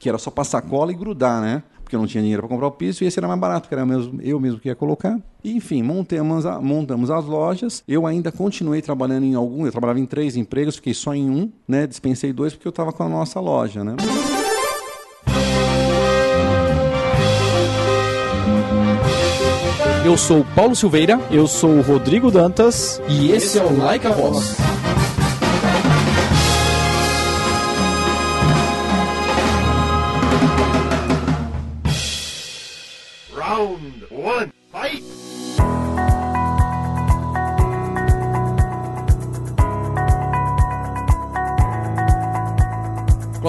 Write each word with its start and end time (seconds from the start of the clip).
que 0.00 0.08
era 0.08 0.18
só 0.18 0.30
passar 0.30 0.62
cola 0.62 0.90
e 0.90 0.94
grudar, 0.94 1.40
né? 1.42 1.62
Porque 1.84 1.94
eu 1.94 2.00
não 2.00 2.06
tinha 2.06 2.22
dinheiro 2.22 2.42
para 2.42 2.48
comprar 2.48 2.68
o 2.68 2.70
piso 2.72 3.04
e 3.04 3.06
esse 3.06 3.18
era 3.18 3.28
mais 3.28 3.38
barato, 3.38 3.68
que 3.68 3.74
era 3.74 3.82
eu 3.82 3.86
mesmo, 3.86 4.20
eu 4.22 4.40
mesmo 4.40 4.58
que 4.58 4.68
ia 4.68 4.74
colocar. 4.74 5.20
E, 5.44 5.54
enfim, 5.54 5.82
montamos, 5.82 6.46
a, 6.46 6.58
montamos 6.60 7.10
as 7.10 7.24
lojas. 7.26 7.84
Eu 7.86 8.06
ainda 8.06 8.32
continuei 8.32 8.80
trabalhando 8.80 9.24
em 9.24 9.34
algum, 9.34 9.66
eu 9.66 9.70
trabalhava 9.70 10.00
em 10.00 10.06
três 10.06 10.36
empregos, 10.36 10.76
fiquei 10.76 10.94
só 10.94 11.14
em 11.14 11.28
um, 11.28 11.52
né? 11.68 11.86
Dispensei 11.86 12.32
dois 12.32 12.54
porque 12.54 12.66
eu 12.66 12.70
estava 12.70 12.92
com 12.92 13.02
a 13.02 13.08
nossa 13.08 13.38
loja, 13.40 13.84
né? 13.84 13.96
Eu 20.02 20.16
sou 20.16 20.40
o 20.40 20.44
Paulo 20.44 20.74
Silveira 20.74 21.20
Eu 21.30 21.46
sou 21.46 21.70
o 21.70 21.82
Rodrigo 21.82 22.30
Dantas. 22.30 23.00
e 23.06 23.30
esse 23.32 23.58
é 23.58 23.62
o 23.62 23.76
Like 23.78 24.06
a 24.06 24.10
Voz. 24.10 24.56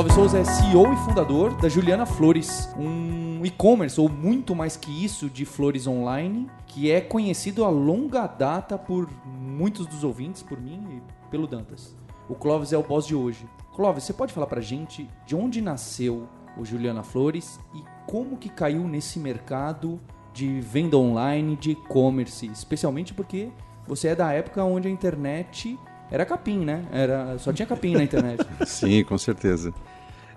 Clóvis 0.01 0.15
Souza 0.15 0.39
é 0.39 0.43
CEO 0.43 0.91
e 0.91 0.95
fundador 0.97 1.53
da 1.61 1.69
Juliana 1.69 2.07
Flores, 2.07 2.67
um 2.75 3.45
e-commerce 3.45 4.01
ou 4.01 4.09
muito 4.09 4.55
mais 4.55 4.75
que 4.75 5.05
isso 5.05 5.29
de 5.29 5.45
flores 5.45 5.85
online, 5.85 6.49
que 6.65 6.89
é 6.89 6.99
conhecido 6.99 7.63
a 7.63 7.69
longa 7.69 8.25
data 8.25 8.79
por 8.79 9.07
muitos 9.23 9.85
dos 9.85 10.03
ouvintes, 10.03 10.41
por 10.41 10.59
mim 10.59 10.83
e 10.89 11.29
pelo 11.29 11.45
Dantas. 11.45 11.95
O 12.27 12.33
Clóvis 12.33 12.73
é 12.73 12.77
o 12.79 12.81
boss 12.81 13.05
de 13.05 13.13
hoje. 13.13 13.47
Clóvis, 13.75 14.03
você 14.03 14.11
pode 14.11 14.33
falar 14.33 14.47
pra 14.47 14.59
gente 14.59 15.07
de 15.23 15.35
onde 15.35 15.61
nasceu 15.61 16.27
o 16.57 16.65
Juliana 16.65 17.03
Flores 17.03 17.59
e 17.75 17.83
como 18.07 18.37
que 18.37 18.49
caiu 18.49 18.87
nesse 18.87 19.19
mercado 19.19 19.99
de 20.33 20.61
venda 20.61 20.97
online, 20.97 21.55
de 21.55 21.71
e-commerce, 21.73 22.47
especialmente 22.47 23.13
porque 23.13 23.51
você 23.85 24.07
é 24.07 24.15
da 24.15 24.33
época 24.33 24.63
onde 24.63 24.87
a 24.87 24.91
internet 24.91 25.77
era 26.11 26.25
capim, 26.25 26.59
né? 26.59 26.83
Era, 26.91 27.37
só 27.39 27.53
tinha 27.53 27.65
capim 27.65 27.93
na 27.93 28.03
internet. 28.03 28.45
Sim, 28.67 29.03
com 29.05 29.17
certeza. 29.17 29.73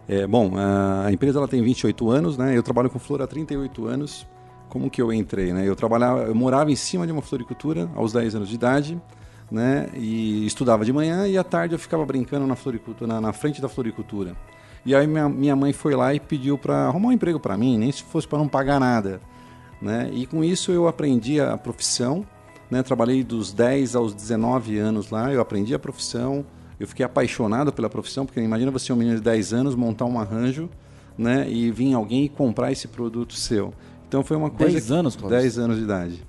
É, 0.09 0.27
bom, 0.27 0.53
a 0.57 1.11
empresa 1.11 1.39
ela 1.39 1.49
tem 1.49 1.63
28 1.63 2.11
anos, 2.11 2.39
né? 2.39 2.57
Eu 2.57 2.63
trabalho 2.63 2.89
com 2.89 2.99
flor 2.99 3.21
há 3.21 3.27
38 3.27 3.87
anos. 3.87 4.27
Como 4.69 4.89
que 4.89 5.03
eu 5.03 5.13
entrei, 5.13 5.53
né? 5.53 5.67
Eu 5.67 5.75
trabalhava, 5.75 6.23
eu 6.25 6.35
morava 6.35 6.71
em 6.71 6.77
cima 6.77 7.07
de 7.07 7.13
uma 7.13 7.23
floricultura 7.23 7.89
aos 7.95 8.13
10 8.13 8.37
anos 8.37 8.49
de 8.49 8.55
idade, 8.55 9.01
né? 9.51 9.89
E 9.95 10.47
estudava 10.47 10.85
de 10.85 10.93
manhã 10.93 11.27
e 11.27 11.37
à 11.37 11.45
tarde 11.45 11.75
eu 11.75 11.79
ficava 11.79 12.05
brincando 12.05 12.47
na 12.47 12.55
floricultura, 12.55 13.07
na, 13.07 13.21
na 13.21 13.33
frente 13.33 13.61
da 13.61 13.69
floricultura. 13.69 14.37
E 14.85 14.95
aí 14.95 15.07
minha, 15.07 15.29
minha 15.29 15.57
mãe 15.57 15.73
foi 15.73 15.95
lá 15.95 16.15
e 16.15 16.21
pediu 16.21 16.59
para 16.59 16.87
arrumar 16.87 17.09
um 17.09 17.13
emprego 17.13 17.41
para 17.41 17.57
mim, 17.57 17.79
nem 17.79 17.91
se 17.91 18.03
fosse 18.03 18.29
para 18.29 18.39
não 18.39 18.49
pagar 18.49 18.79
nada, 18.79 19.21
né? 19.81 20.11
E 20.13 20.27
com 20.27 20.45
isso 20.45 20.71
eu 20.71 20.87
aprendi 20.87 21.41
a 21.41 21.57
profissão, 21.57 22.27
né? 22.71 22.83
Trabalhei 22.83 23.23
dos 23.23 23.53
10 23.53 23.95
aos 23.97 24.15
19 24.15 24.79
anos 24.79 25.11
lá, 25.11 25.33
eu 25.33 25.41
aprendi 25.41 25.75
a 25.75 25.79
profissão, 25.79 26.45
eu 26.79 26.87
fiquei 26.89 27.05
apaixonado 27.05 27.73
pela 27.73 27.89
profissão, 27.89 28.27
porque 28.27 28.41
imagina 28.41 28.71
você 28.71 28.93
um 28.93 28.97
menino 28.97 29.17
de 29.17 29.23
10 29.23 29.53
anos 29.53 29.75
montar 29.75 30.05
um 30.07 30.19
arranjo, 30.19 30.69
né, 31.17 31.49
e 31.49 31.71
vir 31.71 31.95
alguém 31.95 32.25
e 32.25 32.29
comprar 32.29 32.73
esse 32.73 32.89
produto 32.89 33.35
seu. 33.35 33.73
Então 34.09 34.25
foi 34.25 34.37
uma 34.37 34.51
coisa 34.51 34.73
10 34.73 34.87
que- 34.87 34.93
anos, 34.93 35.17
Clóvis? 35.17 35.39
10 35.39 35.59
anos 35.59 35.77
de 35.77 35.85
idade, 35.85 36.23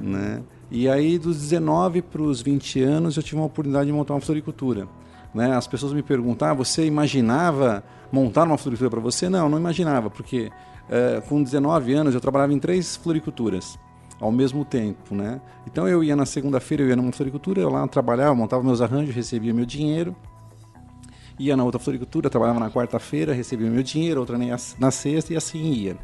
né? 0.00 0.42
E 0.70 0.88
aí 0.88 1.18
dos 1.18 1.38
19 1.38 2.02
para 2.02 2.22
os 2.22 2.42
20 2.42 2.82
anos 2.82 3.16
eu 3.16 3.22
tive 3.22 3.36
uma 3.36 3.46
oportunidade 3.46 3.86
de 3.86 3.92
montar 3.92 4.14
uma 4.14 4.20
floricultura, 4.20 4.88
né? 5.34 5.54
As 5.54 5.66
pessoas 5.66 5.92
me 5.92 6.02
perguntam: 6.02 6.48
ah, 6.48 6.54
você 6.54 6.84
imaginava 6.86 7.84
montar 8.10 8.44
uma 8.44 8.58
floricultura 8.58 8.90
para 8.90 9.00
você? 9.00 9.28
Não, 9.28 9.48
não 9.48 9.58
imaginava, 9.58 10.10
porque 10.10 10.50
eh, 10.90 11.22
com 11.28 11.42
19 11.42 11.92
anos 11.94 12.14
eu 12.14 12.20
trabalhava 12.20 12.52
em 12.52 12.58
três 12.58 12.96
floriculturas 12.96 13.78
ao 14.20 14.32
mesmo 14.32 14.64
tempo, 14.64 15.14
né? 15.14 15.40
Então 15.66 15.88
eu 15.88 16.02
ia 16.02 16.16
na 16.16 16.26
segunda-feira, 16.26 16.82
eu 16.82 16.88
ia 16.88 16.96
numa 16.96 17.12
floricultura, 17.12 17.60
eu 17.60 17.68
lá 17.68 17.86
trabalhava, 17.86 18.34
montava 18.34 18.62
meus 18.62 18.80
arranjos, 18.80 19.14
recebia 19.14 19.52
meu 19.52 19.66
dinheiro. 19.66 20.16
Ia 21.38 21.56
na 21.56 21.64
outra 21.64 21.78
floricultura, 21.78 22.30
trabalhava 22.30 22.58
na 22.58 22.70
quarta-feira, 22.70 23.34
recebia 23.34 23.68
meu 23.68 23.82
dinheiro, 23.82 24.20
outra 24.20 24.38
na 24.78 24.90
sexta 24.90 25.34
e 25.34 25.36
assim 25.36 25.60
ia. 25.72 25.96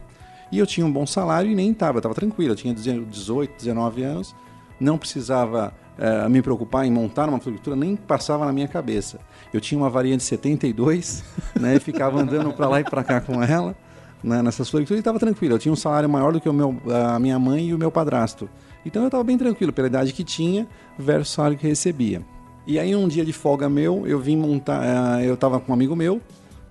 E 0.51 0.59
eu 0.59 0.67
tinha 0.67 0.85
um 0.85 0.93
bom 0.93 1.07
salário 1.07 1.51
e 1.51 1.55
nem 1.55 1.71
estava, 1.71 1.99
estava 1.99 2.15
tranquilo. 2.15 2.53
Eu 2.53 2.57
tinha 2.57 2.75
18, 2.75 3.57
19 3.57 4.03
anos, 4.03 4.35
não 4.79 4.99
precisava 4.99 5.73
eh, 5.99 6.29
me 6.29 6.43
preocupar 6.43 6.87
em 6.87 6.91
montar 6.91 7.29
uma 7.29 7.39
floricultura, 7.39 7.77
nem 7.77 7.97
passava 7.97 8.45
na 8.45 8.53
minha 8.53 8.69
cabeça. 8.69 9.19
Eu 9.53 9.61
tinha 9.61 9.79
uma 9.79 9.89
variante 9.89 10.23
72, 10.23 11.23
né, 11.59 11.79
ficava 11.79 12.21
andando 12.21 12.53
para 12.53 12.69
lá 12.69 12.81
e 12.81 12.85
para 12.85 13.05
cá 13.05 13.21
com 13.21 13.43
ela, 13.43 13.77
né, 14.23 14.43
nessas 14.43 14.69
floriculturas, 14.69 14.99
e 14.99 15.01
estava 15.01 15.19
tranquilo. 15.19 15.55
Eu 15.55 15.59
tinha 15.59 15.73
um 15.73 15.77
salário 15.77 16.09
maior 16.09 16.33
do 16.33 16.41
que 16.41 16.49
o 16.49 16.53
meu, 16.53 16.81
a 16.87 17.19
minha 17.19 17.39
mãe 17.39 17.69
e 17.69 17.75
o 17.75 17.79
meu 17.79 17.91
padrasto. 17.91 18.49
Então 18.85 19.03
eu 19.03 19.09
estava 19.09 19.23
bem 19.25 19.39
tranquilo 19.39 19.73
pela 19.73 19.87
idade 19.87 20.13
que 20.13 20.25
tinha 20.25 20.67
versus 20.99 21.33
o 21.33 21.35
salário 21.37 21.59
que 21.59 21.67
recebia. 21.67 22.23
E 22.67 22.79
aí 22.79 22.95
um 22.95 23.09
dia 23.09 23.25
de 23.25 23.33
folga 23.33 23.69
meu, 23.69 24.07
eu 24.07 24.21
vim 24.21 24.37
montar, 24.37 25.21
eh, 25.21 25.29
eu 25.29 25.35
estava 25.35 25.59
com 25.59 25.73
um 25.73 25.75
amigo 25.75 25.97
meu, 25.97 26.21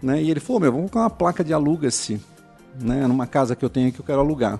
né, 0.01 0.21
e 0.21 0.31
ele 0.31 0.39
falou, 0.39 0.61
meu, 0.61 0.71
vamos 0.71 0.89
colocar 0.89 1.07
uma 1.07 1.09
placa 1.09 1.43
de 1.43 1.53
aluga-se 1.53 2.21
né, 2.79 3.05
numa 3.07 3.27
casa 3.27 3.55
que 3.55 3.63
eu 3.63 3.69
tenho 3.69 3.91
que 3.91 3.99
eu 3.99 4.05
quero 4.05 4.19
alugar. 4.19 4.59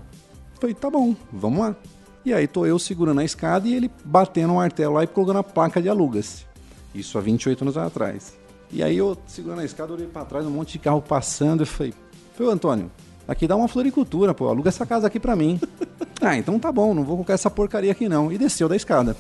Falei, 0.60 0.76
tá 0.76 0.90
bom, 0.90 1.16
vamos 1.32 1.60
lá. 1.60 1.76
E 2.24 2.34
aí 2.34 2.48
tô 2.48 2.66
eu 2.66 2.78
segurando 2.78 3.20
a 3.20 3.24
escada 3.24 3.68
e 3.68 3.74
ele 3.74 3.90
batendo 4.06 4.54
um 4.54 4.58
martelo 4.58 4.96
lá 4.96 5.04
e 5.04 5.08
colocando 5.08 5.40
a 5.40 5.44
placa 5.44 5.82
de 5.82 5.90
alugas. 5.90 6.46
Isso 6.94 7.18
há 7.18 7.22
28 7.22 7.64
anos 7.64 7.78
atrás. 7.78 8.38
E 8.72 8.84
aí 8.84 8.98
eu 8.98 9.18
segurando 9.26 9.60
a 9.60 9.66
escada, 9.66 9.94
olhei 9.94 10.08
para 10.08 10.26
trás, 10.26 10.46
um 10.46 10.52
monte 10.52 10.74
de 10.74 10.80
carro 10.80 11.02
passando, 11.02 11.64
eu 11.64 11.68
falei, 11.68 11.94
falei, 12.36 12.54
Antônio, 12.54 12.92
aqui 13.28 13.48
dá 13.48 13.56
uma 13.56 13.68
floricultura, 13.68 14.34
pô, 14.34 14.48
aluga 14.48 14.70
essa 14.70 14.86
casa 14.86 15.08
aqui 15.08 15.20
pra 15.20 15.36
mim. 15.36 15.60
ah, 16.22 16.38
então 16.38 16.60
tá 16.60 16.72
bom, 16.72 16.94
não 16.94 17.04
vou 17.04 17.16
colocar 17.18 17.34
essa 17.34 17.50
porcaria 17.50 17.92
aqui 17.92 18.08
não. 18.10 18.32
E 18.32 18.38
desceu 18.38 18.68
da 18.70 18.76
escada. 18.76 19.16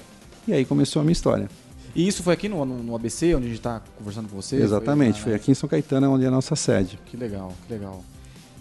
E 0.48 0.54
aí 0.54 0.66
começou 0.66 1.00
a 1.02 1.04
minha 1.04 1.14
história. 1.14 1.50
E 1.96 2.08
isso 2.08 2.24
foi 2.24 2.34
aqui 2.34 2.48
no, 2.48 2.64
no, 2.66 2.82
no 2.82 2.96
ABC, 2.96 3.36
onde 3.36 3.46
a 3.46 3.50
gente 3.50 3.58
está 3.58 3.82
conversando 3.98 4.30
com 4.30 4.36
você? 4.42 4.56
Exatamente, 4.56 5.18
na- 5.18 5.24
foi 5.26 5.34
aqui 5.34 5.52
em 5.52 5.54
São 5.54 5.68
Caetano, 5.68 6.10
onde 6.12 6.24
é 6.24 6.28
a 6.28 6.32
nossa 6.32 6.56
sede. 6.56 6.98
Que 7.06 7.18
legal, 7.18 7.54
que 7.68 7.74
legal. 7.74 8.02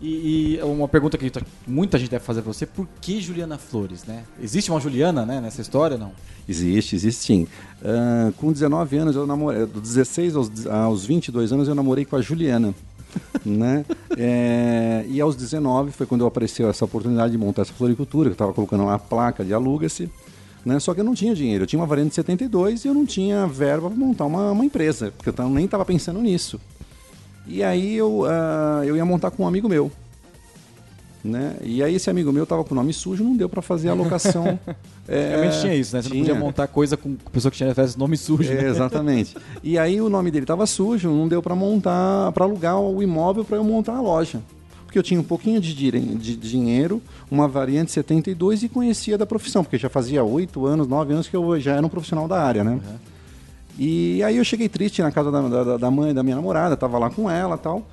E, 0.02 0.56
e 0.58 0.62
uma 0.62 0.88
pergunta 0.88 1.16
que 1.16 1.30
tá- 1.30 1.42
muita 1.66 1.96
gente 1.98 2.10
deve 2.10 2.24
fazer 2.24 2.42
pra 2.42 2.52
você, 2.52 2.66
por 2.66 2.88
que 3.00 3.20
Juliana 3.20 3.56
Flores, 3.58 4.04
né? 4.04 4.24
Existe 4.42 4.70
uma 4.70 4.80
Juliana, 4.80 5.24
né, 5.26 5.40
nessa 5.40 5.60
história, 5.60 5.96
não? 5.96 6.10
Existe, 6.48 6.96
existe 6.96 7.22
sim. 7.22 7.46
Ah, 7.84 8.32
com 8.36 8.50
19 8.50 8.96
anos, 8.96 9.14
eu 9.14 9.26
namorei, 9.26 9.64
dos 9.66 9.82
16 9.82 10.34
aos, 10.34 10.66
aos 10.66 11.04
22 11.06 11.52
anos, 11.52 11.68
eu 11.68 11.74
namorei 11.74 12.04
com 12.04 12.16
a 12.16 12.20
Juliana. 12.20 12.74
Né? 13.44 13.84
É, 14.16 15.04
e 15.08 15.20
aos 15.20 15.36
19 15.36 15.92
foi 15.92 16.06
quando 16.06 16.26
apareceu 16.26 16.68
essa 16.68 16.84
oportunidade 16.84 17.32
de 17.32 17.38
montar 17.38 17.62
essa 17.62 17.72
floricultura, 17.72 18.28
que 18.28 18.32
eu 18.32 18.34
estava 18.34 18.52
colocando 18.52 18.84
lá 18.84 18.94
a 18.94 18.98
placa 18.98 19.44
de 19.44 19.52
aluga-se. 19.52 20.10
Né? 20.64 20.78
Só 20.78 20.92
que 20.92 21.00
eu 21.00 21.04
não 21.04 21.14
tinha 21.14 21.34
dinheiro, 21.34 21.64
eu 21.64 21.66
tinha 21.66 21.80
uma 21.80 21.86
variante 21.86 22.10
de 22.10 22.16
72 22.16 22.84
e 22.84 22.88
eu 22.88 22.94
não 22.94 23.06
tinha 23.06 23.46
verba 23.46 23.88
para 23.88 23.98
montar 23.98 24.26
uma, 24.26 24.50
uma 24.50 24.64
empresa, 24.64 25.12
porque 25.16 25.30
eu 25.30 25.48
nem 25.48 25.64
estava 25.64 25.84
pensando 25.84 26.20
nisso. 26.20 26.60
E 27.46 27.62
aí 27.62 27.96
eu, 27.96 28.24
ah, 28.26 28.82
eu 28.84 28.96
ia 28.96 29.04
montar 29.04 29.30
com 29.30 29.44
um 29.44 29.46
amigo 29.46 29.68
meu. 29.68 29.90
Né? 31.22 31.56
E 31.62 31.82
aí 31.82 31.94
esse 31.94 32.08
amigo 32.08 32.32
meu 32.32 32.46
tava 32.46 32.64
com 32.64 32.72
o 32.72 32.74
nome 32.74 32.92
sujo, 32.94 33.22
não 33.22 33.36
deu 33.36 33.48
para 33.48 33.60
fazer 33.60 33.90
a 33.90 33.94
locação. 33.94 34.58
é, 35.06 35.28
Realmente 35.36 35.60
tinha 35.60 35.74
isso, 35.74 35.94
né? 35.94 36.00
Você 36.02 36.08
não 36.08 36.14
tinha. 36.16 36.26
podia 36.26 36.40
montar 36.40 36.66
coisa 36.66 36.96
com 36.96 37.14
pessoa 37.30 37.52
que 37.52 37.58
tinha 37.58 37.74
nome 37.98 38.16
sujo, 38.16 38.50
É, 38.50 38.54
né? 38.62 38.68
exatamente. 38.68 39.36
E 39.62 39.78
aí 39.78 40.00
o 40.00 40.08
nome 40.08 40.30
dele 40.30 40.44
estava 40.44 40.64
sujo, 40.66 41.10
não 41.10 41.28
deu 41.28 41.42
para 41.42 41.54
montar, 41.54 42.32
para 42.32 42.44
alugar 42.44 42.80
o 42.80 43.02
imóvel 43.02 43.44
para 43.44 43.58
eu 43.58 43.64
montar 43.64 43.96
a 43.96 44.00
loja. 44.00 44.40
Porque 44.86 44.98
eu 44.98 45.02
tinha 45.02 45.20
um 45.20 45.24
pouquinho 45.24 45.60
de, 45.60 45.72
de 45.72 46.36
dinheiro, 46.36 47.00
uma 47.30 47.46
variante 47.46 47.92
72 47.92 48.62
e 48.64 48.68
conhecia 48.68 49.16
da 49.16 49.24
profissão, 49.24 49.62
porque 49.62 49.78
já 49.78 49.88
fazia 49.88 50.24
oito 50.24 50.66
anos, 50.66 50.88
nove 50.88 51.12
anos 51.12 51.28
que 51.28 51.36
eu 51.36 51.60
já 51.60 51.76
era 51.76 51.86
um 51.86 51.88
profissional 51.88 52.26
da 52.26 52.42
área, 52.42 52.64
né? 52.64 52.80
E 53.78 54.22
aí 54.24 54.36
eu 54.38 54.44
cheguei 54.44 54.68
triste 54.68 55.00
na 55.00 55.12
casa 55.12 55.30
da, 55.30 55.40
da, 55.42 55.76
da 55.76 55.90
mãe 55.90 56.12
da 56.12 56.22
minha 56.22 56.34
namorada, 56.36 56.76
tava 56.76 56.98
lá 56.98 57.08
com 57.08 57.30
ela 57.30 57.56
tal. 57.56 57.86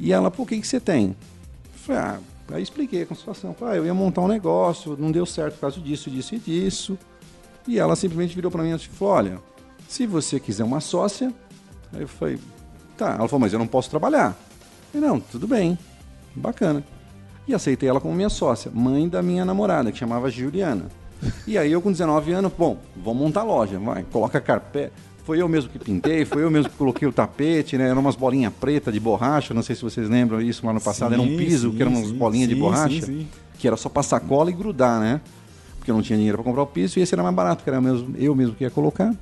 E 0.00 0.12
ela, 0.12 0.30
pô, 0.30 0.42
o 0.42 0.46
que, 0.46 0.58
que 0.60 0.66
você 0.66 0.80
tem? 0.80 1.14
Falei, 1.76 2.00
ah, 2.02 2.18
aí 2.52 2.62
expliquei 2.62 3.06
a 3.08 3.14
situação. 3.14 3.54
Ah, 3.62 3.76
eu 3.76 3.84
ia 3.84 3.94
montar 3.94 4.20
um 4.22 4.28
negócio, 4.28 4.96
não 4.98 5.10
deu 5.10 5.26
certo 5.26 5.54
por 5.54 5.62
causa 5.62 5.80
disso, 5.80 6.10
disso 6.10 6.34
e 6.34 6.38
disso. 6.38 6.98
E 7.66 7.78
ela 7.78 7.94
simplesmente 7.96 8.34
virou 8.34 8.50
para 8.50 8.62
mim 8.62 8.74
e 8.74 8.78
falou, 8.78 9.14
olha, 9.14 9.38
se 9.88 10.06
você 10.06 10.40
quiser 10.40 10.64
uma 10.64 10.80
sócia, 10.80 11.32
aí 11.92 12.02
eu 12.02 12.08
falei, 12.08 12.38
tá. 12.96 13.14
Ela 13.18 13.28
falou, 13.28 13.40
mas 13.40 13.52
eu 13.52 13.58
não 13.58 13.66
posso 13.66 13.90
trabalhar. 13.90 14.36
Eu 14.94 15.00
falei, 15.00 15.08
não, 15.08 15.20
tudo 15.20 15.46
bem, 15.46 15.78
bacana. 16.34 16.84
E 17.46 17.54
aceitei 17.54 17.88
ela 17.88 18.00
como 18.00 18.14
minha 18.14 18.28
sócia, 18.28 18.70
mãe 18.72 19.08
da 19.08 19.22
minha 19.22 19.44
namorada, 19.44 19.90
que 19.90 19.98
chamava 19.98 20.30
Juliana. 20.30 20.86
E 21.46 21.56
aí 21.56 21.70
eu 21.70 21.80
com 21.80 21.92
19 21.92 22.32
anos, 22.32 22.52
bom, 22.56 22.78
vamos 22.96 23.22
montar 23.22 23.42
loja, 23.42 23.78
vai, 23.78 24.02
coloca 24.04 24.40
carpete. 24.40 24.92
Foi 25.24 25.40
eu 25.40 25.48
mesmo 25.48 25.70
que 25.70 25.78
pintei, 25.78 26.24
foi 26.24 26.42
eu 26.42 26.50
mesmo 26.50 26.68
que 26.70 26.76
coloquei 26.76 27.06
o 27.06 27.12
tapete, 27.12 27.78
né? 27.78 27.88
Eram 27.88 28.00
umas 28.00 28.16
bolinhas 28.16 28.52
pretas 28.52 28.92
de 28.92 28.98
borracha, 28.98 29.54
não 29.54 29.62
sei 29.62 29.76
se 29.76 29.82
vocês 29.82 30.08
lembram 30.08 30.40
isso 30.40 30.66
lá 30.66 30.72
no 30.72 30.80
passado, 30.80 31.12
era 31.12 31.22
um 31.22 31.28
Sim, 31.28 31.36
piso 31.36 31.70
sim, 31.70 31.76
que 31.76 31.82
eram 31.82 31.92
umas 31.92 32.08
sim, 32.08 32.14
bolinhas 32.18 32.48
de 32.48 32.54
sim, 32.54 32.60
borracha, 32.60 33.00
sim, 33.06 33.20
sim. 33.20 33.28
que 33.58 33.66
era 33.68 33.76
só 33.76 33.88
passar 33.88 34.18
cola 34.20 34.50
e 34.50 34.52
grudar, 34.52 35.00
né? 35.00 35.20
Porque 35.78 35.90
eu 35.90 35.94
não 35.94 36.02
tinha 36.02 36.16
dinheiro 36.16 36.38
para 36.38 36.44
comprar 36.44 36.62
o 36.62 36.66
piso 36.66 36.98
e 36.98 37.02
esse 37.02 37.14
era 37.14 37.22
mais 37.22 37.34
barato, 37.34 37.62
que 37.62 37.70
era 37.70 37.76
eu 37.78 37.82
mesmo, 37.82 38.14
eu 38.18 38.34
mesmo 38.34 38.54
que 38.56 38.64
ia 38.64 38.70
colocar. 38.70 39.14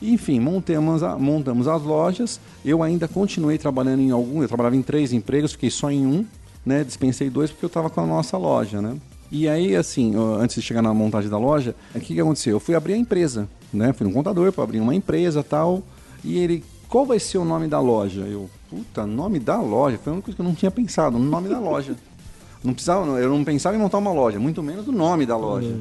Enfim, 0.00 0.38
montamos, 0.38 1.02
a- 1.02 1.18
montamos 1.18 1.66
as 1.66 1.82
lojas. 1.82 2.40
Eu 2.64 2.82
ainda 2.82 3.08
continuei 3.08 3.58
trabalhando 3.58 4.00
em 4.00 4.12
algum. 4.12 4.40
Eu 4.42 4.46
trabalhava 4.48 4.76
em 4.76 4.82
três 4.82 5.12
empregos, 5.12 5.52
fiquei 5.52 5.70
só 5.70 5.90
em 5.90 6.06
um, 6.06 6.24
né? 6.64 6.84
Dispensei 6.84 7.28
dois 7.28 7.50
porque 7.50 7.64
eu 7.64 7.68
estava 7.68 7.90
com 7.90 8.00
a 8.00 8.06
nossa 8.06 8.36
loja, 8.36 8.80
né? 8.80 8.96
E 9.30 9.48
aí, 9.48 9.76
assim, 9.76 10.14
antes 10.40 10.56
de 10.56 10.62
chegar 10.62 10.80
na 10.82 10.92
montagem 10.94 11.30
da 11.30 11.38
loja, 11.38 11.74
o 11.94 12.00
que, 12.00 12.14
que 12.14 12.20
aconteceu? 12.20 12.54
Eu 12.54 12.60
fui 12.60 12.74
abrir 12.74 12.94
a 12.94 12.96
empresa, 12.96 13.46
né? 13.72 13.92
Fui 13.92 14.06
no 14.06 14.12
contador 14.12 14.52
para 14.52 14.64
abrir 14.64 14.80
uma 14.80 14.94
empresa 14.94 15.42
tal. 15.42 15.82
E 16.24 16.38
ele, 16.38 16.64
qual 16.88 17.04
vai 17.04 17.18
ser 17.18 17.38
o 17.38 17.44
nome 17.44 17.68
da 17.68 17.78
loja? 17.80 18.22
Eu, 18.22 18.48
puta, 18.70 19.06
nome 19.06 19.38
da 19.38 19.60
loja? 19.60 19.98
Foi 20.02 20.12
uma 20.12 20.22
coisa 20.22 20.34
que 20.34 20.40
eu 20.40 20.46
não 20.46 20.54
tinha 20.54 20.70
pensado, 20.70 21.18
no 21.18 21.24
nome 21.24 21.48
da 21.48 21.58
loja. 21.58 21.94
Não 22.64 22.74
precisava, 22.74 23.06
eu 23.20 23.30
não 23.30 23.44
pensava 23.44 23.76
em 23.76 23.78
montar 23.78 23.98
uma 23.98 24.12
loja, 24.12 24.36
muito 24.40 24.60
menos 24.64 24.88
o 24.88 24.90
nome 24.90 25.24
da 25.24 25.36
loja. 25.36 25.72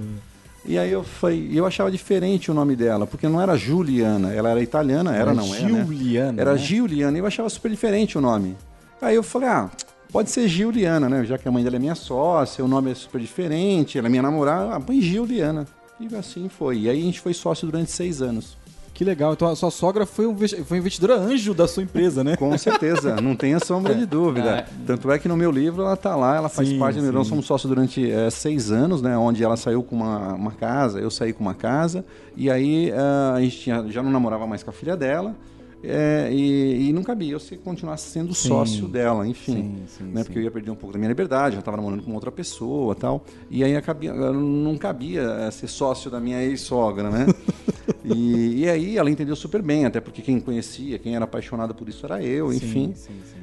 E 0.63 0.77
aí 0.77 0.91
eu 0.91 1.03
falei, 1.03 1.49
eu 1.51 1.65
achava 1.65 1.89
diferente 1.89 2.51
o 2.51 2.53
nome 2.53 2.75
dela, 2.75 3.07
porque 3.07 3.27
não 3.27 3.41
era 3.41 3.57
Juliana, 3.57 4.31
ela 4.31 4.49
era 4.49 4.61
italiana, 4.61 5.09
era, 5.09 5.31
Era 5.31 5.33
não 5.33 5.55
é, 5.55 5.61
né? 5.61 5.67
Giuliana, 5.85 6.39
Era 6.39 6.51
né? 6.53 6.57
Giuliana, 6.59 7.17
e 7.17 7.19
eu 7.19 7.25
achava 7.25 7.49
super 7.49 7.71
diferente 7.71 8.15
o 8.15 8.21
nome. 8.21 8.55
Aí 9.01 9.15
eu 9.15 9.23
falei, 9.23 9.49
ah, 9.49 9.71
pode 10.11 10.29
ser 10.29 10.47
Giuliana, 10.47 11.07
né? 11.09 11.25
Já 11.25 11.37
que 11.37 11.47
a 11.47 11.51
mãe 11.51 11.63
dela 11.63 11.75
é 11.75 11.79
minha 11.79 11.95
sócia, 11.95 12.63
o 12.63 12.67
nome 12.67 12.91
é 12.91 12.95
super 12.95 13.19
diferente, 13.21 13.97
ela 13.97 14.07
é 14.07 14.09
minha 14.09 14.21
namorada, 14.21 14.75
ah, 14.75 14.79
põe 14.79 15.01
Giuliana. 15.01 15.65
E 15.99 16.13
assim 16.15 16.47
foi. 16.49 16.79
E 16.81 16.89
aí 16.89 17.01
a 17.01 17.03
gente 17.03 17.19
foi 17.19 17.33
sócio 17.33 17.65
durante 17.67 17.91
seis 17.91 18.21
anos. 18.21 18.55
Que 18.93 19.03
legal. 19.03 19.33
Então 19.33 19.47
a 19.47 19.55
sua 19.55 19.69
sogra 19.69 20.07
foi, 20.07 20.25
um, 20.25 20.35
foi 20.65 20.79
investidora 20.79 21.15
anjo 21.19 21.53
da 21.53 21.67
sua 21.67 21.83
empresa, 21.83 22.23
né? 22.23 22.35
Com 22.35 22.57
certeza, 22.57 23.21
não 23.21 23.35
tenha 23.35 23.59
sombra 23.59 23.93
de 23.95 24.07
dúvida. 24.07 24.65
Tanto 24.87 25.11
é 25.11 25.19
que 25.19 25.27
no 25.27 25.37
meu 25.37 25.51
livro 25.51 25.83
ela 25.83 25.95
tá 25.95 26.15
lá, 26.15 26.35
ela 26.35 26.49
faz 26.49 26.67
Sim, 26.67 26.79
parte 26.79 26.95
do 26.97 27.03
meu. 27.03 27.13
Nós 27.13 27.27
somos 27.27 27.45
sócios 27.45 27.69
durante 27.69 28.09
eh, 28.09 28.29
seis 28.31 28.71
anos, 28.71 28.99
né? 29.01 29.15
Onde 29.15 29.43
ela 29.43 29.55
saiu 29.55 29.83
com 29.83 29.95
uma, 29.97 30.33
uma 30.33 30.51
casa, 30.51 30.99
eu 30.99 31.11
saí 31.11 31.31
com 31.31 31.43
uma 31.43 31.53
casa, 31.53 32.03
e 32.35 32.49
aí 32.49 32.91
ah, 32.91 33.33
a 33.35 33.41
gente 33.41 33.57
tinha- 33.59 33.85
já 33.87 34.01
não 34.01 34.09
namorava 34.09 34.47
mais 34.47 34.63
com 34.63 34.71
a 34.71 34.73
filha 34.73 34.97
dela. 34.97 35.35
Eh, 35.83 36.29
e, 36.31 36.89
e 36.89 36.93
não 36.93 37.03
cabia 37.03 37.33
eu 37.33 37.39
se 37.39 37.57
continuasse 37.57 38.09
sendo 38.09 38.33
Sim. 38.33 38.49
sócio 38.49 38.87
dela, 38.87 39.27
enfim. 39.27 39.53
Sim, 39.53 39.83
sim, 39.87 40.03
né? 40.05 40.23
Porque 40.23 40.39
eu 40.39 40.43
ia 40.43 40.51
perder 40.51 40.71
um 40.71 40.75
pouco 40.75 40.93
da 40.93 40.99
minha 40.99 41.09
liberdade, 41.09 41.55
já 41.55 41.59
estava 41.59 41.77
namorando 41.77 42.03
com 42.03 42.13
outra 42.13 42.31
pessoa 42.31 42.95
tal. 42.95 43.23
E 43.49 43.63
aí 43.63 43.75
acabia, 43.75 44.13
não 44.13 44.77
cabia 44.77 45.21
eh, 45.21 45.51
ser 45.51 45.67
sócio 45.67 46.09
da 46.09 46.19
minha 46.19 46.41
ex-sogra, 46.43 47.09
né? 47.09 47.25
E, 48.03 48.61
e 48.63 48.69
aí 48.69 48.97
ela 48.97 49.09
entendeu 49.09 49.35
super 49.35 49.61
bem, 49.61 49.85
até 49.85 49.99
porque 49.99 50.21
quem 50.21 50.39
conhecia, 50.39 50.97
quem 50.97 51.15
era 51.15 51.25
apaixonado 51.25 51.73
por 51.73 51.87
isso 51.89 52.05
era 52.05 52.23
eu, 52.23 52.53
enfim. 52.53 52.93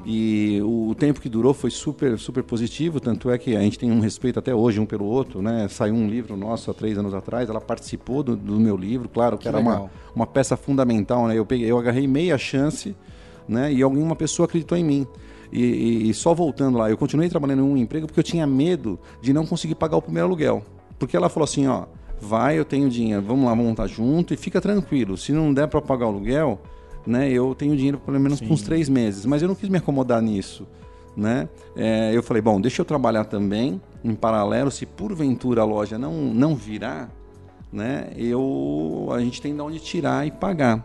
E 0.07 0.61
o, 0.63 0.89
o 0.89 0.95
tempo 0.95 1.21
que 1.21 1.29
durou 1.29 1.53
foi 1.53 1.71
super, 1.71 2.19
super 2.19 2.43
positivo, 2.43 3.01
tanto 3.01 3.31
é 3.31 3.39
que 3.39 3.57
a 3.57 3.61
gente 3.61 3.79
tem 3.79 3.91
um 3.91 4.01
respeito 4.01 4.39
até 4.39 4.55
hoje 4.55 4.81
um 4.81 4.87
pelo 4.87 5.05
outro, 5.05 5.43
né? 5.43 5.67
Saiu 5.69 5.95
um 5.95 6.09
livro 6.09 6.37
nosso 6.37 6.71
há 6.71 6.75
três 6.75 6.97
anos 6.97 7.15
atrás, 7.15 7.49
ela 7.49 7.61
participou 7.61 8.23
do, 8.23 8.37
do 8.37 8.59
meu 8.59 8.77
livro, 8.77 9.09
claro 9.09 9.37
que, 9.37 9.43
Que 9.43 9.49
era 9.49 9.59
uma, 9.59 9.71
legal. 9.73 9.91
uma 10.15 10.27
peça 10.27 10.57
fundamental, 10.57 11.27
né? 11.27 11.39
Eu, 11.39 11.45
peguei, 11.45 11.71
eu 11.71 11.79
agarrei 11.79 12.07
meia 12.25 12.38
chance, 12.38 12.97
né? 13.49 13.73
E 13.73 13.82
alguma 13.82 14.17
pessoa 14.17 14.47
acreditou 14.47 14.76
em 14.79 14.85
mim. 14.85 15.06
E, 15.53 15.62
e- 15.62 16.11
e 16.11 16.15
só 16.15 16.35
voltando 16.35 16.79
lá, 16.79 16.91
eu 16.91 16.97
continuei 16.97 17.29
trabalhando 17.29 17.61
em 17.61 17.67
um 17.67 17.76
emprego 17.76 18.06
porque 18.06 18.19
eu 18.19 18.25
tinha 18.25 18.47
medo 18.47 18.99
de 19.21 19.32
não 19.32 19.47
conseguir 19.47 19.75
pagar 19.75 19.97
o 19.97 20.03
primeiro 20.03 20.26
aluguel. 20.26 20.62
Porque 20.99 21.17
ela 21.17 21.29
falou 21.29 21.44
assim, 21.44 21.67
ó, 21.67 21.85
vai, 22.21 22.59
eu 22.59 22.65
tenho 22.65 22.88
dinheiro, 22.88 23.23
vamos 23.23 23.44
lá 23.44 23.55
montar 23.55 23.87
junto 23.87 24.32
e 24.32 24.37
fica 24.37 24.61
tranquilo. 24.61 25.17
Se 25.17 25.32
não 25.32 25.53
der 25.53 25.69
para 25.69 25.81
pagar 25.82 26.06
o 26.06 26.09
aluguel, 26.09 26.61
né, 27.06 27.31
eu 27.31 27.55
tenho 27.55 27.76
dinheiro 27.76 27.99
pelo 27.99 28.19
menos 28.19 28.41
por 28.41 28.50
uns 28.53 28.62
três 28.62 28.88
meses. 28.88 29.26
Mas 29.26 29.43
eu 29.43 29.49
não 29.49 29.55
quis 29.55 29.69
me 29.69 29.76
acomodar 29.79 30.21
nisso, 30.23 30.67
né? 31.17 31.49
É, 31.76 32.11
eu 32.15 32.23
falei, 32.23 32.41
bom, 32.43 32.61
deixa 32.61 32.81
eu 32.81 32.85
trabalhar 32.85 33.25
também 33.25 33.81
em 34.03 34.15
paralelo. 34.15 34.71
Se 34.71 34.87
porventura 34.87 35.61
a 35.62 35.65
loja 35.65 35.99
não 35.99 36.12
não 36.35 36.56
virar, 36.56 37.11
né, 37.73 38.09
eu 38.17 39.09
a 39.12 39.21
gente 39.21 39.41
tem 39.43 39.55
de 39.55 39.61
onde 39.61 39.79
tirar 39.79 40.26
e 40.26 40.31
pagar. 40.31 40.85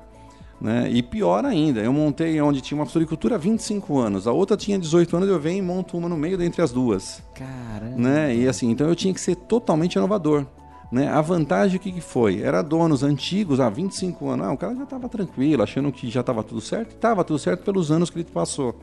Né? 0.62 0.90
E 0.92 1.02
pior 1.02 1.46
ainda, 1.46 1.80
eu 1.80 1.94
montei 1.94 2.40
onde 2.42 2.60
tinha 2.60 2.78
uma 2.78 2.86
floricultura 2.86 3.36
há 3.36 3.38
25 3.38 3.98
anos, 3.98 4.28
a 4.28 4.32
outra 4.34 4.58
tinha 4.58 4.78
18 4.78 5.16
anos, 5.16 5.30
eu 5.30 5.40
venho 5.40 5.60
e 5.60 5.62
monto 5.62 5.98
uma 5.98 6.10
no 6.10 6.18
meio 6.18 6.38
dentre 6.38 6.62
as 6.62 6.72
duas 6.72 7.24
Caramba. 7.34 7.96
né? 7.96 8.36
E 8.36 8.48
assim, 8.48 8.70
então 8.70 8.88
eu 8.88 8.96
tinha 8.96 9.14
que 9.14 9.22
ser 9.22 9.36
totalmente 9.36 9.96
inovador. 9.96 10.46
Né? 10.92 11.08
A 11.08 11.22
vantagem 11.22 11.78
o 11.78 11.80
que, 11.80 11.92
que 11.92 12.02
foi? 12.02 12.42
Era 12.42 12.62
donos 12.62 13.04
antigos, 13.04 13.60
há 13.60 13.70
25 13.70 14.30
anos. 14.30 14.48
Ah, 14.48 14.52
o 14.52 14.58
cara 14.58 14.76
já 14.76 14.84
estava 14.84 15.08
tranquilo, 15.08 15.62
achando 15.62 15.92
que 15.92 16.10
já 16.10 16.22
estava 16.22 16.44
tudo 16.44 16.62
certo. 16.62 16.96
Estava 16.96 17.24
tudo 17.24 17.38
certo 17.38 17.64
pelos 17.64 17.92
anos 17.92 18.10
que 18.10 18.18
ele 18.18 18.28
passou. 18.32 18.76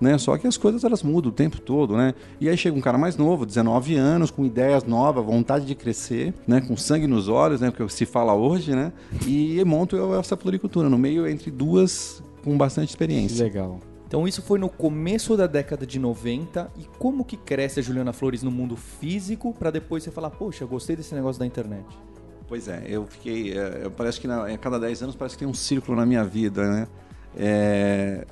Né? 0.00 0.16
Só 0.18 0.36
que 0.38 0.46
as 0.46 0.56
coisas 0.56 0.84
elas 0.84 1.02
mudam 1.02 1.30
o 1.30 1.34
tempo 1.34 1.60
todo. 1.60 1.96
Né? 1.96 2.14
E 2.40 2.48
aí 2.48 2.56
chega 2.56 2.76
um 2.76 2.80
cara 2.80 2.96
mais 2.96 3.16
novo, 3.16 3.44
19 3.44 3.96
anos, 3.96 4.30
com 4.30 4.44
ideias 4.44 4.84
novas, 4.84 5.24
vontade 5.24 5.66
de 5.66 5.74
crescer, 5.74 6.32
né? 6.46 6.60
com 6.60 6.76
sangue 6.76 7.06
nos 7.06 7.28
olhos, 7.28 7.60
né? 7.60 7.70
que 7.70 7.88
se 7.88 8.06
fala 8.06 8.34
hoje, 8.34 8.74
né? 8.74 8.92
e 9.26 9.62
monto 9.64 9.96
essa 10.14 10.36
floricultura 10.36 10.88
no 10.88 10.98
meio 10.98 11.26
entre 11.26 11.50
duas 11.50 12.22
com 12.44 12.56
bastante 12.56 12.90
experiência. 12.90 13.44
legal. 13.44 13.80
Então 14.08 14.26
isso 14.26 14.40
foi 14.40 14.58
no 14.58 14.70
começo 14.70 15.36
da 15.36 15.46
década 15.46 15.86
de 15.86 15.98
90 15.98 16.72
e 16.78 16.84
como 16.98 17.22
que 17.22 17.36
cresce 17.36 17.78
a 17.78 17.82
Juliana 17.82 18.10
Flores 18.10 18.42
no 18.42 18.50
mundo 18.50 18.74
físico 18.74 19.52
pra 19.52 19.70
depois 19.70 20.02
você 20.02 20.10
falar, 20.10 20.30
poxa, 20.30 20.64
gostei 20.64 20.96
desse 20.96 21.14
negócio 21.14 21.38
da 21.38 21.44
internet. 21.44 21.84
Pois 22.48 22.66
é, 22.68 22.84
eu 22.88 23.06
fiquei. 23.06 23.52
é, 23.52 23.82
eu- 23.84 23.90
parece 23.90 24.18
que 24.18 24.26
na- 24.26 24.46
a 24.46 24.56
cada 24.58 24.80
10 24.80 25.02
anos 25.02 25.14
parece 25.14 25.34
que 25.36 25.40
tem 25.40 25.48
um 25.48 25.52
círculo 25.52 25.94
na 25.94 26.06
minha 26.06 26.24
vida, 26.24 26.66
né? 26.72 26.88
É, 27.36 28.26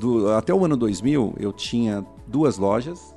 do- 0.00 0.32
até 0.32 0.52
o 0.52 0.64
ano 0.64 0.76
2000 0.76 1.32
eu 1.38 1.52
tinha 1.52 2.04
duas 2.26 2.58
lojas, 2.58 3.14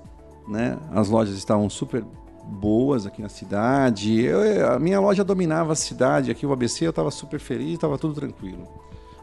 né? 0.47 0.77
As 0.91 1.09
lojas 1.09 1.35
estavam 1.35 1.67
super 1.67 2.05
boas 2.43 3.07
aqui 3.07 3.23
na 3.23 3.29
cidade. 3.29 4.21
Eu- 4.21 4.71
a 4.71 4.77
minha 4.77 4.99
loja 4.99 5.23
dominava 5.23 5.73
a 5.73 5.75
cidade, 5.75 6.29
aqui 6.29 6.45
o 6.45 6.53
ABC 6.53 6.85
eu 6.85 6.91
estava 6.91 7.09
super 7.09 7.39
feliz, 7.39 7.73
estava 7.73 7.97
tudo 7.97 8.13
tranquilo, 8.13 8.67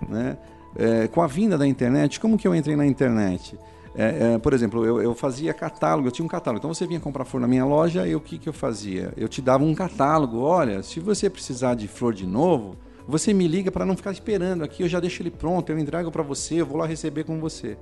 né? 0.09 0.37
É, 0.77 1.09
com 1.09 1.23
a 1.23 1.27
vinda 1.27 1.57
da 1.57 1.67
internet, 1.67 2.19
como 2.19 2.37
que 2.37 2.47
eu 2.47 2.55
entrei 2.55 2.75
na 2.77 2.87
internet? 2.87 3.57
É, 3.97 4.35
é, 4.35 4.39
por 4.39 4.53
exemplo, 4.53 4.85
eu, 4.85 5.01
eu 5.01 5.15
fazia 5.15 5.55
catálogo, 5.55 6.09
eu 6.09 6.13
tinha 6.13 6.25
um 6.25 6.29
catálogo. 6.29 6.59
Então 6.59 6.75
você 6.75 6.87
vinha 6.87 6.99
comprar 6.99 7.25
flor 7.25 7.41
na 7.41 7.47
minha 7.47 7.65
loja 7.65 8.07
e 8.07 8.15
o 8.15 8.21
que, 8.21 8.39
que 8.39 8.49
eu 8.49 8.53
fazia? 8.53 9.13
Eu 9.17 9.29
te 9.29 9.41
dava 9.41 9.63
um 9.63 9.75
catálogo. 9.75 10.41
Olha, 10.41 10.83
se 10.83 10.99
você 10.99 11.31
precisar 11.31 11.75
de 11.75 11.87
flor 11.87 12.13
de 12.13 12.27
novo, 12.27 12.77
você 13.07 13.33
me 13.33 13.47
liga 13.47 13.71
para 13.71 13.87
não 13.87 13.97
ficar 13.97 14.11
esperando 14.11 14.65
aqui. 14.65 14.83
Eu 14.83 14.89
já 14.89 14.99
deixo 14.99 15.23
ele 15.23 15.31
pronto, 15.31 15.71
eu 15.71 15.79
entrego 15.79 16.11
para 16.11 16.23
você, 16.23 16.61
eu 16.61 16.67
vou 16.67 16.77
lá 16.77 16.87
receber 16.87 17.23
com 17.23 17.39
você. 17.39 17.77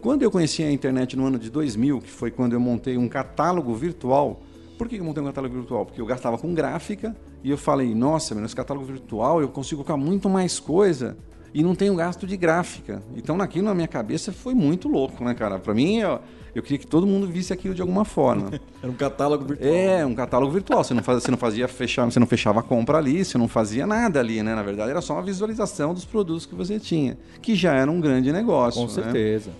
Quando 0.00 0.22
eu 0.22 0.30
conheci 0.30 0.62
a 0.62 0.70
internet 0.70 1.16
no 1.16 1.26
ano 1.26 1.38
de 1.38 1.50
2000, 1.50 2.00
que 2.00 2.10
foi 2.10 2.30
quando 2.30 2.52
eu 2.52 2.60
montei 2.60 2.96
um 2.96 3.08
catálogo 3.08 3.74
virtual, 3.74 4.40
por 4.76 4.88
que 4.88 4.96
eu 4.96 5.04
montei 5.04 5.22
um 5.22 5.26
catálogo 5.26 5.54
virtual? 5.54 5.86
Porque 5.86 6.00
eu 6.00 6.06
gastava 6.06 6.36
com 6.36 6.52
gráfica 6.52 7.16
e 7.42 7.50
eu 7.50 7.56
falei, 7.56 7.94
nossa, 7.94 8.34
meu, 8.34 8.46
catálogo 8.48 8.86
virtual 8.86 9.40
eu 9.40 9.48
consigo 9.48 9.84
colocar 9.84 9.96
muito 9.96 10.28
mais 10.28 10.58
coisa 10.58 11.16
e 11.54 11.62
não 11.62 11.74
tenho 11.74 11.94
gasto 11.94 12.26
de 12.26 12.36
gráfica. 12.36 13.02
Então, 13.16 13.36
naquilo 13.36 13.64
na 13.66 13.74
minha 13.74 13.88
cabeça 13.88 14.32
foi 14.32 14.54
muito 14.54 14.88
louco, 14.88 15.24
né, 15.24 15.34
cara? 15.34 15.58
Para 15.58 15.72
mim, 15.74 15.98
eu, 15.98 16.18
eu 16.54 16.62
queria 16.62 16.78
que 16.78 16.86
todo 16.86 17.06
mundo 17.06 17.26
visse 17.26 17.52
aquilo 17.52 17.74
de 17.74 17.80
alguma 17.80 18.04
forma. 18.04 18.50
Era 18.82 18.90
um 18.90 18.94
catálogo 18.94 19.44
virtual. 19.44 19.72
É, 19.74 20.04
um 20.06 20.14
catálogo 20.14 20.52
virtual. 20.52 20.84
Você 20.84 20.92
não 20.94 21.02
fazia, 21.02 21.20
você 21.20 21.30
não 21.30 21.38
fazia 21.38 21.68
fechar, 21.68 22.04
você 22.04 22.18
não 22.20 22.26
fechava 22.26 22.60
a 22.60 22.62
compra 22.62 22.98
ali, 22.98 23.24
você 23.24 23.38
não 23.38 23.48
fazia 23.48 23.86
nada 23.86 24.20
ali, 24.20 24.42
né? 24.42 24.54
Na 24.54 24.62
verdade, 24.62 24.90
era 24.90 25.00
só 25.00 25.14
uma 25.14 25.22
visualização 25.22 25.94
dos 25.94 26.04
produtos 26.04 26.44
que 26.46 26.54
você 26.54 26.78
tinha, 26.78 27.16
que 27.40 27.54
já 27.54 27.72
era 27.74 27.90
um 27.90 28.00
grande 28.00 28.30
negócio. 28.32 28.80
Com 28.82 28.86
né? 28.88 29.02
certeza. 29.02 29.50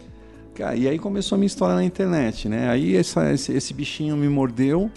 Cara, 0.55 0.75
E 0.75 0.89
aí 0.89 0.99
começou 0.99 1.37
a 1.37 1.39
minha 1.39 1.47
história 1.47 1.75
na 1.75 1.85
internet, 1.85 2.49
né? 2.49 2.69
Aí 2.71 2.97
essa- 2.97 3.31
esse, 3.33 3.53
esse 3.53 3.75
bichinho 3.75 4.17
me 4.17 4.29
mordeu, 4.29 4.91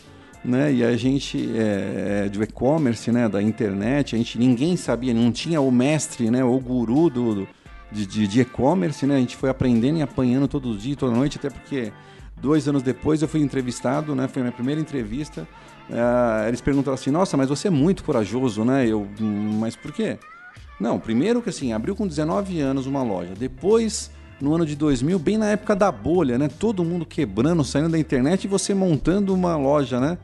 né? 0.44 0.72
E 0.74 0.84
a 0.84 0.96
gente 0.96 1.38
é, 1.58 2.24
é, 2.26 2.30
do 2.30 2.42
e-commerce, 2.44 3.12
né? 3.12 3.28
Da 3.28 3.42
internet, 3.42 4.16
a 4.16 4.18
gente 4.18 4.38
ninguém 4.38 4.76
sabia, 4.78 5.14
não 5.14 5.32
tinha 5.32 5.60
o 5.62 5.72
mestre, 5.72 6.30
né? 6.32 6.44
O 6.44 6.58
guru 6.60 7.10
do, 7.10 7.36
do- 7.36 7.48
de, 7.92 8.42
e-commerce, 8.42 9.06
né? 9.06 9.16
A 9.16 9.20
gente 9.20 9.36
foi 9.36 9.50
aprendendo 9.50 9.98
e 9.98 10.02
apanhando 10.02 10.48
todo 10.48 10.78
dia, 10.78 10.96
toda 10.96 11.16
noite, 11.16 11.38
até 11.38 11.50
porque 11.50 11.92
dois 12.42 12.68
anos 12.68 12.82
depois 12.84 13.22
eu 13.22 13.28
fui 13.28 13.42
entrevistado, 13.42 14.16
né? 14.16 14.28
Foi 14.28 14.42
a 14.42 14.46
minha 14.46 14.54
primeira 14.54 14.80
entrevista. 14.80 15.48
Ah, 15.92 16.46
eles 16.48 16.62
perguntaram 16.62 16.94
assim: 16.96 17.10
Nossa, 17.12 17.36
mas 17.36 17.50
você 17.50 17.68
é 17.68 17.72
muito 17.72 18.04
corajoso, 18.04 18.64
né? 18.64 18.88
Eu, 18.88 19.08
"Hum, 19.20 19.58
mas 19.60 19.76
por 19.76 19.92
quê? 19.92 20.18
Não, 20.80 21.00
primeiro 21.00 21.42
que 21.42 21.50
assim, 21.50 21.74
abriu 21.74 21.96
com 21.96 22.08
19 22.08 22.60
anos 22.62 22.86
uma 22.86 23.04
loja. 23.04 23.34
Depois, 23.38 24.10
no 24.40 24.54
ano 24.56 24.66
de 24.66 24.76
2000, 24.76 25.20
bem 25.20 25.38
na 25.38 25.48
época 25.48 25.76
da 25.76 25.92
bolha, 25.92 26.38
né? 26.38 26.48
Todo 26.48 26.86
mundo 26.86 27.06
quebrando, 27.06 27.64
saindo 27.66 27.90
da 27.90 28.00
internet 28.00 28.46
e 28.46 28.48
você 28.48 28.74
montando 28.74 29.34
uma 29.34 29.58
loja, 29.58 30.00
né? 30.00 30.18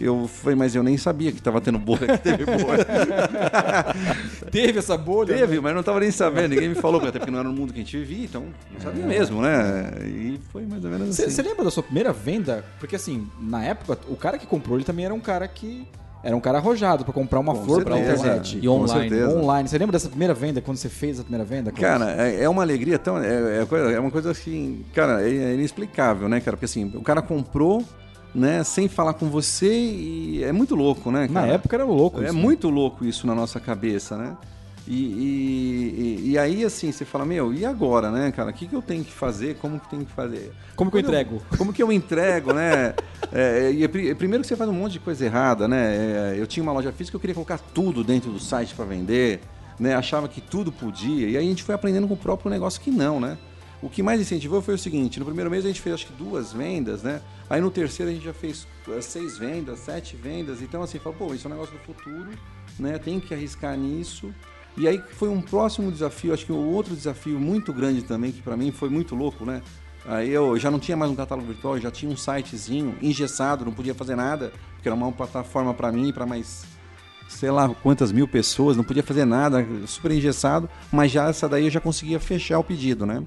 Eu 0.00 0.26
falei, 0.26 0.56
mas 0.56 0.74
eu 0.74 0.82
nem 0.82 0.96
sabia 0.96 1.30
que 1.30 1.42
tava 1.42 1.60
tendo 1.60 1.78
bolha, 1.78 2.06
que 2.16 2.18
teve 2.18 2.44
bolha. 2.46 2.86
Teve 4.50 4.78
essa 4.78 4.96
bolha? 4.96 5.36
teve, 5.36 5.60
mas 5.60 5.74
não 5.74 5.82
tava 5.82 6.00
nem 6.00 6.10
sabendo, 6.10 6.54
ninguém 6.54 6.70
me 6.70 6.74
falou, 6.74 7.00
até 7.06 7.18
porque 7.18 7.30
não 7.30 7.38
era 7.38 7.48
no 7.48 7.54
mundo 7.54 7.72
que 7.72 7.80
a 7.80 7.82
gente 7.82 7.96
vivia, 7.98 8.24
então 8.24 8.44
não 8.72 8.80
sabia 8.80 9.06
mesmo, 9.06 9.40
né? 9.42 9.92
E 10.06 10.40
foi 10.50 10.66
mais 10.66 10.84
ou 10.84 10.90
menos 10.90 11.10
assim. 11.10 11.30
Você 11.30 11.42
lembra 11.42 11.64
da 11.64 11.70
sua 11.70 11.82
primeira 11.82 12.12
venda? 12.12 12.64
Porque 12.78 12.96
assim, 12.96 13.28
na 13.40 13.62
época, 13.64 13.98
o 14.08 14.16
cara 14.16 14.38
que 14.38 14.46
comprou 14.46 14.76
ele 14.76 14.84
também 14.84 15.04
era 15.04 15.14
um 15.14 15.20
cara 15.20 15.46
que. 15.46 15.86
Era 16.22 16.36
um 16.36 16.40
cara 16.40 16.58
arrojado 16.58 17.02
pra 17.02 17.14
comprar 17.14 17.40
uma 17.40 17.54
Com 17.54 17.64
flor 17.64 17.82
pela 17.82 17.98
internet. 17.98 18.58
E 18.60 18.68
online. 18.68 19.22
Online. 19.24 19.68
Você 19.68 19.78
lembra 19.78 19.92
dessa 19.92 20.08
primeira 20.08 20.34
venda, 20.34 20.60
quando 20.60 20.76
você 20.76 20.90
fez 20.90 21.18
a 21.18 21.22
primeira 21.22 21.46
venda? 21.46 21.72
Cara, 21.72 22.14
é, 22.22 22.42
é 22.42 22.48
uma 22.48 22.60
alegria 22.60 22.98
tão. 22.98 23.16
É, 23.16 23.62
é 23.62 23.92
é 23.94 24.00
uma 24.00 24.10
coisa 24.10 24.30
assim. 24.30 24.84
Cara, 24.94 25.22
é, 25.22 25.34
é 25.34 25.54
inexplicável, 25.54 26.28
né, 26.28 26.40
cara? 26.40 26.58
Porque 26.58 26.66
assim, 26.66 26.92
o 26.94 27.00
cara 27.00 27.22
comprou, 27.22 27.82
né, 28.34 28.62
sem 28.64 28.88
falar 28.88 29.14
com 29.14 29.28
você 29.28 29.72
e 29.72 30.42
é 30.44 30.52
muito 30.52 30.74
louco, 30.74 31.10
né? 31.10 31.28
na 31.30 31.40
cara? 31.40 31.52
época 31.54 31.76
era 31.76 31.84
louco. 31.84 32.20
É 32.20 32.24
isso, 32.26 32.34
né? 32.34 32.40
muito 32.40 32.68
louco 32.70 33.04
isso 33.04 33.26
na 33.26 33.34
nossa 33.34 33.58
cabeça, 33.60 34.16
né? 34.16 34.36
E, 34.88 34.94
e- 36.24 36.30
e- 36.30 36.38
aí, 36.38 36.64
assim, 36.64 36.90
você 36.90 37.04
fala, 37.04 37.24
meu, 37.24 37.52
e 37.54 37.64
agora, 37.64 38.10
né, 38.10 38.32
cara? 38.32 38.50
O 38.50 38.52
que, 38.52 38.66
que 38.66 38.74
eu 38.74 38.82
tenho 38.82 39.04
que 39.04 39.12
fazer? 39.12 39.56
Como 39.60 39.78
que 39.78 39.88
tem 39.88 40.04
que 40.04 40.10
fazer? 40.10 40.52
Como 40.74 40.90
que 40.90 40.96
eu 40.96 41.00
entrego? 41.00 41.42
Como 41.56 41.72
que 41.72 41.82
eu 41.82 41.92
entrego, 41.92 42.52
né? 42.52 42.94
É, 43.30 43.70
e 43.72 43.84
é 43.84 43.88
pri- 43.88 44.14
primeiro 44.14 44.42
que 44.42 44.48
você 44.48 44.56
faz 44.56 44.68
um 44.68 44.72
monte 44.72 44.92
de 44.94 45.00
coisa 45.00 45.24
errada, 45.24 45.68
né? 45.68 46.32
É, 46.34 46.34
eu 46.38 46.46
tinha 46.46 46.62
uma 46.62 46.72
loja 46.72 46.90
física, 46.92 47.14
eu 47.16 47.20
queria 47.20 47.34
colocar 47.34 47.58
tudo 47.58 48.02
dentro 48.02 48.30
do 48.32 48.40
site 48.40 48.74
para 48.74 48.84
vender, 48.84 49.40
né? 49.78 49.94
Achava 49.94 50.26
que 50.28 50.40
tudo 50.40 50.72
podia. 50.72 51.28
E 51.28 51.36
aí 51.36 51.44
a 51.46 51.48
gente 51.48 51.62
foi 51.62 51.74
aprendendo 51.74 52.08
com 52.08 52.14
o 52.14 52.16
próprio 52.16 52.50
negócio 52.50 52.80
que 52.80 52.90
não, 52.90 53.20
né? 53.20 53.36
O 53.82 53.88
que 53.88 54.02
mais 54.02 54.20
incentivou 54.20 54.60
foi 54.60 54.74
o 54.74 54.78
seguinte: 54.78 55.18
no 55.18 55.24
primeiro 55.24 55.50
mês 55.50 55.64
a 55.64 55.68
gente 55.68 55.80
fez 55.80 55.94
acho 55.94 56.06
que 56.06 56.12
duas 56.12 56.52
vendas, 56.52 57.02
né? 57.02 57.20
Aí 57.48 57.60
no 57.60 57.70
terceiro 57.70 58.10
a 58.10 58.14
gente 58.14 58.24
já 58.24 58.34
fez 58.34 58.66
eh, 58.88 59.00
seis 59.00 59.38
vendas, 59.38 59.80
sete 59.80 60.16
vendas. 60.16 60.60
Então, 60.60 60.82
assim, 60.82 60.98
falou, 60.98 61.18
pô, 61.18 61.34
isso 61.34 61.46
é 61.46 61.50
um 61.50 61.54
negócio 61.54 61.76
do 61.76 61.80
futuro, 61.80 62.30
né? 62.78 62.98
Tem 62.98 63.18
que 63.18 63.32
arriscar 63.32 63.76
nisso. 63.76 64.32
E 64.76 64.86
aí 64.86 65.02
foi 65.16 65.28
um 65.28 65.40
próximo 65.40 65.90
desafio, 65.90 66.32
acho 66.32 66.46
que 66.46 66.52
um 66.52 66.68
outro 66.68 66.94
desafio 66.94 67.38
muito 67.40 67.72
grande 67.72 68.02
também, 68.02 68.30
que 68.30 68.40
para 68.40 68.56
mim 68.56 68.70
foi 68.70 68.88
muito 68.88 69.14
louco, 69.14 69.44
né? 69.44 69.62
Aí 70.06 70.30
eu 70.30 70.58
já 70.58 70.70
não 70.70 70.78
tinha 70.78 70.96
mais 70.96 71.10
um 71.10 71.14
catálogo 71.14 71.48
virtual, 71.48 71.78
já 71.78 71.90
tinha 71.90 72.10
um 72.10 72.16
sitezinho 72.16 72.96
engessado, 73.02 73.64
não 73.64 73.72
podia 73.72 73.94
fazer 73.94 74.14
nada, 74.14 74.52
porque 74.74 74.88
era 74.88 74.94
uma 74.94 75.12
plataforma 75.12 75.74
para 75.74 75.92
mim, 75.92 76.12
para 76.12 76.24
mais 76.24 76.64
sei 77.28 77.50
lá 77.50 77.68
quantas 77.68 78.10
mil 78.10 78.26
pessoas, 78.26 78.76
não 78.76 78.82
podia 78.82 79.02
fazer 79.02 79.24
nada, 79.24 79.66
super 79.86 80.10
engessado, 80.10 80.68
mas 80.90 81.12
já 81.12 81.28
essa 81.28 81.48
daí 81.48 81.64
eu 81.64 81.70
já 81.70 81.80
conseguia 81.80 82.18
fechar 82.18 82.58
o 82.58 82.64
pedido, 82.64 83.06
né? 83.06 83.22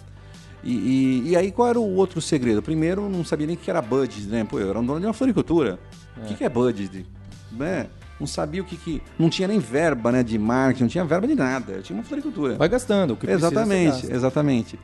E, 0.63 0.71
e- 0.73 1.29
e 1.31 1.35
aí 1.35 1.51
qual 1.51 1.67
era 1.69 1.79
o 1.79 1.95
outro 1.95 2.21
segredo? 2.21 2.61
Primeiro, 2.61 3.03
eu 3.03 3.09
não 3.09 3.23
sabia 3.25 3.45
nem 3.47 3.55
o 3.55 3.59
que 3.59 3.69
era 3.69 3.81
budget, 3.81 4.27
né? 4.27 4.43
Pô, 4.43 4.59
eu 4.59 4.69
era 4.69 4.79
um 4.79 4.85
dono 4.85 4.99
de 4.99 5.05
uma 5.05 5.13
floricultura. 5.13 5.79
O 6.17 6.21
que, 6.25 6.35
que 6.35 6.43
é 6.43 6.49
budget? 6.49 7.05
Né? 7.51 7.87
Não 8.19 8.27
sabia 8.27 8.61
o 8.61 8.65
que 8.65 8.77
que... 8.77 9.01
Não 9.19 9.29
tinha 9.29 9.47
nem 9.47 9.59
verba 9.59 10.11
né, 10.11 10.23
de 10.23 10.37
marketing, 10.39 10.83
não 10.83 10.89
tinha 10.89 11.03
verba 11.03 11.27
de 11.27 11.35
nada. 11.35 11.73
Eu 11.73 11.81
tinha 11.83 11.97
uma 11.97 12.03
floricultura. 12.05 12.55
Vai 12.55 12.69
gastando 12.69 13.11
o 13.13 13.17
que 13.17 13.29
Exatamente, 13.29 14.11
exatamente. 14.11 14.79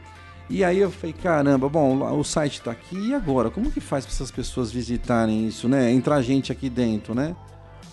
E 0.50 0.64
aí 0.64 0.80
eu 0.80 0.90
falei, 0.90 1.14
caramba, 1.14 1.70
bom, 1.70 2.20
o 2.20 2.24
site 2.24 2.56
está 2.56 2.72
aqui, 2.72 2.98
e 3.10 3.14
agora? 3.14 3.52
Como 3.52 3.72
que 3.72 3.80
faz 3.80 4.04
para 4.04 4.14
essas 4.16 4.32
pessoas 4.32 4.72
visitarem 4.72 5.48
isso, 5.48 5.70
né? 5.70 5.92
Entrar 5.92 6.22
gente 6.24 6.52
aqui 6.52 6.70
dentro, 6.70 7.14
né? 7.14 7.36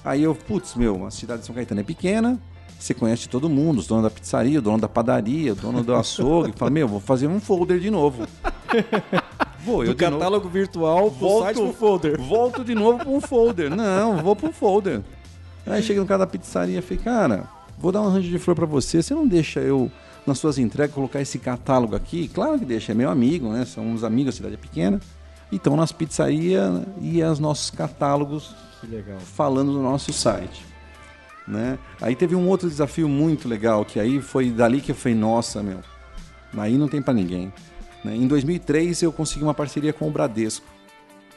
Aí 0.02 0.23
eu, 0.23 0.35
putz, 0.35 0.75
meu, 0.75 1.05
a 1.07 1.11
cidade 1.11 1.40
de 1.40 1.47
São 1.47 1.55
Caetano 1.55 1.83
é 1.83 1.85
pequena, 1.85 2.40
você 2.79 2.93
conhece 2.95 3.29
todo 3.29 3.49
mundo, 3.49 3.79
os 3.79 3.87
donos 3.87 4.05
da 4.05 4.11
pizzaria, 4.11 4.59
o 4.59 4.63
dono 4.63 4.79
da 4.79 4.89
padaria, 4.89 5.53
o 5.53 5.57
dono 5.57 5.83
do 5.83 5.95
açougue. 5.95 6.53
Fala, 6.57 6.71
meu, 6.71 6.87
vou 6.87 7.01
fazer 7.01 7.27
um 7.27 7.41
folder 7.41 7.79
de 7.81 7.91
novo. 7.91 8.27
Vou, 9.65 9.83
eu 9.85 9.95
Do 9.95 9.97
de 9.97 10.05
novo- 10.05 10.19
catálogo 10.19 10.49
virtual 10.49 11.11
pro 11.11 11.19
Volto- 11.29 11.45
site 11.45 11.57
pro 11.57 11.73
folder. 11.73 12.21
Volto 12.21 12.65
de 12.65 12.75
novo 12.75 12.99
para 12.99 13.09
um 13.09 13.21
folder. 13.21 13.69
Não, 13.75 14.19
vou 14.19 14.37
para 14.37 14.49
um 14.49 14.53
folder. 14.53 15.01
Aí 15.67 15.83
cheguei 15.83 16.01
no 16.01 16.07
cara 16.07 16.21
da 16.21 16.27
pizzaria 16.27 16.79
e 16.79 16.83
falei, 16.83 17.03
cara, 17.03 17.45
vou 17.77 17.91
dar 17.91 18.01
um 18.03 18.07
arranjo 18.07 18.29
de 18.31 18.39
flor 18.39 18.55
para 18.55 18.67
você. 18.67 19.03
Você 19.03 19.13
não 19.13 19.27
deixa 19.27 19.59
eu, 19.59 19.91
nas 20.25 20.39
suas 20.39 20.57
entregas, 20.59 20.95
colocar 20.95 21.21
esse 21.21 21.39
catálogo 21.41 21.97
aqui? 21.97 22.29
Claro 22.29 22.59
que 22.61 22.65
deixa, 22.65 22.93
é 22.93 22.95
meu 22.95 23.11
amigo, 23.11 23.49
né? 23.51 23.65
São 23.65 23.85
uns 23.85 24.05
amigos, 24.05 24.35
a 24.35 24.37
cidade 24.37 24.55
é 24.55 24.59
pequena. 24.59 25.01
Então, 25.51 25.75
nas 25.77 25.91
pizzarias 25.91 26.83
e 27.01 27.21
os 27.25 27.41
nossos 27.41 27.71
catálogos 27.71 28.55
Que 28.81 28.87
legal. 28.87 29.19
falando 29.19 29.73
no 29.73 29.83
nosso 29.83 30.13
site. 30.13 30.65
Né? 31.47 31.79
Aí 32.00 32.17
teve 32.17 32.35
um 32.35 32.49
outro 32.49 32.69
desafio 32.69 33.09
muito 33.09 33.49
legal, 33.49 33.85
que 33.85 34.00
aí 34.00 34.21
foi 34.21 34.50
dali 34.50 34.81
que 34.81 34.91
eu 34.91 34.97
falei, 34.97 35.17
nossa, 35.17 35.62
meu, 35.62 35.79
aí 36.57 36.76
não 36.76 36.88
tem 36.88 37.00
pra 37.00 37.15
ninguém. 37.15 37.53
né? 38.05 38.17
Em 38.17 38.26
2003 38.26 39.03
eu 39.03 39.12
consegui 39.12 39.45
uma 39.45 39.55
parceria 39.55 39.93
com 39.93 40.09
o 40.09 40.11
Bradesco. 40.11 40.67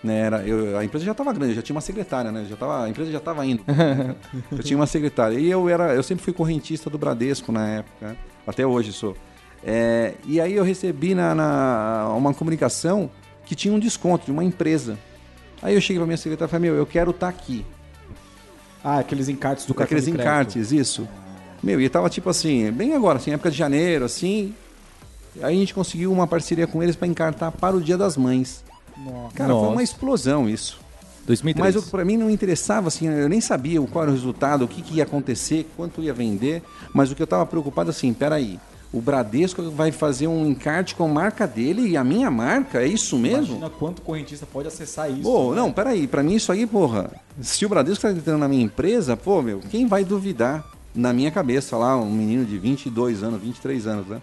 Né? 0.03 0.17
Era, 0.19 0.47
eu- 0.47 0.77
a 0.77 0.83
empresa 0.85 1.05
já 1.05 1.11
estava 1.11 1.31
grande, 1.33 1.53
já 1.53 1.61
tinha 1.61 1.75
uma 1.75 1.81
secretária, 1.81 2.31
né? 2.31 2.45
Já 2.49 2.55
tava, 2.55 2.85
a 2.85 2.89
empresa 2.89 3.11
já 3.11 3.17
estava 3.17 3.45
indo. 3.45 3.63
eu 4.51 4.59
tinha 4.63 4.77
uma 4.77 4.87
secretária. 4.87 5.37
E 5.37 5.49
eu, 5.49 5.67
era, 5.69 5.93
eu 5.93 6.01
sempre 6.01 6.23
fui 6.23 6.33
correntista 6.33 6.89
do 6.89 6.97
Bradesco 6.97 7.51
na 7.51 7.67
época, 7.67 8.07
né? 8.07 8.15
até 8.47 8.65
hoje 8.65 8.91
sou. 8.93 9.15
É, 9.63 10.13
e 10.25 10.39
aí 10.39 10.53
eu 10.53 10.63
recebi 10.63 11.13
na, 11.13 11.35
na- 11.35 12.13
uma 12.15 12.33
comunicação 12.33 13.11
que 13.45 13.53
tinha 13.55 13.73
um 13.73 13.79
desconto 13.79 14.25
de 14.25 14.31
uma 14.31 14.43
empresa. 14.43 14.97
Aí 15.61 15.75
eu 15.75 15.81
cheguei 15.81 15.97
pra 15.99 16.05
minha 16.07 16.17
secretária 16.17 16.49
e 16.49 16.51
falei, 16.51 16.69
meu, 16.71 16.79
eu 16.79 16.85
quero 16.85 17.11
estar 17.11 17.27
aqui. 17.27 17.65
Ah, 18.83 18.99
aqueles 18.99 19.27
encartes 19.27 19.65
do 19.65 19.73
cartão 19.73 19.97
Aqueles 19.97 20.07
encartes, 20.07 20.71
isso. 20.71 21.07
Meu, 21.61 21.79
e 21.81 21.89
tava 21.89 22.09
tipo 22.09 22.29
assim, 22.29 22.71
bem 22.71 22.93
agora, 22.93 23.17
assim, 23.17 23.31
época 23.31 23.51
de 23.51 23.57
janeiro, 23.57 24.05
assim. 24.05 24.53
Aí 25.41 25.55
a 25.55 25.59
gente 25.59 25.73
conseguiu 25.73 26.11
uma 26.11 26.25
parceria 26.25 26.65
com 26.65 26.81
eles 26.81 26.95
para 26.95 27.07
encartar 27.07 27.51
para 27.51 27.75
o 27.75 27.81
Dia 27.81 27.97
das 27.97 28.15
Mães. 28.15 28.63
Nossa. 28.97 29.35
Cara, 29.35 29.49
foi 29.49 29.61
Nossa. 29.61 29.71
uma 29.71 29.83
explosão 29.83 30.49
isso. 30.49 30.79
2003. 31.25 31.75
Mas 31.75 31.81
o 31.81 31.85
que 31.85 31.91
pra 31.91 32.03
mim 32.03 32.17
não 32.17 32.29
interessava, 32.29 32.87
assim, 32.87 33.07
eu 33.07 33.29
nem 33.29 33.39
sabia 33.39 33.79
qual 33.81 34.03
era 34.03 34.11
o 34.11 34.13
resultado, 34.13 34.65
o 34.65 34.67
que, 34.67 34.81
que 34.81 34.95
ia 34.95 35.03
acontecer, 35.03 35.69
quanto 35.77 36.01
ia 36.01 36.13
vender. 36.13 36.63
Mas 36.93 37.11
o 37.11 37.15
que 37.15 37.21
eu 37.21 37.27
tava 37.27 37.45
preocupado, 37.45 37.89
assim, 37.89 38.13
peraí. 38.13 38.59
O 38.91 38.99
Bradesco 38.99 39.69
vai 39.69 39.91
fazer 39.91 40.27
um 40.27 40.47
encarte 40.47 40.95
com 40.95 41.05
a 41.05 41.07
marca 41.07 41.45
dele 41.45 41.89
e 41.89 41.95
a 41.95 42.03
minha 42.03 42.31
marca? 42.31 42.81
É 42.81 42.87
isso 42.87 43.19
mesmo? 43.19 43.57
Imagina 43.57 43.69
quanto 43.69 44.01
correntista 44.01 44.47
pode 44.51 44.67
acessar 44.67 45.11
isso. 45.11 45.21
Pô, 45.21 45.51
né? 45.51 45.57
não, 45.57 45.71
peraí, 45.71 46.07
pra 46.07 46.23
mim 46.23 46.35
isso 46.35 46.51
aí, 46.51 46.65
porra. 46.65 47.11
Se 47.39 47.65
o 47.65 47.69
Bradesco 47.69 48.01
tá 48.01 48.11
entrando 48.11 48.39
na 48.39 48.47
minha 48.47 48.63
empresa, 48.63 49.15
pô, 49.15 49.43
meu, 49.43 49.59
quem 49.59 49.85
vai 49.85 50.03
duvidar 50.03 50.65
na 50.95 51.13
minha 51.13 51.29
cabeça 51.29 51.77
lá, 51.77 51.95
um 51.97 52.11
menino 52.11 52.43
de 52.43 52.57
22 52.57 53.21
anos, 53.21 53.39
23 53.41 53.85
anos, 53.85 54.07
né? 54.07 54.21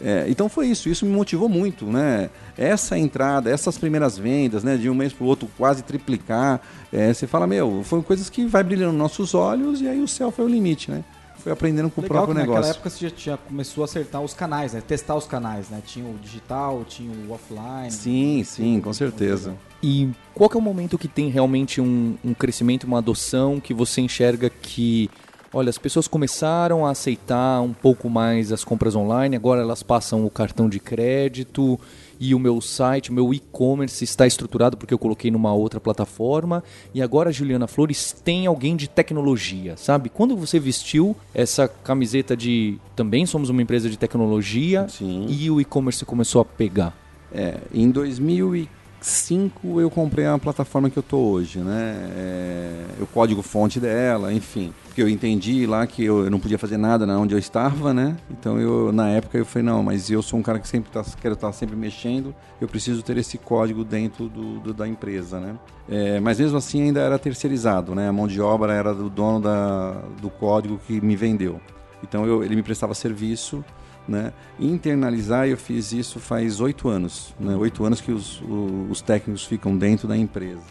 É, 0.00 0.26
então 0.28 0.48
foi 0.48 0.68
isso, 0.68 0.88
isso 0.88 1.04
me 1.04 1.12
motivou 1.12 1.48
muito, 1.48 1.84
né? 1.84 2.30
Essa 2.56 2.96
entrada, 2.96 3.50
essas 3.50 3.76
primeiras 3.76 4.16
vendas, 4.16 4.62
né? 4.62 4.76
De 4.76 4.88
um 4.88 4.94
mês 4.94 5.12
pro 5.12 5.26
outro 5.26 5.48
quase 5.58 5.82
triplicar. 5.82 6.60
é, 6.92 7.12
você 7.12 7.26
fala, 7.26 7.46
meu, 7.46 7.82
foram 7.84 8.02
coisas 8.02 8.30
que 8.30 8.46
vai 8.46 8.62
brilhando 8.62 8.92
nos 8.92 8.98
nossos 8.98 9.34
olhos 9.34 9.80
e 9.80 9.88
aí 9.88 10.00
o 10.00 10.08
céu 10.08 10.30
foi 10.30 10.44
o 10.44 10.48
limite, 10.48 10.90
né? 10.90 11.04
Foi 11.38 11.52
aprendendo 11.52 11.88
com 11.90 12.00
Legal 12.00 12.16
o 12.22 12.26
próprio 12.26 12.34
que 12.34 12.40
naquela 12.40 12.56
negócio. 12.58 12.78
época 12.78 12.90
você 12.90 13.08
já 13.08 13.14
tinha, 13.14 13.36
começou 13.36 13.82
a 13.82 13.84
acertar 13.84 14.20
os 14.20 14.34
canais, 14.34 14.72
né? 14.72 14.82
Testar 14.86 15.14
os 15.14 15.26
canais, 15.26 15.68
né? 15.70 15.80
Tinha 15.86 16.04
o 16.04 16.18
digital, 16.18 16.84
tinha 16.86 17.10
o 17.10 17.32
offline. 17.32 17.90
Sim, 17.90 18.42
sim, 18.44 18.80
com 18.80 18.92
certeza. 18.92 19.54
E 19.82 20.10
qual 20.34 20.50
que 20.50 20.56
é 20.56 20.60
o 20.60 20.62
momento 20.62 20.98
que 20.98 21.06
tem 21.08 21.28
realmente 21.28 21.80
um, 21.80 22.16
um 22.24 22.34
crescimento, 22.34 22.84
uma 22.84 22.98
adoção 22.98 23.60
que 23.60 23.72
você 23.72 24.00
enxerga 24.00 24.50
que, 24.50 25.08
olha, 25.52 25.70
as 25.70 25.78
pessoas 25.78 26.08
começaram 26.08 26.84
a 26.84 26.90
aceitar 26.90 27.60
um 27.60 27.72
pouco 27.72 28.10
mais 28.10 28.50
as 28.50 28.64
compras 28.64 28.96
online, 28.96 29.36
agora 29.36 29.60
elas 29.60 29.82
passam 29.82 30.26
o 30.26 30.30
cartão 30.30 30.68
de 30.68 30.80
crédito 30.80 31.78
e 32.20 32.34
o 32.34 32.38
meu 32.38 32.60
site, 32.60 33.10
o 33.10 33.12
meu 33.14 33.32
e-commerce 33.32 34.02
está 34.04 34.26
estruturado 34.26 34.76
porque 34.76 34.92
eu 34.92 34.98
coloquei 34.98 35.30
numa 35.30 35.52
outra 35.52 35.80
plataforma 35.80 36.62
e 36.94 37.02
agora 37.02 37.30
a 37.30 37.32
Juliana 37.32 37.66
Flores 37.66 38.12
tem 38.12 38.46
alguém 38.46 38.76
de 38.76 38.88
tecnologia, 38.88 39.76
sabe? 39.76 40.08
Quando 40.08 40.36
você 40.36 40.58
vestiu 40.58 41.16
essa 41.34 41.68
camiseta 41.68 42.36
de 42.36 42.78
também 42.96 43.26
somos 43.26 43.50
uma 43.50 43.62
empresa 43.62 43.88
de 43.88 43.96
tecnologia 43.96 44.86
Sim. 44.88 45.26
e 45.28 45.50
o 45.50 45.60
e-commerce 45.60 46.04
começou 46.04 46.40
a 46.40 46.44
pegar? 46.44 46.96
É, 47.32 47.58
em 47.74 47.90
2005 49.00 49.80
eu 49.80 49.88
comprei 49.90 50.26
a 50.26 50.36
plataforma 50.38 50.90
que 50.90 50.96
eu 50.96 51.02
tô 51.02 51.18
hoje, 51.18 51.60
né? 51.60 51.94
É, 52.16 52.84
o 53.00 53.06
código 53.06 53.42
fonte 53.42 53.78
dela, 53.78 54.32
enfim. 54.32 54.72
Porque 54.86 55.00
eu 55.00 55.08
entendi 55.08 55.66
lá 55.66 55.86
que 55.86 56.04
eu, 56.04 56.28
não 56.28 56.40
podia 56.40 56.58
fazer 56.58 56.76
nada 56.76 57.06
na 57.06 57.16
onde 57.18 57.32
eu 57.34 57.38
estava, 57.38 57.94
né? 57.94 58.16
Então 58.30 58.58
eu 58.60 58.92
na 58.92 59.08
época 59.10 59.38
eu 59.38 59.44
falei 59.44 59.64
não, 59.64 59.82
mas 59.84 60.10
eu 60.10 60.20
sou 60.20 60.38
um 60.38 60.42
cara 60.42 60.58
que 60.58 60.66
sempre 60.66 60.90
tá, 60.90 61.04
quero 61.20 61.34
estar 61.34 61.52
sempre 61.52 61.76
mexendo. 61.76 62.34
Eu 62.60 62.66
preciso 62.66 63.02
ter 63.02 63.16
esse 63.16 63.38
código 63.38 63.84
dentro 63.84 64.28
do, 64.28 64.58
do- 64.58 64.74
da 64.74 64.86
empresa, 64.88 65.38
né? 65.38 65.54
É, 65.88 66.18
mas 66.18 66.40
mesmo 66.40 66.58
assim 66.58 66.82
ainda 66.82 67.00
era 67.00 67.18
terceirizado, 67.18 67.94
né? 67.94 68.08
A 68.08 68.12
mão 68.12 68.26
de 68.26 68.40
obra 68.40 68.72
era 68.72 68.92
do 68.92 69.08
dono 69.08 69.40
da, 69.40 69.92
do 70.20 70.28
código 70.28 70.80
que 70.86 71.00
me 71.00 71.14
vendeu. 71.14 71.60
Então 72.02 72.26
eu- 72.26 72.42
ele 72.42 72.56
me 72.56 72.62
prestava 72.64 72.94
serviço 72.94 73.64
né? 74.08 74.32
Internalizar, 74.58 75.46
eu 75.46 75.56
fiz 75.56 75.92
isso 75.92 76.18
faz 76.18 76.60
oito 76.60 76.88
anos. 76.88 77.34
Né? 77.38 77.54
Oito 77.56 77.84
anos 77.84 78.00
que 78.00 78.10
os, 78.10 78.42
os 78.90 79.00
técnicos 79.00 79.44
ficam 79.44 79.76
dentro 79.76 80.08
da 80.08 80.16
empresa. 80.16 80.62